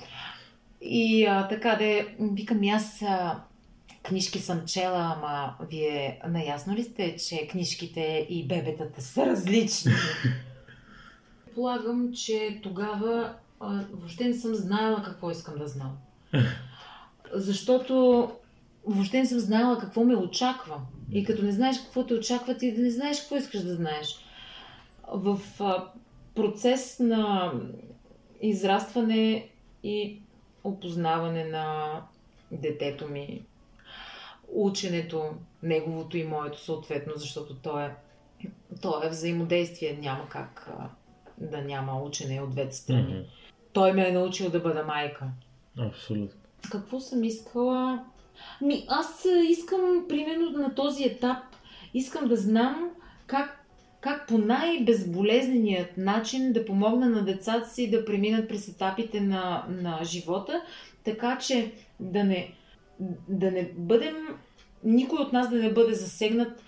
И 0.80 1.26
а, 1.26 1.48
така 1.48 1.76
да 1.76 2.06
викам 2.20 2.60
аз 2.74 3.02
а, 3.02 3.40
книжки 4.02 4.38
съм 4.38 4.66
чела, 4.66 5.14
ама 5.16 5.54
вие 5.70 6.20
наясно 6.28 6.74
ли 6.74 6.82
сте, 6.82 7.16
че 7.16 7.48
книжките 7.48 8.26
и 8.28 8.46
бебетата 8.46 9.02
са 9.02 9.26
различни? 9.26 9.92
Полагам, 11.54 12.12
че 12.12 12.60
тогава 12.62 13.34
а, 13.60 13.84
въобще 13.92 14.24
не 14.24 14.34
съм 14.34 14.54
знаела 14.54 15.02
какво 15.02 15.30
искам 15.30 15.54
да 15.58 15.68
знам. 15.68 15.98
Защото 17.34 18.30
въобще 18.86 19.18
не 19.18 19.26
съм 19.26 19.38
знаела 19.38 19.78
какво 19.78 20.04
ме 20.04 20.16
очаква. 20.16 20.80
И 21.12 21.24
като 21.24 21.44
не 21.44 21.52
знаеш 21.52 21.80
какво 21.80 22.06
те 22.06 22.14
очаква, 22.14 22.56
ти 22.56 22.74
да 22.74 22.82
не 22.82 22.90
знаеш 22.90 23.20
какво 23.20 23.36
искаш 23.36 23.60
да 23.60 23.74
знаеш. 23.74 24.18
В 25.12 25.40
а, 25.60 25.84
процес 26.34 26.98
на 26.98 27.52
израстване 28.40 29.48
и 29.82 30.20
опознаване 30.64 31.44
на 31.44 31.96
детето 32.52 33.08
ми, 33.08 33.42
ученето, 34.48 35.30
неговото 35.62 36.16
и 36.16 36.24
моето 36.24 36.60
съответно, 36.60 37.12
защото 37.16 37.54
то 37.54 37.80
е, 37.80 37.96
то 38.82 39.02
е 39.04 39.08
взаимодействие. 39.08 39.98
Няма 40.00 40.28
как 40.28 40.70
а, 40.78 40.88
да 41.38 41.62
няма 41.62 42.02
учене 42.02 42.42
от 42.42 42.50
двете 42.50 42.76
страни. 42.76 43.14
Mm-hmm. 43.14 43.26
Той 43.72 43.92
ме 43.92 44.08
е 44.08 44.12
научил 44.12 44.50
да 44.50 44.60
бъда 44.60 44.84
майка. 44.84 45.26
Абсолютно. 45.78 46.40
Какво 46.70 47.00
съм 47.00 47.24
искала? 47.24 48.04
Ми, 48.60 48.86
аз 48.88 49.26
искам, 49.48 50.04
примерно 50.08 50.50
на 50.50 50.74
този 50.74 51.04
етап, 51.04 51.38
искам 51.94 52.28
да 52.28 52.36
знам 52.36 52.90
как, 53.26 53.61
как 54.02 54.28
по 54.28 54.38
най-безболезненият 54.38 55.96
начин 55.96 56.52
да 56.52 56.64
помогна 56.64 57.08
на 57.08 57.24
децата 57.24 57.68
си 57.68 57.90
да 57.90 58.04
преминат 58.04 58.48
през 58.48 58.68
етапите 58.68 59.20
на, 59.20 59.66
на 59.68 60.04
живота, 60.04 60.62
така 61.04 61.38
че 61.38 61.72
да 62.00 62.24
не, 62.24 62.54
да 63.28 63.50
не 63.50 63.72
бъдем, 63.76 64.14
никой 64.84 65.18
от 65.18 65.32
нас 65.32 65.50
да 65.50 65.56
не 65.56 65.72
бъде 65.72 65.94
засегнат 65.94 66.62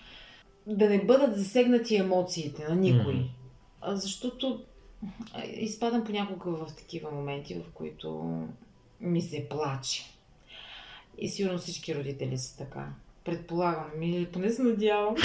да 0.67 0.89
не 0.89 1.05
бъдат 1.05 1.37
засегнати 1.37 1.95
емоциите 1.95 2.67
на 2.69 2.75
никой. 2.75 3.29
А, 3.81 3.95
Защото 3.95 4.63
изпадам 5.53 6.03
понякога 6.03 6.51
в 6.51 6.75
такива 6.75 7.11
моменти, 7.11 7.55
в 7.55 7.73
които 7.73 8.39
ми 9.01 9.21
се 9.21 9.47
плаче. 9.49 10.03
И 11.17 11.29
сигурно 11.29 11.57
всички 11.57 11.95
родители 11.95 12.37
са 12.37 12.57
така. 12.57 12.93
Предполагам, 13.25 14.01
или 14.01 14.25
поне 14.25 14.49
се 14.49 14.63
надявам. 14.63 15.15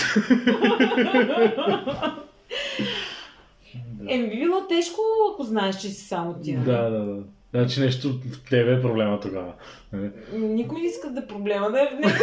Да. 4.01 4.15
Е, 4.15 4.29
би 4.29 4.37
било 4.37 4.67
тежко, 4.69 5.01
ако 5.33 5.43
знаеш, 5.43 5.77
че 5.77 5.89
си 5.89 6.07
само 6.07 6.35
ти. 6.35 6.53
нали? 6.53 6.65
Да, 6.65 6.91
да, 6.91 7.05
да. 7.05 7.23
Значи 7.55 7.81
нещо 7.81 8.09
в 8.09 8.51
тебе 8.51 8.75
е 8.75 8.81
проблема 8.81 9.21
тогава. 9.21 9.53
Нали? 9.93 10.11
Никой 10.33 10.81
не 10.81 10.87
иска 10.87 11.11
да 11.11 11.27
проблема 11.27 11.71
да 11.71 11.83
е 11.83 11.87
в 11.87 11.99
него. 11.99 12.19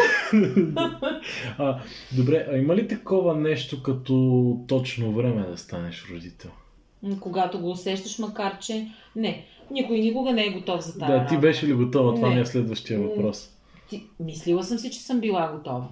а, 1.57 1.79
добре, 2.17 2.47
а 2.51 2.57
има 2.57 2.75
ли 2.75 2.87
такова 2.87 3.35
нещо 3.35 3.83
като 3.83 4.57
точно 4.67 5.11
време 5.11 5.45
да 5.51 5.57
станеш 5.57 6.05
родител? 6.11 6.51
Когато 7.19 7.59
го 7.59 7.69
усещаш, 7.69 8.19
макар 8.19 8.59
че... 8.59 8.87
Не, 9.15 9.45
никой 9.71 9.99
никога 9.99 10.31
не 10.31 10.45
е 10.45 10.51
готов 10.51 10.81
за 10.81 10.99
тази 10.99 11.11
Да, 11.11 11.25
ти 11.25 11.37
беше 11.37 11.67
ли 11.67 11.73
готова? 11.73 12.15
Това 12.15 12.29
Не. 12.29 12.35
ми 12.35 12.41
е 12.41 12.45
следващия 12.45 12.99
въпрос. 12.99 13.49
Мислила 14.19 14.63
съм 14.63 14.77
си, 14.77 14.91
че 14.91 14.99
съм 14.99 15.19
била 15.19 15.51
готова. 15.55 15.87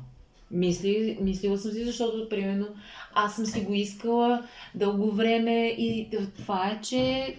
Мисли, 0.51 1.17
мислила 1.21 1.57
съм 1.57 1.71
си, 1.71 1.85
защото, 1.85 2.29
примерно, 2.29 2.67
аз 3.13 3.35
съм 3.35 3.45
си 3.45 3.61
го 3.61 3.73
искала 3.73 4.47
дълго 4.75 5.11
време 5.11 5.67
и 5.67 6.09
това 6.37 6.69
е, 6.69 6.81
че 6.81 7.35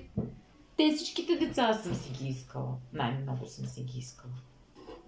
те 0.76 0.94
всичките 0.96 1.36
деца 1.36 1.74
съм 1.74 1.94
си 1.94 2.10
ги 2.10 2.28
искала. 2.28 2.76
Най-много 2.92 3.46
съм 3.46 3.66
си 3.66 3.82
ги 3.82 3.98
искала. 3.98 4.32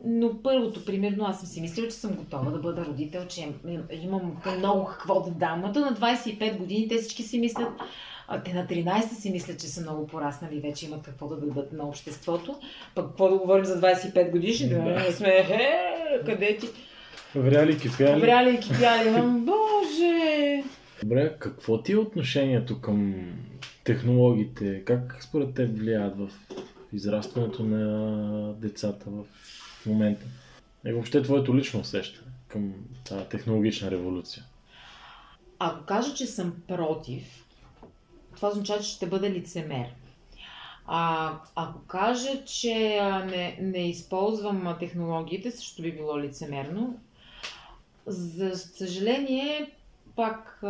Но 0.04 0.42
първото, 0.42 0.84
примерно, 0.84 1.24
аз 1.24 1.38
съм 1.38 1.46
си 1.48 1.60
мислила, 1.60 1.88
че 1.88 1.96
съм 1.96 2.14
готова 2.14 2.50
да 2.50 2.58
бъда 2.58 2.84
родител, 2.84 3.26
че 3.26 3.40
им- 3.40 3.82
имам 4.02 4.36
много 4.58 4.84
какво 4.84 5.20
да 5.20 5.30
дам. 5.30 5.70
То 5.74 5.80
на 5.80 5.96
25 5.96 6.56
години 6.58 6.88
те 6.88 6.98
всички 6.98 7.22
си 7.22 7.38
мислят, 7.40 7.68
а 8.28 8.42
те 8.42 8.52
на 8.52 8.66
13 8.66 9.14
си 9.14 9.30
мислят, 9.30 9.60
че 9.60 9.66
са 9.66 9.80
много 9.80 10.06
пораснали, 10.06 10.60
вече 10.60 10.86
имат 10.86 11.02
какво 11.02 11.26
да 11.28 11.36
дадат 11.36 11.72
на 11.72 11.88
обществото. 11.88 12.56
Пък 12.94 13.06
какво 13.06 13.28
да 13.28 13.38
говорим 13.38 13.64
за 13.64 13.80
25 13.80 14.30
годишни? 14.30 14.68
Да, 14.68 14.82
Да. 14.82 15.12
сме, 15.12 15.28
е, 15.28 15.70
къде 16.26 16.56
ти? 16.56 16.66
Вряли, 17.34 17.78
кипяли? 17.78 18.20
Вряли 18.20 18.54
и 18.54 18.60
кипяли. 18.60 19.10
Боже! 19.26 20.62
Добре, 21.02 21.36
какво 21.38 21.82
ти 21.82 21.92
е 21.92 21.96
отношението 21.96 22.80
към 22.80 23.14
технологиите? 23.84 24.82
Как 24.84 25.18
според 25.20 25.54
теб 25.54 25.78
влияят 25.78 26.16
в 26.16 26.28
израстването 26.92 27.62
на 27.62 28.54
децата 28.54 29.04
в 29.06 29.24
момента? 29.86 30.26
И 30.86 30.92
въобще 30.92 31.22
твоето 31.22 31.56
лично 31.56 31.80
усещане 31.80 32.32
към 32.48 32.74
тази 33.04 33.24
технологична 33.24 33.90
революция? 33.90 34.44
Ако 35.58 35.84
кажа, 35.84 36.14
че 36.14 36.26
съм 36.26 36.54
против, 36.68 37.44
това 38.36 38.48
означава, 38.48 38.82
че 38.82 38.90
ще 38.90 39.06
бъда 39.06 39.30
лицемер. 39.30 39.86
А, 40.86 41.32
ако 41.54 41.80
кажа, 41.80 42.44
че 42.44 43.00
не, 43.26 43.58
не 43.60 43.88
използвам 43.88 44.76
технологиите, 44.78 45.50
също 45.50 45.82
би 45.82 45.92
било 45.92 46.20
лицемерно. 46.20 47.00
За 48.06 48.56
съжаление, 48.56 49.70
пак 50.16 50.62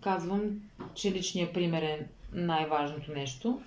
казвам, 0.00 0.60
че 0.94 1.12
личният 1.12 1.52
пример 1.52 1.82
е 1.82 2.06
най-важното 2.32 3.12
нещо. 3.12 3.62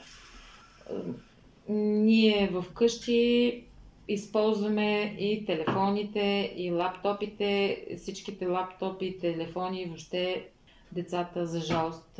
Ние 1.70 2.48
в 2.48 2.66
къщи 2.74 3.64
използваме 4.08 5.16
и 5.20 5.46
телефоните, 5.46 6.54
и 6.56 6.72
лаптопите, 6.72 7.86
всичките 7.98 8.48
лаптопи, 8.48 9.18
телефони, 9.20 9.86
въобще 9.86 10.48
децата, 10.92 11.46
за 11.46 11.60
жалост, 11.60 12.20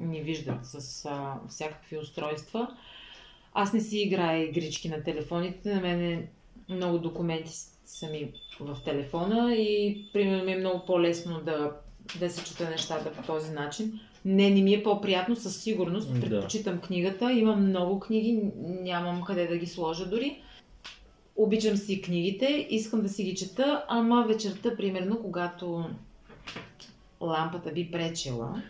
ни 0.00 0.20
виждат 0.20 0.58
с 0.62 1.04
а, 1.04 1.34
всякакви 1.48 1.98
устройства. 1.98 2.76
Аз 3.54 3.72
не 3.72 3.80
си 3.80 3.98
играя 3.98 4.44
игрички 4.44 4.88
на 4.88 5.02
телефоните, 5.02 5.74
на 5.74 5.80
мен 5.80 6.26
много 6.68 6.98
документи 6.98 7.52
са 7.84 8.10
ми 8.10 8.32
в 8.60 8.76
телефона 8.84 9.54
и 9.54 10.04
примерно 10.12 10.44
ми 10.44 10.52
е 10.52 10.58
много 10.58 10.86
по-лесно 10.86 11.40
да, 11.40 11.72
да 12.18 12.30
се 12.30 12.44
чета 12.44 12.70
нещата 12.70 13.12
по 13.12 13.22
този 13.22 13.52
начин. 13.52 14.00
Не, 14.24 14.50
не 14.50 14.62
ми 14.62 14.74
е 14.74 14.82
по-приятно, 14.82 15.36
със 15.36 15.62
сигурност. 15.62 16.20
Предпочитам 16.20 16.80
книгата. 16.80 17.32
Имам 17.32 17.68
много 17.68 18.00
книги, 18.00 18.40
нямам 18.64 19.22
къде 19.22 19.46
да 19.46 19.56
ги 19.56 19.66
сложа 19.66 20.08
дори. 20.08 20.42
Обичам 21.36 21.76
си 21.76 22.02
книгите, 22.02 22.66
искам 22.70 23.02
да 23.02 23.08
си 23.08 23.24
ги 23.24 23.34
чета, 23.34 23.84
ама 23.88 24.24
вечерта, 24.28 24.76
примерно, 24.76 25.22
когато 25.22 25.84
лампата 27.20 27.72
би 27.72 27.90
пречела, 27.90 28.62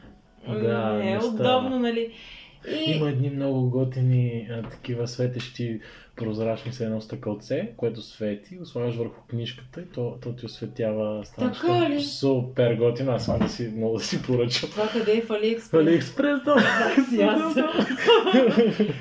Да, 0.48 0.92
не 0.92 1.12
е 1.12 1.18
удобно, 1.18 1.78
нали? 1.78 2.12
И... 2.68 2.90
Има 2.90 3.08
едни 3.08 3.30
много 3.30 3.70
готини 3.70 4.48
а, 4.50 4.62
такива 4.62 5.08
светещи 5.08 5.80
прозрачни 6.16 6.72
с 6.72 6.80
едно 6.80 7.00
стъкълце, 7.00 7.68
което 7.76 8.02
свети, 8.02 8.58
слагаш 8.64 8.96
върху 8.96 9.20
книжката 9.28 9.80
и 9.80 9.84
то, 9.84 10.18
то 10.22 10.32
ти 10.32 10.46
осветява 10.46 11.24
станчето. 11.24 11.66
Така 11.66 11.90
ли? 11.90 12.02
Супер 12.02 12.74
готино, 12.74 13.12
аз 13.12 13.26
това 13.26 13.38
да 13.38 13.48
си, 13.48 13.72
мога 13.76 13.98
да 13.98 14.04
си 14.04 14.22
поръчам. 14.22 14.70
Това 14.70 14.88
къде 14.88 15.16
е 15.16 15.20
в 15.20 15.30
Алиекспрес? 15.30 15.80
Алиекспрес, 15.80 16.42
да. 16.44 16.56
Си 17.10 17.22
аз. 17.22 17.54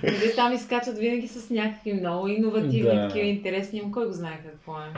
Те 0.01 0.31
там 0.35 0.53
изкачат 0.53 0.97
винаги 0.97 1.27
с 1.27 1.49
някакви 1.49 1.93
много 1.93 2.27
иновативни, 2.27 2.95
Да. 2.95 3.07
такива 3.07 3.25
интересни, 3.27 3.79
ама 3.83 3.91
кой 3.91 4.05
го 4.05 4.13
знае 4.13 4.41
какво 4.45 4.73
е. 4.73 4.93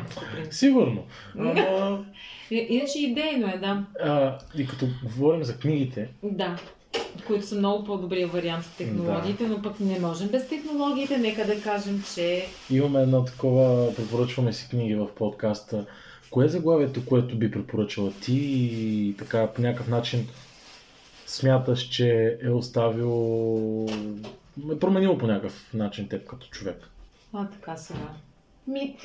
Сигурно. 0.51 1.03
Ама, 1.39 2.05
Иначе 2.51 2.99
идейно 2.99 3.47
е, 3.47 3.57
да. 3.57 3.85
а, 4.03 4.37
и 4.57 4.67
като 4.67 4.85
говорим 5.03 5.43
за 5.43 5.57
книгите, 5.57 6.09
Да. 6.23 6.57
Които 7.27 7.45
са 7.45 7.55
много 7.55 7.83
по-добрия 7.83 8.27
вариант 8.27 8.65
от 8.65 8.77
технологиите, 8.77 9.47
но 9.47 9.61
пък 9.61 9.79
не 9.79 9.99
можем 9.99 10.27
без 10.27 10.47
технологиите. 10.47 11.17
Нека 11.17 11.45
да 11.45 11.61
кажем, 11.61 12.03
че 12.15 12.45
имаме 12.69 13.01
едно 13.01 13.25
такова, 13.25 13.95
препоръчваме 13.95 14.53
си 14.53 14.67
книги 14.69 14.95
в 14.95 15.07
подкаста. 15.15 15.85
Кое 16.31 16.45
е 16.45 16.49
заглавието, 16.49 17.05
което 17.05 17.37
би 17.37 17.51
препоръчала 17.51 18.11
ти 18.11 18.35
и 18.35 19.15
така 19.17 19.47
по 19.47 19.61
някакъв 19.61 19.87
начин 19.87 20.27
смяташ, 21.25 21.89
че 21.89 22.37
е 22.41 22.49
оставил, 22.49 23.87
е 24.71 24.79
променило 24.79 25.17
по 25.17 25.27
някакъв 25.27 25.73
начин 25.73 26.07
теб 26.07 26.27
като 26.27 26.47
човек? 26.47 26.89
А, 27.33 27.47
така 27.47 27.77
сега. 27.77 28.09
Ми, 28.67 28.97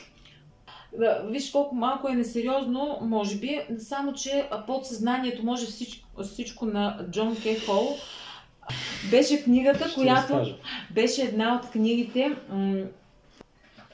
да, 0.99 1.23
виж 1.27 1.51
колко 1.51 1.75
малко 1.75 2.09
е 2.09 2.15
несериозно, 2.15 2.99
може 3.03 3.37
би, 3.37 3.61
само 3.79 4.13
че 4.13 4.49
подсъзнанието 4.67 5.45
може 5.45 5.67
всичко, 5.67 6.09
всичко 6.25 6.67
на 6.67 7.07
Джон 7.11 7.37
К. 7.37 7.67
Хол. 7.67 7.97
Беше 9.11 9.43
книгата, 9.45 9.89
Ще 9.89 9.95
която 9.95 10.55
беше 10.91 11.23
една 11.23 11.55
от 11.57 11.71
книгите, 11.71 12.37
м- 12.49 12.85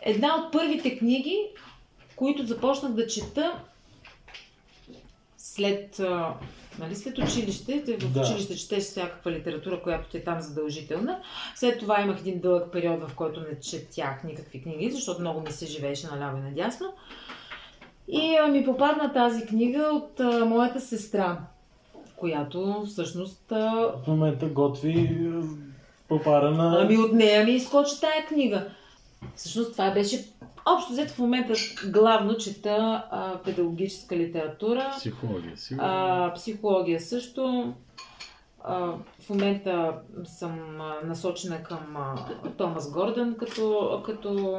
една 0.03 0.37
от 0.37 0.53
първите 0.53 0.99
книги, 0.99 1.39
които 2.17 2.47
започнах 2.47 2.93
да 2.93 3.07
чета 3.07 3.53
след, 5.39 6.01
а, 6.01 6.35
нали, 6.79 6.95
след 6.97 7.19
училище. 7.19 7.83
В 8.01 8.13
Да. 8.13 8.21
училище 8.21 8.57
четеш 8.57 8.85
всякаква 8.85 9.33
литература, 9.33 9.83
която 9.83 10.11
ти 10.11 10.17
е 10.17 10.25
там 10.25 10.41
задължителна. 10.41 11.21
След 11.55 11.79
това 11.79 12.01
имах 12.01 12.21
един 12.21 12.41
дълъг 12.41 12.73
период, 12.73 13.09
в 13.09 13.15
който 13.15 13.41
не 13.41 13.61
четях 13.61 14.25
никакви 14.25 14.63
книги, 14.63 14.91
защото 14.91 15.21
много 15.21 15.41
ми 15.41 15.53
се 15.53 15.67
живееше 15.67 16.07
наляво 16.07 16.37
и 16.37 16.41
надясно. 16.41 16.93
И 18.09 18.37
а, 18.37 18.47
ми 18.47 18.65
попадна 18.65 19.13
тази 19.13 19.47
книга 19.47 19.83
от 19.93 20.21
а, 20.21 20.45
моята 20.45 20.81
сестра, 20.81 21.39
която 22.17 22.83
всъщност 22.87 23.43
В 23.51 24.03
момента 24.07 24.47
готви 24.47 25.31
попара 26.09 26.51
на... 26.51 26.83
Ами 26.83 26.99
от 26.99 27.13
нея 27.13 27.45
ми 27.45 27.53
изкочи 27.53 28.01
тая 28.01 28.27
книга. 28.27 28.69
Всъщност 29.37 29.73
това 29.73 29.91
беше 29.91 30.25
общо 30.67 30.93
взето 30.93 31.13
в 31.15 31.19
момента 31.19 31.53
главно 31.87 32.37
чета 32.37 33.05
а, 33.11 33.39
педагогическа 33.45 34.17
литература, 34.17 34.93
Психология, 34.99 35.57
сигурно. 35.57 35.89
а, 35.89 36.33
психология 36.35 37.01
също. 37.01 37.75
А, 38.65 38.93
в 39.21 39.31
момента 39.31 39.93
съм 40.25 40.81
а, 40.81 41.07
насочена 41.07 41.63
към 41.63 41.97
а, 41.97 42.15
Томас 42.57 42.93
Гордън 42.93 43.37
като, 43.39 44.03
като 44.07 44.59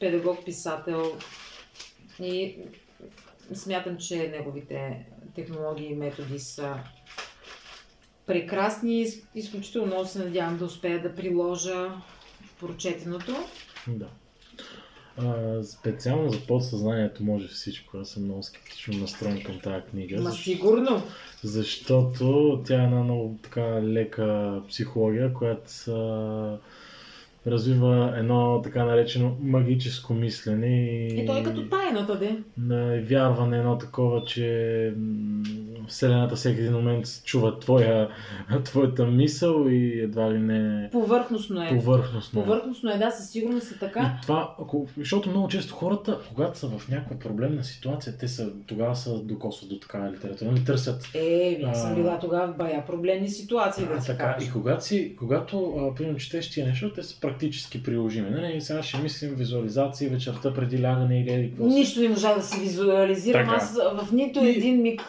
педагог-писател 0.00 1.02
и 2.20 2.56
смятам, 3.52 3.96
че 3.98 4.28
неговите 4.28 5.06
технологии 5.34 5.86
и 5.86 5.94
методи 5.94 6.38
са 6.38 6.74
прекрасни. 8.26 9.00
Из- 9.00 9.22
Изключително 9.34 9.86
много 9.86 10.06
се 10.06 10.18
надявам 10.18 10.58
да 10.58 10.64
успея 10.64 11.02
да 11.02 11.14
приложа 11.14 11.90
прочетеното. 12.60 13.36
Да. 13.88 14.08
А, 15.18 15.62
специално 15.64 16.30
за 16.30 16.46
подсъзнанието 16.46 17.24
може 17.24 17.48
всичко. 17.48 17.98
Аз 17.98 18.08
съм 18.08 18.24
много 18.24 18.42
скептично 18.42 18.98
настроен 18.98 19.42
към 19.42 19.60
тази 19.60 19.84
книга. 19.84 20.20
Ма 20.20 20.32
сигурно. 20.32 21.02
Защото 21.42 22.26
тя 22.66 22.80
е 22.80 22.84
една 22.84 23.02
много 23.02 23.38
така 23.42 23.82
лека 23.82 24.60
психология, 24.68 25.34
която 25.34 25.90
а, 25.90 26.58
развива 27.46 28.14
едно 28.16 28.60
така 28.62 28.84
наречено 28.84 29.36
магическо 29.40 30.14
мислене 30.14 30.66
и, 30.86 31.22
И 31.22 31.26
той 31.26 31.40
е 31.40 31.42
като 31.42 31.68
тайната, 31.68 32.18
де. 32.18 32.36
на 32.58 33.00
вярване 33.02 33.58
едно 33.58 33.78
такова, 33.78 34.24
че 34.24 34.94
Вселената 35.88 36.36
всеки 36.36 36.60
един 36.60 36.72
момент 36.72 37.06
чува 37.24 37.58
твоя, 37.58 38.08
твоята 38.64 39.06
мисъл 39.06 39.66
и 39.68 40.00
едва 40.00 40.32
ли 40.32 40.38
не 40.38 40.88
Повърхностно 40.92 41.62
е. 41.62 41.68
повърхностно. 41.68 42.42
Повърхностно 42.42 42.90
е, 42.90 42.98
да, 42.98 43.10
със 43.10 43.30
сигурност 43.30 43.72
е 43.72 43.78
така. 43.78 44.14
И 44.18 44.22
това, 44.22 44.54
ако, 44.60 44.86
защото 44.98 45.30
много 45.30 45.48
често 45.48 45.74
хората, 45.74 46.18
когато 46.28 46.58
са 46.58 46.68
в 46.68 46.88
някаква 46.88 47.18
проблемна 47.18 47.64
ситуация, 47.64 48.18
те 48.18 48.28
са, 48.28 48.52
тогава 48.66 48.96
са 48.96 49.18
докосват 49.18 49.70
до 49.70 49.78
такава 49.78 50.12
литература, 50.12 50.52
не 50.52 50.64
търсят. 50.64 51.08
Е, 51.14 51.60
аз 51.66 51.82
съм 51.82 51.94
била 51.94 52.18
тогава 52.18 52.52
в 52.52 52.56
бая 52.56 52.86
проблемни 52.86 53.28
ситуации, 53.28 53.84
да 53.84 53.92
А, 53.92 53.98
ти 53.98 54.06
така, 54.06 54.34
кажа. 54.34 54.46
и 54.46 54.52
когато, 54.52 54.84
си, 54.84 55.16
когато 55.18 55.72
примерно 55.96 56.18
четеш 56.18 56.50
тия 56.50 56.66
неща, 56.66 56.92
те 56.94 57.02
са 57.02 57.20
практически 57.32 57.82
приложими. 57.82 58.30
Нали? 58.30 58.60
Сега 58.60 58.82
ще 58.82 58.98
мислим 58.98 59.34
визуализации 59.34 60.08
вечерта 60.08 60.54
преди 60.54 60.82
лягане 60.82 61.20
или 61.20 61.30
еди 61.30 61.48
какво. 61.48 61.66
Нищо 61.66 62.00
не 62.00 62.08
можах 62.08 62.36
да 62.36 62.42
си 62.42 62.60
визуализирам. 62.60 63.44
Така. 63.44 63.56
Аз 63.56 63.74
в 63.74 64.12
нито 64.12 64.44
И- 64.44 64.50
един 64.50 64.82
миг. 64.82 65.02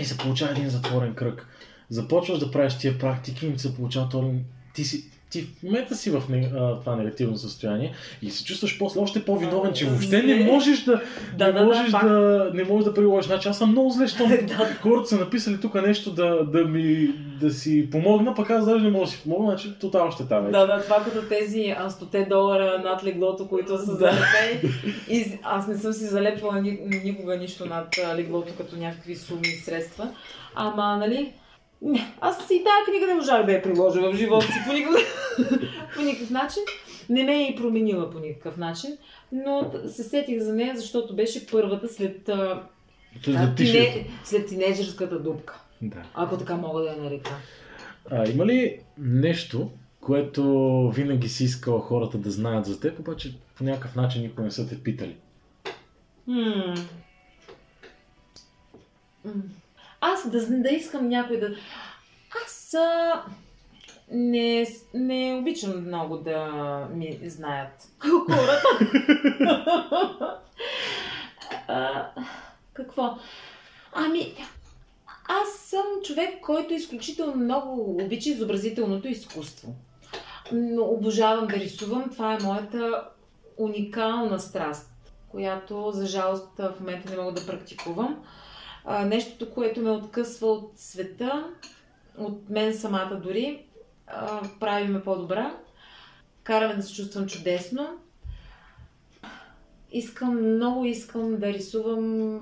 И 0.00 0.04
се 0.04 0.18
получава 0.18 0.50
един 0.50 0.68
затворен 0.68 1.14
кръг. 1.14 1.46
Започваш 1.90 2.38
да 2.38 2.50
правиш 2.50 2.78
тия 2.78 2.98
практики 2.98 3.46
и 3.46 3.58
се 3.58 3.76
получава 3.76 4.08
този... 4.08 4.28
Ти, 4.74 4.84
си, 4.84 5.10
ти 5.30 5.42
в 5.42 5.62
момента 5.62 5.94
си 5.96 6.10
в 6.10 6.22
не, 6.28 6.50
а, 6.56 6.80
това 6.80 6.96
негативно 6.96 7.36
състояние 7.36 7.92
и 8.22 8.30
се 8.30 8.44
чувстваш 8.44 8.78
после 8.78 9.00
още 9.00 9.24
по-виновен, 9.24 9.72
че 9.72 9.86
въобще 9.86 10.22
не 10.22 10.44
можеш 10.44 10.84
да, 10.84 11.00
Да, 11.38 11.46
не 11.46 11.52
да, 11.52 11.58
да, 11.58 11.64
можеш 11.64 11.90
факт. 11.90 12.04
да, 12.08 12.50
не 12.54 12.64
можеш 12.64 12.84
да 12.84 12.94
приложиш. 12.94 13.26
Значи 13.26 13.48
аз 13.48 13.58
съм 13.58 13.70
много 13.70 13.90
зле, 13.90 14.08
щом 14.08 14.28
Да. 14.48 14.74
хората 14.82 15.08
са 15.08 15.16
написали 15.16 15.60
тук 15.60 15.74
нещо 15.74 16.10
да, 16.10 16.44
да, 16.44 16.64
ми, 16.64 17.08
да 17.40 17.50
си 17.50 17.88
помогна, 17.90 18.34
пък 18.34 18.50
аз 18.50 18.66
даже 18.66 18.84
не 18.84 18.90
мога 18.90 19.04
да 19.04 19.10
си 19.10 19.20
помогна, 19.22 19.48
значи 19.48 19.74
тотално 19.80 20.12
ще 20.12 20.26
там. 20.28 20.50
Да, 20.52 20.66
да, 20.66 20.82
това 20.82 21.04
като 21.04 21.22
тези 21.28 21.74
а, 21.78 21.90
100 21.90 22.28
долара 22.28 22.82
над 22.84 23.04
леглото, 23.04 23.48
които 23.48 23.78
са 23.78 23.86
Да. 23.86 23.98
залепени. 23.98 24.72
И 25.08 25.38
аз 25.42 25.66
не 25.68 25.76
съм 25.78 25.92
си 25.92 26.04
залепвала 26.04 26.60
ни, 26.62 26.78
никога 27.04 27.36
нищо 27.36 27.66
над 27.66 27.98
леглото, 28.16 28.52
като 28.58 28.76
някакви 28.76 29.16
суми 29.16 29.42
и 29.48 29.60
средства. 29.64 30.08
Ама, 30.54 30.96
нали, 30.96 31.32
не, 31.82 32.14
аз 32.20 32.50
и 32.50 32.64
тази 32.64 32.90
книга 32.90 33.06
не 33.06 33.14
можах 33.14 33.46
да 33.46 33.52
я 33.52 33.62
приложа 33.62 34.00
в 34.00 34.16
живота 34.16 34.46
си 34.46 34.58
по 34.66 34.72
никакъв, 34.72 35.02
по 35.94 36.02
никакъв 36.02 36.30
начин. 36.30 36.62
Не 37.08 37.24
ме 37.24 37.36
е 37.36 37.50
и 37.50 37.56
променила 37.56 38.10
по 38.10 38.18
никакъв 38.18 38.56
начин, 38.56 38.96
но 39.32 39.72
се 39.88 40.02
сетих 40.02 40.42
за 40.42 40.54
нея, 40.54 40.76
защото 40.76 41.16
беше 41.16 41.46
първата 41.46 41.88
след, 41.88 42.28
а, 42.28 42.62
а, 43.28 43.54
тине, 43.54 44.06
след 44.24 44.48
тинейджърската 44.48 45.22
дупка, 45.22 45.60
Да. 45.82 46.02
ако 46.14 46.38
така 46.38 46.56
мога 46.56 46.80
да 46.80 46.88
я 46.88 46.96
нарека. 46.96 47.30
А, 48.10 48.28
има 48.28 48.46
ли 48.46 48.80
нещо, 48.98 49.70
което 50.00 50.42
винаги 50.94 51.28
си 51.28 51.44
искала 51.44 51.80
хората 51.80 52.18
да 52.18 52.30
знаят 52.30 52.66
за 52.66 52.80
теб, 52.80 52.98
обаче 52.98 53.34
по 53.56 53.64
някакъв 53.64 53.96
начин 53.96 54.22
никога 54.22 54.42
не 54.42 54.50
са 54.50 54.68
те 54.68 54.82
питали? 54.82 55.16
М. 56.26 56.74
Аз 60.00 60.30
да, 60.30 60.46
да 60.46 60.68
искам 60.68 61.08
някой 61.08 61.40
да... 61.40 61.54
Аз 62.46 62.74
а... 62.74 63.22
не, 64.10 64.66
не 64.94 65.38
обичам 65.40 65.86
много 65.86 66.16
да 66.16 66.48
ми 66.94 67.20
знаят 67.24 67.88
хората. 68.00 68.78
а, 71.68 72.10
какво? 72.72 73.18
Ами, 73.92 74.34
аз 75.28 75.48
съм 75.58 75.84
човек, 76.04 76.40
който 76.42 76.74
изключително 76.74 77.36
много 77.36 77.96
обича 78.04 78.28
изобразителното 78.28 79.08
изкуство. 79.08 79.74
Но 80.52 80.82
обожавам 80.82 81.46
да 81.46 81.56
рисувам. 81.56 82.10
Това 82.10 82.34
е 82.34 82.42
моята 82.42 83.04
уникална 83.56 84.40
страст 84.40 84.90
която 85.30 85.90
за 85.94 86.06
жалост 86.06 86.48
в 86.58 86.74
момента 86.80 87.10
не 87.10 87.16
мога 87.16 87.32
да 87.32 87.46
практикувам. 87.46 88.24
Нещото, 88.88 89.50
което 89.50 89.80
ме 89.80 89.90
откъсва 89.90 90.46
от 90.46 90.72
света, 90.76 91.50
от 92.18 92.50
мен 92.50 92.74
самата 92.74 93.20
дори, 93.22 93.66
а, 94.06 94.42
прави 94.60 94.88
ме 94.88 95.02
по-добра, 95.02 95.56
караме 96.42 96.74
да 96.74 96.82
се 96.82 96.94
чувствам 96.94 97.26
чудесно. 97.26 97.88
Искам, 99.92 100.54
много 100.54 100.84
искам 100.84 101.36
да 101.36 101.52
рисувам 101.52 102.40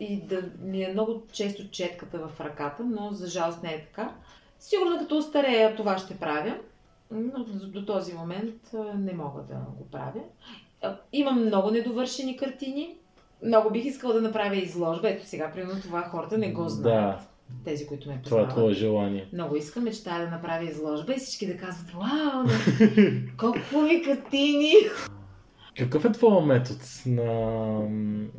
и 0.00 0.22
да 0.22 0.42
ми 0.60 0.82
е 0.82 0.92
много 0.92 1.22
често 1.32 1.70
четката 1.70 2.18
в 2.18 2.40
ръката, 2.40 2.84
но 2.84 3.12
за 3.12 3.26
жалост 3.26 3.62
не 3.62 3.72
е 3.72 3.84
така. 3.84 4.14
Сигурно 4.58 4.98
като 4.98 5.18
остарея 5.18 5.76
това 5.76 5.98
ще 5.98 6.18
правя, 6.18 6.58
но 7.10 7.44
до, 7.44 7.84
този 7.84 8.14
момент 8.14 8.54
не 8.94 9.12
мога 9.12 9.42
да 9.42 9.54
го 9.54 9.90
правя. 9.90 10.20
Имам 11.12 11.44
много 11.44 11.70
недовършени 11.70 12.36
картини. 12.36 12.96
Много 13.44 13.70
бих 13.70 13.84
искала 13.84 14.14
да 14.14 14.20
направя 14.20 14.56
изложба. 14.56 15.10
Ето 15.10 15.26
сега, 15.26 15.50
примерно, 15.54 15.80
това 15.80 16.02
хората 16.02 16.38
не 16.38 16.52
го 16.52 16.68
знаят. 16.68 17.18
Да, 17.18 17.20
Тези, 17.64 17.86
които 17.86 18.08
ме 18.08 18.14
това 18.14 18.36
е 18.36 18.42
познават. 18.42 18.50
твое 18.50 18.74
желание. 18.74 19.28
Много 19.32 19.56
искам, 19.56 19.84
мечтая 19.84 20.24
да 20.24 20.30
направя 20.30 20.64
изложба 20.64 21.12
и 21.12 21.16
всички 21.16 21.46
да 21.46 21.56
казват, 21.56 21.90
вау, 21.90 22.44
колко 23.38 23.58
хубави 23.70 24.02
картини! 24.02 24.72
Какъв 25.78 26.04
е 26.04 26.12
твоя 26.12 26.40
метод 26.40 26.78
на 27.06 27.78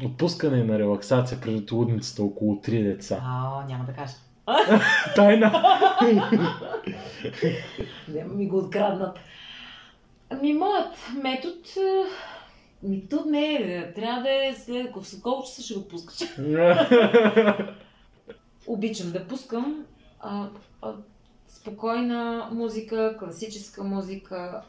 отпускане 0.06 0.58
и 0.58 0.64
на 0.64 0.80
релаксация 0.80 1.42
пред 1.42 1.72
лудницата 1.72 2.24
около 2.24 2.62
три 2.62 2.84
деца? 2.84 3.20
А, 3.24 3.66
няма 3.68 3.86
да 3.86 3.94
кажа. 3.94 4.14
Тайна! 5.16 5.80
Не 8.08 8.24
ми 8.24 8.48
го 8.48 8.58
откраднат. 8.58 9.20
Ами, 10.30 10.54
моят 10.54 10.94
метод... 11.24 11.56
Ми, 12.84 13.08
тут 13.10 13.26
не 13.26 13.54
е. 13.54 13.94
Трябва 13.94 14.22
да 14.22 14.30
е 14.30 14.54
след... 14.54 14.92
Колко 15.24 15.44
часа 15.44 15.62
ще 15.62 15.74
го 15.74 15.88
пускаш? 15.88 16.18
Обичам 18.68 19.12
да 19.12 19.28
пускам 19.28 19.86
а, 20.20 20.50
а, 20.82 20.94
спокойна 21.48 22.50
музика, 22.52 23.16
класическа 23.20 23.84
музика, 23.84 24.62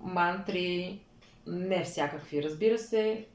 мантри, 0.00 1.00
не 1.46 1.84
всякакви, 1.84 2.42
разбира 2.42 2.78
се. 2.78 3.26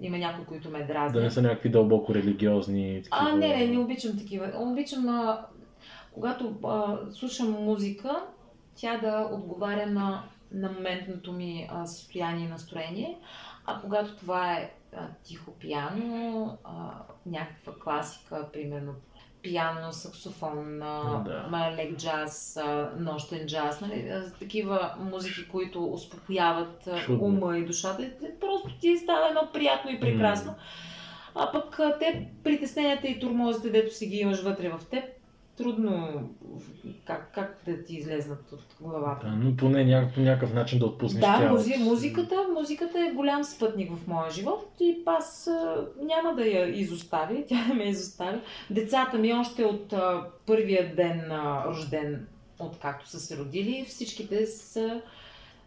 Има 0.00 0.18
някои, 0.18 0.44
които 0.44 0.70
ме 0.70 0.84
дразнят. 0.84 1.12
да 1.12 1.20
не 1.20 1.30
са 1.30 1.42
някакви 1.42 1.68
дълбоко 1.68 2.14
религиозни. 2.14 3.02
Такива... 3.04 3.30
А, 3.30 3.36
не, 3.36 3.56
не, 3.56 3.66
не 3.66 3.78
обичам 3.78 4.18
такива. 4.18 4.52
Обичам, 4.56 5.08
а, 5.08 5.46
когато 6.12 6.54
а, 6.64 6.98
слушам 7.10 7.50
музика, 7.50 8.22
тя 8.74 8.98
да 8.98 9.28
отговаря 9.32 9.86
на, 9.86 10.24
на 10.52 10.72
моментното 10.72 11.32
ми 11.32 11.68
а, 11.70 11.86
състояние 11.86 12.46
и 12.46 12.50
настроение. 12.50 13.18
А 13.66 13.80
когато 13.80 14.16
това 14.16 14.52
е 14.52 14.70
а, 14.96 15.06
тихо 15.24 15.50
пиано, 15.52 16.58
а, 16.64 16.90
някаква 17.26 17.72
класика, 17.84 18.48
примерно 18.52 18.94
пиано, 19.42 19.92
саксофон, 19.92 20.78
Да. 20.78 21.72
лек 21.76 21.96
джаз, 21.96 22.58
нощен 22.98 23.46
джаз, 23.46 23.80
нали, 23.80 24.12
такива 24.38 24.94
музики, 24.98 25.48
които 25.48 25.84
успокояват 25.92 26.88
Чудно. 27.04 27.24
ума 27.24 27.58
и 27.58 27.64
душата. 27.64 28.10
Просто 28.40 28.78
ти 28.80 28.96
става 28.96 29.28
едно 29.28 29.48
приятно 29.52 29.90
и 29.90 30.00
прекрасно. 30.00 30.54
А 31.34 31.52
пък 31.52 31.80
те 31.98 32.28
притесненията 32.44 33.08
и 33.08 33.20
турмозите, 33.20 33.70
дето 33.70 33.94
си 33.94 34.06
ги 34.06 34.16
имаш 34.16 34.42
вътре 34.42 34.68
в 34.68 34.80
теб, 34.90 35.04
трудно 35.56 36.22
как, 37.04 37.30
как 37.34 37.62
да 37.66 37.84
ти 37.84 37.96
излезнат 37.96 38.52
от 38.52 38.76
главата. 38.80 39.26
Да, 39.26 39.32
но 39.32 39.56
поне 39.56 39.84
няк- 39.86 40.14
по 40.14 40.20
някакъв 40.20 40.54
начин 40.54 40.78
да 40.78 40.86
отпуснеш 40.86 41.20
Да, 41.20 41.38
тялото 41.38 41.78
музиката, 41.78 42.46
музиката 42.54 42.98
е 43.00 43.14
голям 43.14 43.44
спътник 43.44 43.92
в 43.92 44.06
моя 44.06 44.30
живот 44.30 44.68
и 44.80 45.02
аз 45.06 45.50
няма 46.02 46.34
да 46.34 46.44
я 46.44 46.80
изоставя, 46.80 47.44
тя 47.48 47.66
не 47.68 47.74
ме 47.74 47.84
изоставя. 47.84 48.40
Децата 48.70 49.18
ми 49.18 49.32
още 49.32 49.64
от 49.64 49.92
а, 49.92 50.26
първия 50.46 50.94
ден 50.96 51.20
а, 51.30 51.64
рожден, 51.66 52.26
откакто 52.60 53.08
са 53.08 53.20
се 53.20 53.36
родили, 53.36 53.84
всичките 53.88 54.46
са 54.46 55.02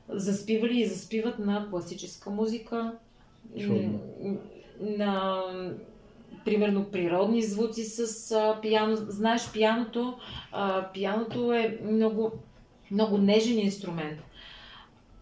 заспивали 0.10 0.80
и 0.80 0.86
заспиват 0.86 1.40
на 1.40 1.70
класическа 1.70 2.30
музика, 2.30 2.94
Чудно. 3.60 4.00
на 4.80 5.42
примерно 6.46 6.86
природни 6.92 7.42
звуци 7.42 7.84
с 7.84 8.32
а, 8.32 8.62
пиано. 8.62 8.96
Знаеш, 8.96 9.52
пианото, 9.54 10.18
а, 10.52 10.92
пианото 10.94 11.54
е 11.54 11.80
много, 11.92 12.32
много 12.92 13.18
нежен 13.18 13.60
инструмент. 13.60 14.20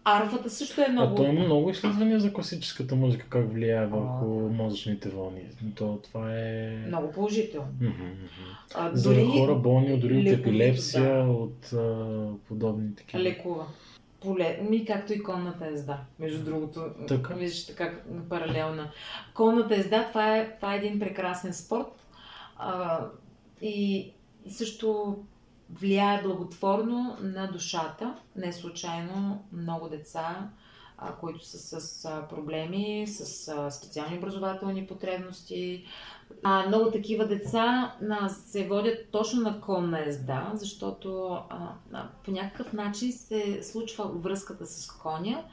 Арфата 0.04 0.50
също 0.50 0.80
е 0.80 0.84
А 0.88 0.92
много... 0.92 1.14
то 1.16 1.24
има 1.24 1.44
много 1.44 1.70
изследвания 1.70 2.20
за 2.20 2.32
класическата 2.32 2.96
музика, 2.96 3.26
как 3.28 3.52
влияе 3.52 3.86
върху 3.86 4.24
мозъчните 4.50 5.08
вълни. 5.08 5.40
То, 5.74 5.98
това 6.04 6.38
е... 6.38 6.84
Много 6.88 7.12
положително. 7.12 7.68
А, 8.74 8.90
За 8.92 9.26
хора 9.26 9.54
болни 9.54 9.98
дори 10.00 10.18
от 10.18 10.38
епилепсия, 10.38 11.24
да. 11.24 11.30
от 11.30 11.72
а, 11.72 12.06
подобни 12.48 12.94
такива. 12.94 13.22
лекува. 13.22 13.66
Поле... 14.24 14.60
Ми, 14.62 14.84
както 14.84 15.12
и 15.12 15.22
конната 15.22 15.66
езда, 15.66 16.00
между 16.18 16.44
другото. 16.44 16.90
Така. 17.08 17.34
Виждаш 17.34 17.66
така 17.66 17.92
паралелна. 18.28 18.90
Конната 19.34 19.76
езда, 19.76 20.08
това 20.08 20.36
е, 20.36 20.56
това 20.56 20.74
е 20.74 20.76
един 20.76 20.98
прекрасен 20.98 21.54
спорт. 21.54 22.06
А, 22.56 23.00
и 23.62 24.10
също 24.48 25.18
влияе 25.70 26.22
благотворно 26.22 27.16
на 27.20 27.46
душата. 27.46 28.16
Не 28.36 28.52
случайно 28.52 29.44
много 29.52 29.88
деца 29.88 30.50
а, 30.98 31.14
които 31.16 31.46
са 31.46 31.80
с 31.80 32.04
а, 32.04 32.28
проблеми, 32.28 33.06
с 33.06 33.48
а, 33.48 33.70
специални 33.70 34.18
образователни 34.18 34.86
потребности. 34.86 35.84
А, 36.42 36.66
много 36.66 36.90
такива 36.90 37.26
деца 37.28 37.94
а, 38.10 38.28
се 38.28 38.66
водят 38.66 39.08
точно 39.10 39.42
на 39.42 39.60
конна 39.60 40.08
езда, 40.08 40.50
защото 40.54 41.26
а, 41.50 41.72
а, 41.92 42.08
по 42.24 42.30
някакъв 42.30 42.72
начин 42.72 43.12
се 43.12 43.62
случва 43.62 44.08
връзката 44.08 44.66
с 44.66 44.90
коня 44.90 45.44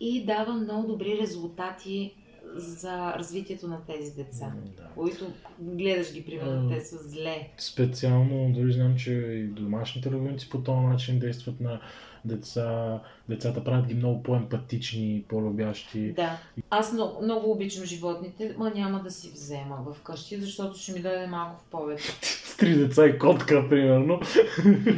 и 0.00 0.24
дава 0.26 0.54
много 0.54 0.88
добри 0.88 1.18
резултати 1.22 2.14
за 2.56 3.14
развитието 3.14 3.68
на 3.68 3.80
тези 3.86 4.14
деца, 4.14 4.52
Да. 4.76 4.82
които 4.94 5.26
гледаш 5.58 6.12
ги, 6.12 6.24
примерно, 6.24 6.70
те 6.70 6.80
са 6.80 6.98
зле. 6.98 7.48
Специално, 7.58 8.52
дори 8.52 8.72
знам, 8.72 8.96
че 8.96 9.12
и 9.12 9.44
домашните 9.44 10.10
любимци 10.10 10.50
по 10.50 10.58
този 10.58 10.80
начин 10.80 11.18
действат 11.18 11.60
на 11.60 11.80
деца. 12.24 13.00
Децата 13.28 13.64
правят 13.64 13.86
ги 13.86 13.94
много 13.94 14.22
по-емпатични, 14.22 15.24
по-любящи. 15.28 16.12
Да. 16.12 16.38
Аз 16.70 16.92
много, 16.92 17.22
много 17.22 17.50
обичам 17.50 17.84
животните, 17.84 18.54
ма 18.58 18.72
няма 18.74 19.02
да 19.02 19.10
си 19.10 19.30
взема 19.34 19.78
вкъщи, 19.94 20.40
защото 20.40 20.78
ще 20.78 20.92
ми 20.92 21.00
дойде 21.00 21.26
малко 21.26 21.60
в 21.60 21.70
повече. 21.70 22.12
С 22.22 22.56
три 22.56 22.74
деца 22.74 23.06
и 23.06 23.18
котка, 23.18 23.68
примерно. 23.68 24.20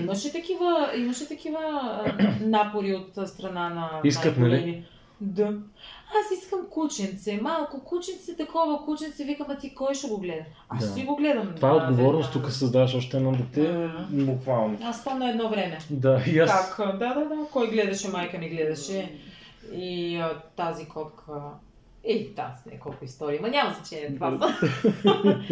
Имаше 0.01 0.33
такива, 0.33 0.91
имаше 0.97 1.29
такива 1.29 1.61
напори 2.41 2.95
от 2.95 3.29
страна 3.29 3.69
на 3.69 4.01
Искат, 4.05 4.39
нали? 4.39 4.85
Да. 5.21 5.53
Аз 6.09 6.39
искам 6.39 6.61
кученце, 6.71 7.39
малко 7.43 7.85
кученце, 7.85 8.37
такова 8.37 8.85
кученце, 8.85 9.25
викам, 9.25 9.47
а 9.51 9.59
ти 9.59 9.75
кой 9.75 9.95
ще 9.95 10.09
го 10.09 10.19
гледа? 10.19 10.45
Аз 10.69 10.89
Да. 10.89 10.95
си 10.95 11.03
го 11.03 11.17
гледам. 11.17 11.53
Това 11.57 11.71
е 11.71 11.73
да, 11.73 11.87
отговорност, 11.87 12.33
да. 12.33 12.41
тук 12.41 12.51
създаваш 12.51 12.95
още 12.95 13.17
едно 13.17 13.33
дете. 13.33 13.73
М. 14.11 14.25
Буквално. 14.25 14.79
Аз 14.83 15.05
помня 15.05 15.31
едно 15.31 15.49
време. 15.49 15.79
Да, 15.91 16.23
и 16.27 16.39
аз. 16.39 16.77
Как? 16.77 16.99
Да, 16.99 17.15
да, 17.15 17.25
да. 17.25 17.37
Кой 17.53 17.71
гледаше, 17.71 18.09
майка 18.09 18.39
ми 18.39 18.49
гледаше. 18.49 19.13
И 19.73 20.17
а, 20.17 20.41
тази 20.57 20.89
котка... 20.89 21.33
Ей, 22.05 22.33
да, 22.37 22.55
с 22.63 22.67
не 22.67 22.79
колко 22.79 23.05
истории. 23.05 23.39
Ма 23.39 23.49
няма 23.49 23.75
значение 23.75 24.15
това. 24.15 24.57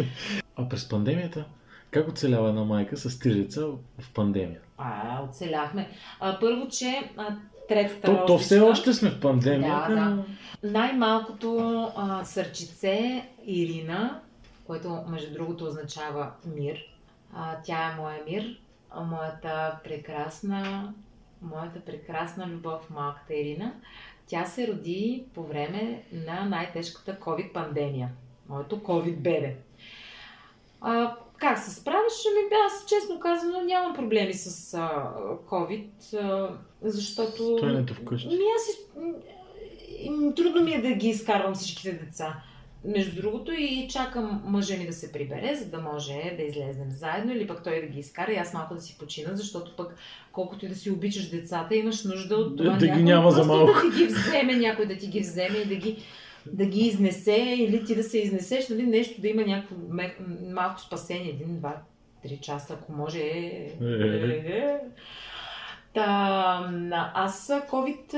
А 0.57 0.69
през 0.69 0.89
пандемията, 0.89 1.45
как 1.91 2.07
оцелява 2.07 2.49
една 2.49 2.63
майка 2.63 2.97
с 2.97 3.19
три 3.19 3.33
деца 3.35 3.61
в 3.99 4.13
пандемия? 4.13 4.59
А, 4.77 5.21
оцеляхме. 5.29 5.89
А, 6.19 6.39
първо, 6.39 6.67
че 6.67 7.11
а, 7.17 7.35
третата 7.67 8.01
То, 8.01 8.25
то 8.25 8.37
все 8.37 8.59
още 8.59 8.93
сме 8.93 9.09
в 9.09 9.19
пандемията. 9.19 9.95
Да, 9.95 9.95
да. 9.95 10.23
Най-малкото 10.71 11.57
а, 11.95 12.25
сърчице 12.25 13.27
Ирина, 13.45 14.21
което 14.67 15.03
между 15.07 15.33
другото 15.33 15.65
означава 15.65 16.31
мир. 16.55 16.77
А, 17.33 17.57
тя 17.63 17.91
е 17.91 18.01
моя 18.01 18.19
мир, 18.29 18.59
а, 18.91 19.03
моята 19.03 19.79
прекрасна, 19.83 20.93
моята 21.41 21.79
прекрасна 21.79 22.47
любов, 22.47 22.89
малката 22.89 23.33
Ирина. 23.33 23.73
Тя 24.27 24.45
се 24.45 24.67
роди 24.67 25.25
по 25.33 25.43
време 25.43 26.03
на 26.11 26.45
най-тежката 26.45 27.19
COVID 27.19 27.53
пандемия. 27.53 28.09
Моето 28.49 28.77
COVID 28.77 29.15
бебе. 29.15 29.55
А, 30.81 31.15
как 31.37 31.59
се 31.59 31.71
справяш? 31.71 32.13
Ами, 32.31 32.61
аз 32.67 32.85
честно 32.89 33.19
казано 33.19 33.61
нямам 33.61 33.95
проблеми 33.95 34.33
с 34.33 34.73
а, 34.73 35.13
COVID, 35.49 36.13
а, 36.13 36.49
защото... 36.81 37.57
Стоенето 37.57 37.93
вкъщи. 37.93 38.27
Ми 38.27 38.33
аз 38.55 38.69
из... 38.69 38.75
трудно 40.35 40.63
ми 40.63 40.73
е 40.73 40.81
да 40.81 40.91
ги 40.91 41.07
изкарвам 41.09 41.53
всичките 41.53 41.91
деца. 41.91 42.35
Между 42.87 43.21
другото 43.21 43.51
и 43.51 43.87
чакам 43.91 44.41
мъжа 44.45 44.77
ми 44.77 44.87
да 44.87 44.93
се 44.93 45.11
прибере, 45.11 45.55
за 45.55 45.65
да 45.65 45.77
може 45.77 46.13
да 46.37 46.43
излезнем 46.43 46.91
заедно 46.91 47.33
или 47.33 47.47
пък 47.47 47.63
той 47.63 47.81
да 47.81 47.87
ги 47.87 47.99
изкара 47.99 48.31
и 48.31 48.35
аз 48.37 48.53
малко 48.53 48.73
да 48.75 48.81
си 48.81 48.97
почина, 48.99 49.29
защото 49.33 49.75
пък 49.75 49.95
колкото 50.31 50.65
и 50.65 50.69
да 50.69 50.75
си 50.75 50.91
обичаш 50.91 51.29
децата, 51.29 51.75
имаш 51.75 52.03
нужда 52.03 52.35
от 52.35 52.57
това 52.57 52.71
Да- 52.73 52.77
да 52.77 52.87
ги 52.87 53.03
няма 53.03 53.31
за 53.31 53.43
малко. 53.43 53.73
да 53.73 53.81
ти 53.81 53.97
ги 53.97 54.05
вземе, 54.05 54.55
някой 54.55 54.85
да 54.85 54.97
ти 54.97 55.07
ги 55.07 55.19
вземе 55.19 55.57
и 55.57 55.65
да 55.65 55.75
ги, 55.75 55.97
да 56.53 56.65
ги 56.65 56.79
изнесе 56.79 57.55
или 57.57 57.85
ти 57.85 57.95
да 57.95 58.03
се 58.03 58.17
изнесеш, 58.17 58.69
нали, 58.69 58.83
нещо 58.83 59.21
да 59.21 59.27
има 59.27 59.41
някакво 59.41 59.75
малко 60.53 60.81
спасение, 60.81 61.29
един, 61.29 61.57
два, 61.57 61.75
три 62.23 62.37
часа, 62.37 62.73
ако 62.73 62.91
може. 62.91 63.19
Е, 63.19 63.77
е, 63.81 64.47
е. 64.47 64.79
Та, 65.93 67.11
аз 67.13 67.47
COVID 67.47 68.15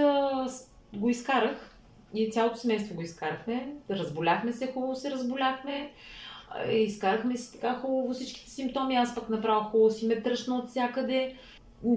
го 0.93 1.09
изкарах 1.09 1.77
и 2.13 2.31
цялото 2.31 2.57
семейство 2.57 2.95
го 2.95 3.01
изкарахме. 3.01 3.75
Разболяхме 3.89 4.53
се, 4.53 4.71
хубаво 4.71 4.95
се 4.95 5.11
разболяхме. 5.11 5.91
Изкарахме 6.71 7.37
си 7.37 7.53
така 7.53 7.75
хубаво 7.75 8.13
всичките 8.13 8.49
симптоми. 8.49 8.95
Аз 8.95 9.15
пък 9.15 9.29
направо 9.29 9.69
хубаво 9.69 9.91
си 9.91 10.07
ме 10.07 10.21
тръщна 10.21 10.55
от 10.55 10.69
всякъде. 10.69 11.35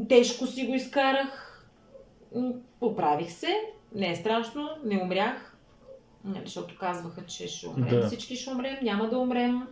Тежко 0.09 0.47
си 0.47 0.66
го 0.66 0.74
изкарах. 0.74 1.64
Поправих 2.81 3.31
се. 3.31 3.55
Не 3.95 4.11
е 4.11 4.16
страшно. 4.16 4.68
Не 4.85 5.03
умрях. 5.03 5.49
Нали, 6.25 6.43
Защото 6.45 6.77
казваха, 6.79 7.27
че 7.27 7.49
ще 7.49 7.68
умрем. 7.68 8.01
Да. 8.01 8.07
Всички 8.07 8.37
ще 8.37 8.51
умрем. 8.51 8.77
Няма 8.83 9.09
да 9.09 9.18
умрем. 9.18 9.62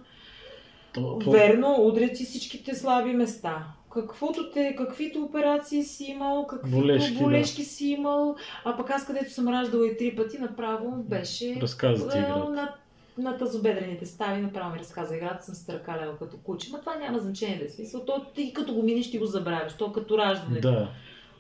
То- 0.93 1.19
то- 1.19 1.31
Верно, 1.31 1.77
удрят 1.81 2.15
ти 2.15 2.25
всичките 2.25 2.75
слаби 2.75 3.13
места. 3.13 3.65
Каквото 3.93 4.51
те, 4.51 4.75
каквито 4.79 5.23
операции 5.23 5.83
си 5.85 6.05
имал, 6.05 6.47
каквито 6.47 6.77
Болешки, 6.77 7.15
болешки, 7.15 7.63
да. 7.63 7.69
си 7.69 7.87
имал, 7.87 8.37
а 8.65 8.77
пък 8.77 8.91
аз 8.91 9.07
където 9.07 9.33
съм 9.33 9.49
раждала 9.49 9.87
и 9.87 9.97
три 9.97 10.17
пъти, 10.17 10.39
направо 10.39 11.03
беше 11.03 11.57
Разказа 11.63 12.09
ти 12.11 12.19
играта. 12.19 12.51
на, 12.51 12.75
на 13.19 13.39
тазобедрените 13.39 14.07
стави, 14.07 14.41
направо 14.41 14.73
ми 14.75 14.79
разказа 14.79 15.17
играта, 15.17 15.45
съм 15.45 15.55
се 15.55 15.67
търкаляла 15.67 16.17
като 16.19 16.37
куче. 16.37 16.71
Ма 16.71 16.81
това 16.81 16.97
няма 16.97 17.19
значение 17.19 17.59
да 17.59 17.65
е 17.65 17.69
смисъл. 17.69 18.05
То 18.05 18.25
ти 18.35 18.53
като 18.53 18.75
го 18.75 18.83
минеш, 18.83 19.11
ти 19.11 19.19
го 19.19 19.27
забравяш. 19.27 19.73
То 19.77 19.93
като 19.93 20.19
раждането. 20.19 20.71
Да. 20.71 20.89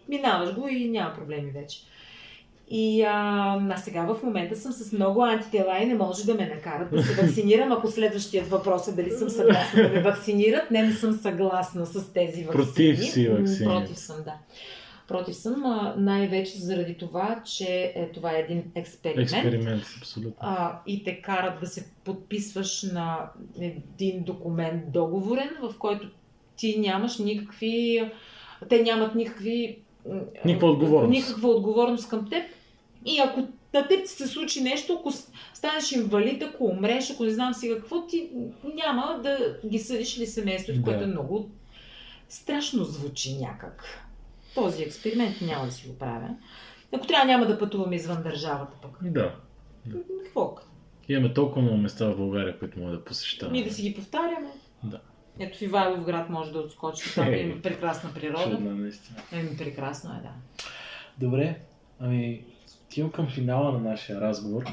Минаваш 0.09 0.55
го 0.55 0.69
и 0.69 0.89
няма 0.91 1.15
проблеми 1.15 1.51
вече. 1.51 1.79
И 2.71 3.03
а, 3.03 3.61
а 3.71 3.77
сега 3.77 4.05
в 4.05 4.23
момента 4.23 4.57
съм 4.57 4.73
с 4.73 4.93
много 4.93 5.23
антитела 5.23 5.79
и 5.79 5.87
не 5.87 5.95
може 5.95 6.27
да 6.27 6.35
ме 6.35 6.47
накарат 6.55 6.91
да 6.91 7.03
се 7.03 7.23
вакцинирам, 7.23 7.73
ако 7.73 7.89
следващият 7.89 8.49
въпрос 8.49 8.89
е 8.89 8.93
дали 8.93 9.11
съм 9.11 9.29
съгласна 9.29 9.83
да 9.83 9.89
ме 9.89 10.03
вакцинират. 10.03 10.71
Не, 10.71 10.83
не 10.83 10.93
съм 10.93 11.12
съгласна 11.12 11.87
с 11.87 12.12
тези 12.12 12.45
вакцини. 12.45 12.64
Против 12.64 13.05
си 13.05 13.29
М, 13.29 13.39
ваксини. 13.39 13.69
Против 13.69 13.99
съм, 13.99 14.16
да. 14.25 14.35
Против 15.09 15.37
съм, 15.37 15.62
най-вече 15.97 16.59
заради 16.59 16.95
това, 16.95 17.43
че 17.45 17.93
е, 17.95 18.09
това 18.14 18.37
е 18.37 18.41
един 18.41 18.64
експеримент. 18.75 19.33
Експеримент, 19.33 19.83
абсолютно. 19.99 20.37
А, 20.41 20.79
и 20.87 21.05
те 21.05 21.23
карат 21.23 21.61
да 21.61 21.66
се 21.66 21.87
подписваш 22.05 22.83
на 22.83 23.31
един 23.61 24.25
документ 24.25 24.93
договорен, 24.93 25.51
в 25.62 25.75
който 25.79 26.09
ти 26.57 26.79
нямаш 26.79 27.19
никакви. 27.19 28.11
Те 28.69 28.83
нямат 28.83 29.14
никакви. 29.14 29.79
Никаква 30.45 30.71
отговорност. 30.71 31.11
Никаква 31.11 31.49
отговорност 31.49 32.09
към 32.09 32.31
теб. 32.31 32.43
И 33.09 33.19
ако 33.19 33.41
на 33.75 33.89
теб 33.89 34.01
ти 34.05 34.11
се 34.13 34.27
случи 34.27 34.63
нещо, 34.63 34.97
ако 35.01 35.11
станеш 35.55 35.93
инвалид, 35.93 36.43
ако 36.43 36.65
умреш, 36.65 37.11
ако 37.11 37.25
не 37.25 37.31
знам 37.31 37.55
си 37.55 37.71
какво, 37.75 38.07
ти 38.07 38.31
няма 38.75 39.21
да 39.23 39.59
ги 39.67 39.79
съдиш 39.79 40.17
или 40.17 40.27
семейството, 40.27 40.79
Да. 40.79 40.85
което 40.85 41.05
е 41.05 41.07
много 41.07 41.51
страшно 42.29 42.85
звучи 42.85 43.37
някак. 43.37 43.85
Този 44.55 44.83
експеримент 44.83 45.37
няма 45.41 45.67
да 45.67 45.73
си 45.73 45.89
го 45.89 45.99
правя. 45.99 46.29
Ако 46.93 47.07
трябва, 47.07 47.27
няма 47.27 47.47
да 47.47 47.59
пътувам 47.59 47.93
извън 47.93 48.23
държавата 48.23 48.77
пък. 48.83 48.99
Да. 49.03 49.35
Какво? 50.25 50.57
Имаме 51.09 51.35
толкова 51.35 51.63
много 51.63 51.77
места 51.77 52.07
в 52.07 52.17
България, 52.17 52.59
които 52.59 52.79
може 52.79 52.97
да 52.97 53.05
посещаваме. 53.05 53.59
Ми 53.59 53.65
да 53.65 53.75
си 53.75 53.83
ги 53.83 53.95
повтаряме. 53.95 54.51
Да. 54.85 55.01
Ето 55.39 55.59
в 55.59 55.63
Ивайлов 55.63 56.05
град 56.05 56.31
може 56.31 56.53
да 56.53 56.59
отскочи. 56.59 57.15
Там 57.15 57.29
Е. 57.29 57.37
има 57.37 57.63
прекрасна 57.63 58.15
природа. 58.15 58.45
Чудна, 58.57 58.75
наистина. 58.75 59.19
Еми, 59.33 59.57
прекрасно 59.57 60.11
е, 60.11 60.23
да. 60.23 60.31
Добре, 61.27 61.61
ами 62.01 62.45
отивам 62.89 63.11
към 63.11 63.28
финала 63.28 63.72
на 63.72 63.78
нашия 63.78 64.20
разговор. 64.20 64.64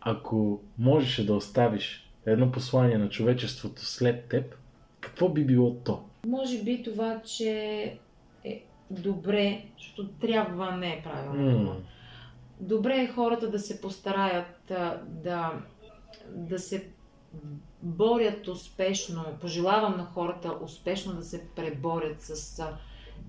Ако 0.00 0.60
можеше 0.78 1.26
да 1.26 1.34
оставиш 1.34 2.10
едно 2.26 2.52
послание 2.52 2.98
на 2.98 3.08
човечеството 3.08 3.84
след 3.84 4.28
теб, 4.28 4.54
какво 5.00 5.28
би 5.28 5.44
било 5.44 5.74
то? 5.74 6.04
Може 6.26 6.62
би 6.62 6.82
това, 6.82 7.22
че 7.22 7.50
е 8.44 8.64
добре, 8.90 9.64
защото 9.78 10.08
трябва, 10.08 10.76
не 10.76 10.88
е 10.88 11.02
правилно. 11.02 11.62
М, 11.62 11.76
Добре 12.60 12.94
е 12.94 13.08
хората 13.08 13.50
да 13.50 13.58
се 13.58 13.80
постараят 13.80 14.72
да, 15.08 15.52
да 16.28 16.58
се 16.58 16.88
борят 17.82 18.48
успешно. 18.48 19.24
Пожелавам 19.40 19.96
на 19.96 20.04
хората 20.04 20.58
успешно 20.62 21.14
да 21.14 21.22
се 21.22 21.48
преборят 21.56 22.22
с 22.22 22.64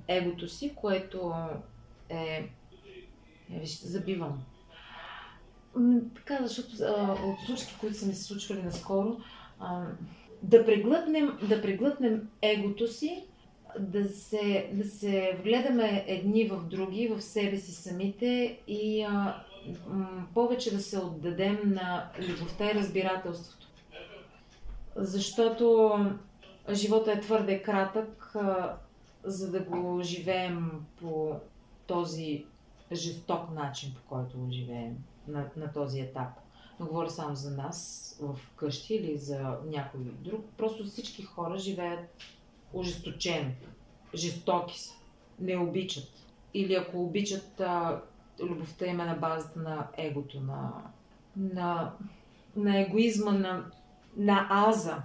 егото 0.07 0.47
си, 0.47 0.74
което 0.76 1.34
е... 2.09 2.49
е 3.56 3.60
виж, 3.60 3.80
забивам. 3.82 4.43
М, 5.76 5.99
Така, 6.16 6.38
защото 6.41 6.70
а, 6.84 7.18
от 7.26 7.39
случки, 7.45 7.76
които 7.80 7.97
са 7.97 8.06
ми 8.06 8.14
се 8.14 8.24
случвали 8.24 8.64
наскоро, 8.64 9.18
а, 9.60 9.86
да 10.43 10.66
преглътнем, 10.66 11.38
да 11.49 11.62
преглътнем 11.62 12.30
егото 12.41 12.88
си, 12.88 13.26
да 13.80 14.10
се, 14.10 14.70
да 14.74 14.84
се 14.84 15.38
вгледаме 15.39 16.06
едни 16.08 16.47
в 16.47 16.68
други, 16.68 17.08
в 17.08 17.22
себе 17.22 17.58
си 17.58 17.72
самите 17.72 18.60
и 18.68 19.04
а, 19.04 19.43
м, 19.88 20.28
повече 20.34 20.76
да 20.76 20.82
се 20.82 20.99
отдадем 20.99 21.60
на 21.66 22.10
любовта 22.30 22.72
и 22.72 22.76
разбирателството. 22.76 23.68
Защото 24.95 25.95
живота 26.72 27.12
е 27.12 27.20
твърде 27.20 27.62
кратък, 27.62 28.32
а, 28.36 28.76
за 29.24 29.51
да 29.51 29.60
го 29.60 29.99
живеем 30.04 30.72
по 31.01 31.36
този 31.88 32.45
жесток 32.96 33.52
начин, 33.52 33.94
по 33.94 34.16
който 34.16 34.38
живеем 34.52 34.98
на, 35.28 35.50
на 35.58 35.74
този 35.74 36.00
етап. 36.00 36.30
Не 36.80 36.86
говоря 36.86 37.10
само 37.10 37.36
за 37.36 37.52
нас 37.52 38.00
в 38.22 38.39
къщи 38.56 38.96
или 38.96 39.18
за 39.18 39.58
някой 39.66 40.02
друг. 40.02 40.46
Просто 40.58 40.86
всички 40.86 41.24
хора 41.24 41.58
живеят 41.58 42.24
ожесточено, 42.74 43.52
жестоки 44.16 44.80
са, 44.80 44.94
не 45.39 45.58
обичат. 45.58 46.10
Или 46.54 46.74
ако 46.74 47.04
обичат, 47.04 47.60
а, 47.60 48.02
любовта 48.41 48.86
им 48.86 49.00
е 49.00 49.06
на 49.06 49.16
базата 49.16 49.60
на 49.60 49.88
егото, 49.98 50.39
на, 50.39 50.72
на, 51.38 51.94
на 52.56 52.80
егоизма, 52.80 53.32
на, 53.32 53.66
на 54.18 54.48
аза. 54.50 55.04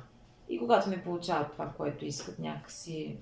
И 0.48 0.58
когато 0.58 0.90
не 0.90 1.04
получават 1.04 1.52
това, 1.52 1.72
което 1.76 2.04
искат 2.04 2.38
някакси... 2.38 3.16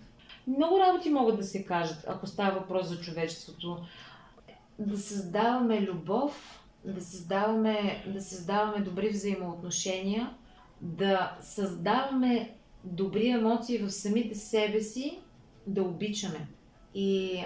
Много 0.47 0.79
работи 0.79 1.11
могат 1.11 1.37
да 1.37 1.43
се 1.43 1.65
кажат, 1.65 2.05
ако 2.09 2.27
става 2.27 2.61
въпрос 2.61 2.87
за 2.87 3.01
човечеството. 3.01 3.79
Да 4.79 4.99
създаваме 4.99 5.81
любов, 5.81 6.63
да 6.85 7.01
създаваме, 7.01 8.05
да 8.07 8.23
създаваме 8.23 8.85
добри 8.85 9.09
взаимоотношения, 9.09 10.37
да 10.81 11.37
създаваме 11.41 12.57
добри 12.85 13.29
емоции 13.29 13.79
в 13.79 13.91
самите 13.91 14.35
себе 14.35 14.81
си, 14.81 15.21
да 15.67 15.83
обичаме. 15.83 16.49
И 16.95 17.41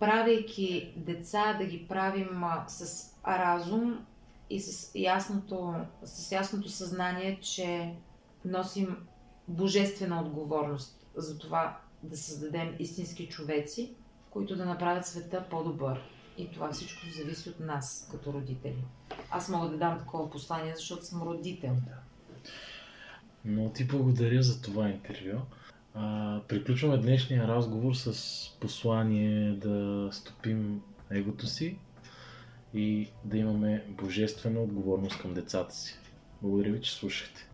правейки 0.00 0.92
деца, 0.96 1.56
да 1.58 1.64
ги 1.64 1.88
правим 1.88 2.42
с 2.68 3.06
разум 3.26 4.06
и 4.50 4.60
с 4.60 4.92
ясното, 4.94 5.74
с 6.04 6.32
ясното 6.32 6.68
съзнание, 6.68 7.38
че 7.42 7.94
носим 8.44 8.96
божествена 9.48 10.20
отговорност 10.20 11.06
за 11.16 11.38
това 11.38 11.78
да 12.02 12.16
създадем 12.16 12.76
истински 12.78 13.28
човеци, 13.28 13.94
които 14.30 14.56
да 14.56 14.64
направят 14.64 15.06
света 15.06 15.44
по-добър. 15.50 16.00
И 16.38 16.50
това 16.50 16.72
всичко 16.72 17.00
зависи 17.16 17.48
от 17.48 17.60
нас, 17.60 18.08
като 18.10 18.32
родители. 18.32 18.84
Аз 19.30 19.48
мога 19.48 19.68
да 19.68 19.76
дам 19.76 19.98
такова 19.98 20.30
послание, 20.30 20.74
защото 20.76 21.04
съм 21.04 21.22
родител. 21.22 21.76
Да. 21.86 21.98
Но 23.44 23.70
ти 23.72 23.86
благодаря 23.86 24.42
за 24.42 24.62
това 24.62 24.88
интервю. 24.88 25.38
А, 25.94 26.40
приключваме 26.48 26.98
днешния 26.98 27.48
разговор 27.48 27.94
с 27.94 28.58
послание 28.60 29.52
да 29.52 30.08
стопим 30.12 30.82
егото 31.10 31.46
си 31.46 31.78
и 32.74 33.08
да 33.24 33.38
имаме 33.38 33.84
божествена 33.88 34.60
отговорност 34.60 35.18
към 35.18 35.34
децата 35.34 35.74
си. 35.74 35.98
Благодаря 36.42 36.72
ви, 36.72 36.80
че 36.80 36.94
слушахте. 36.94 37.48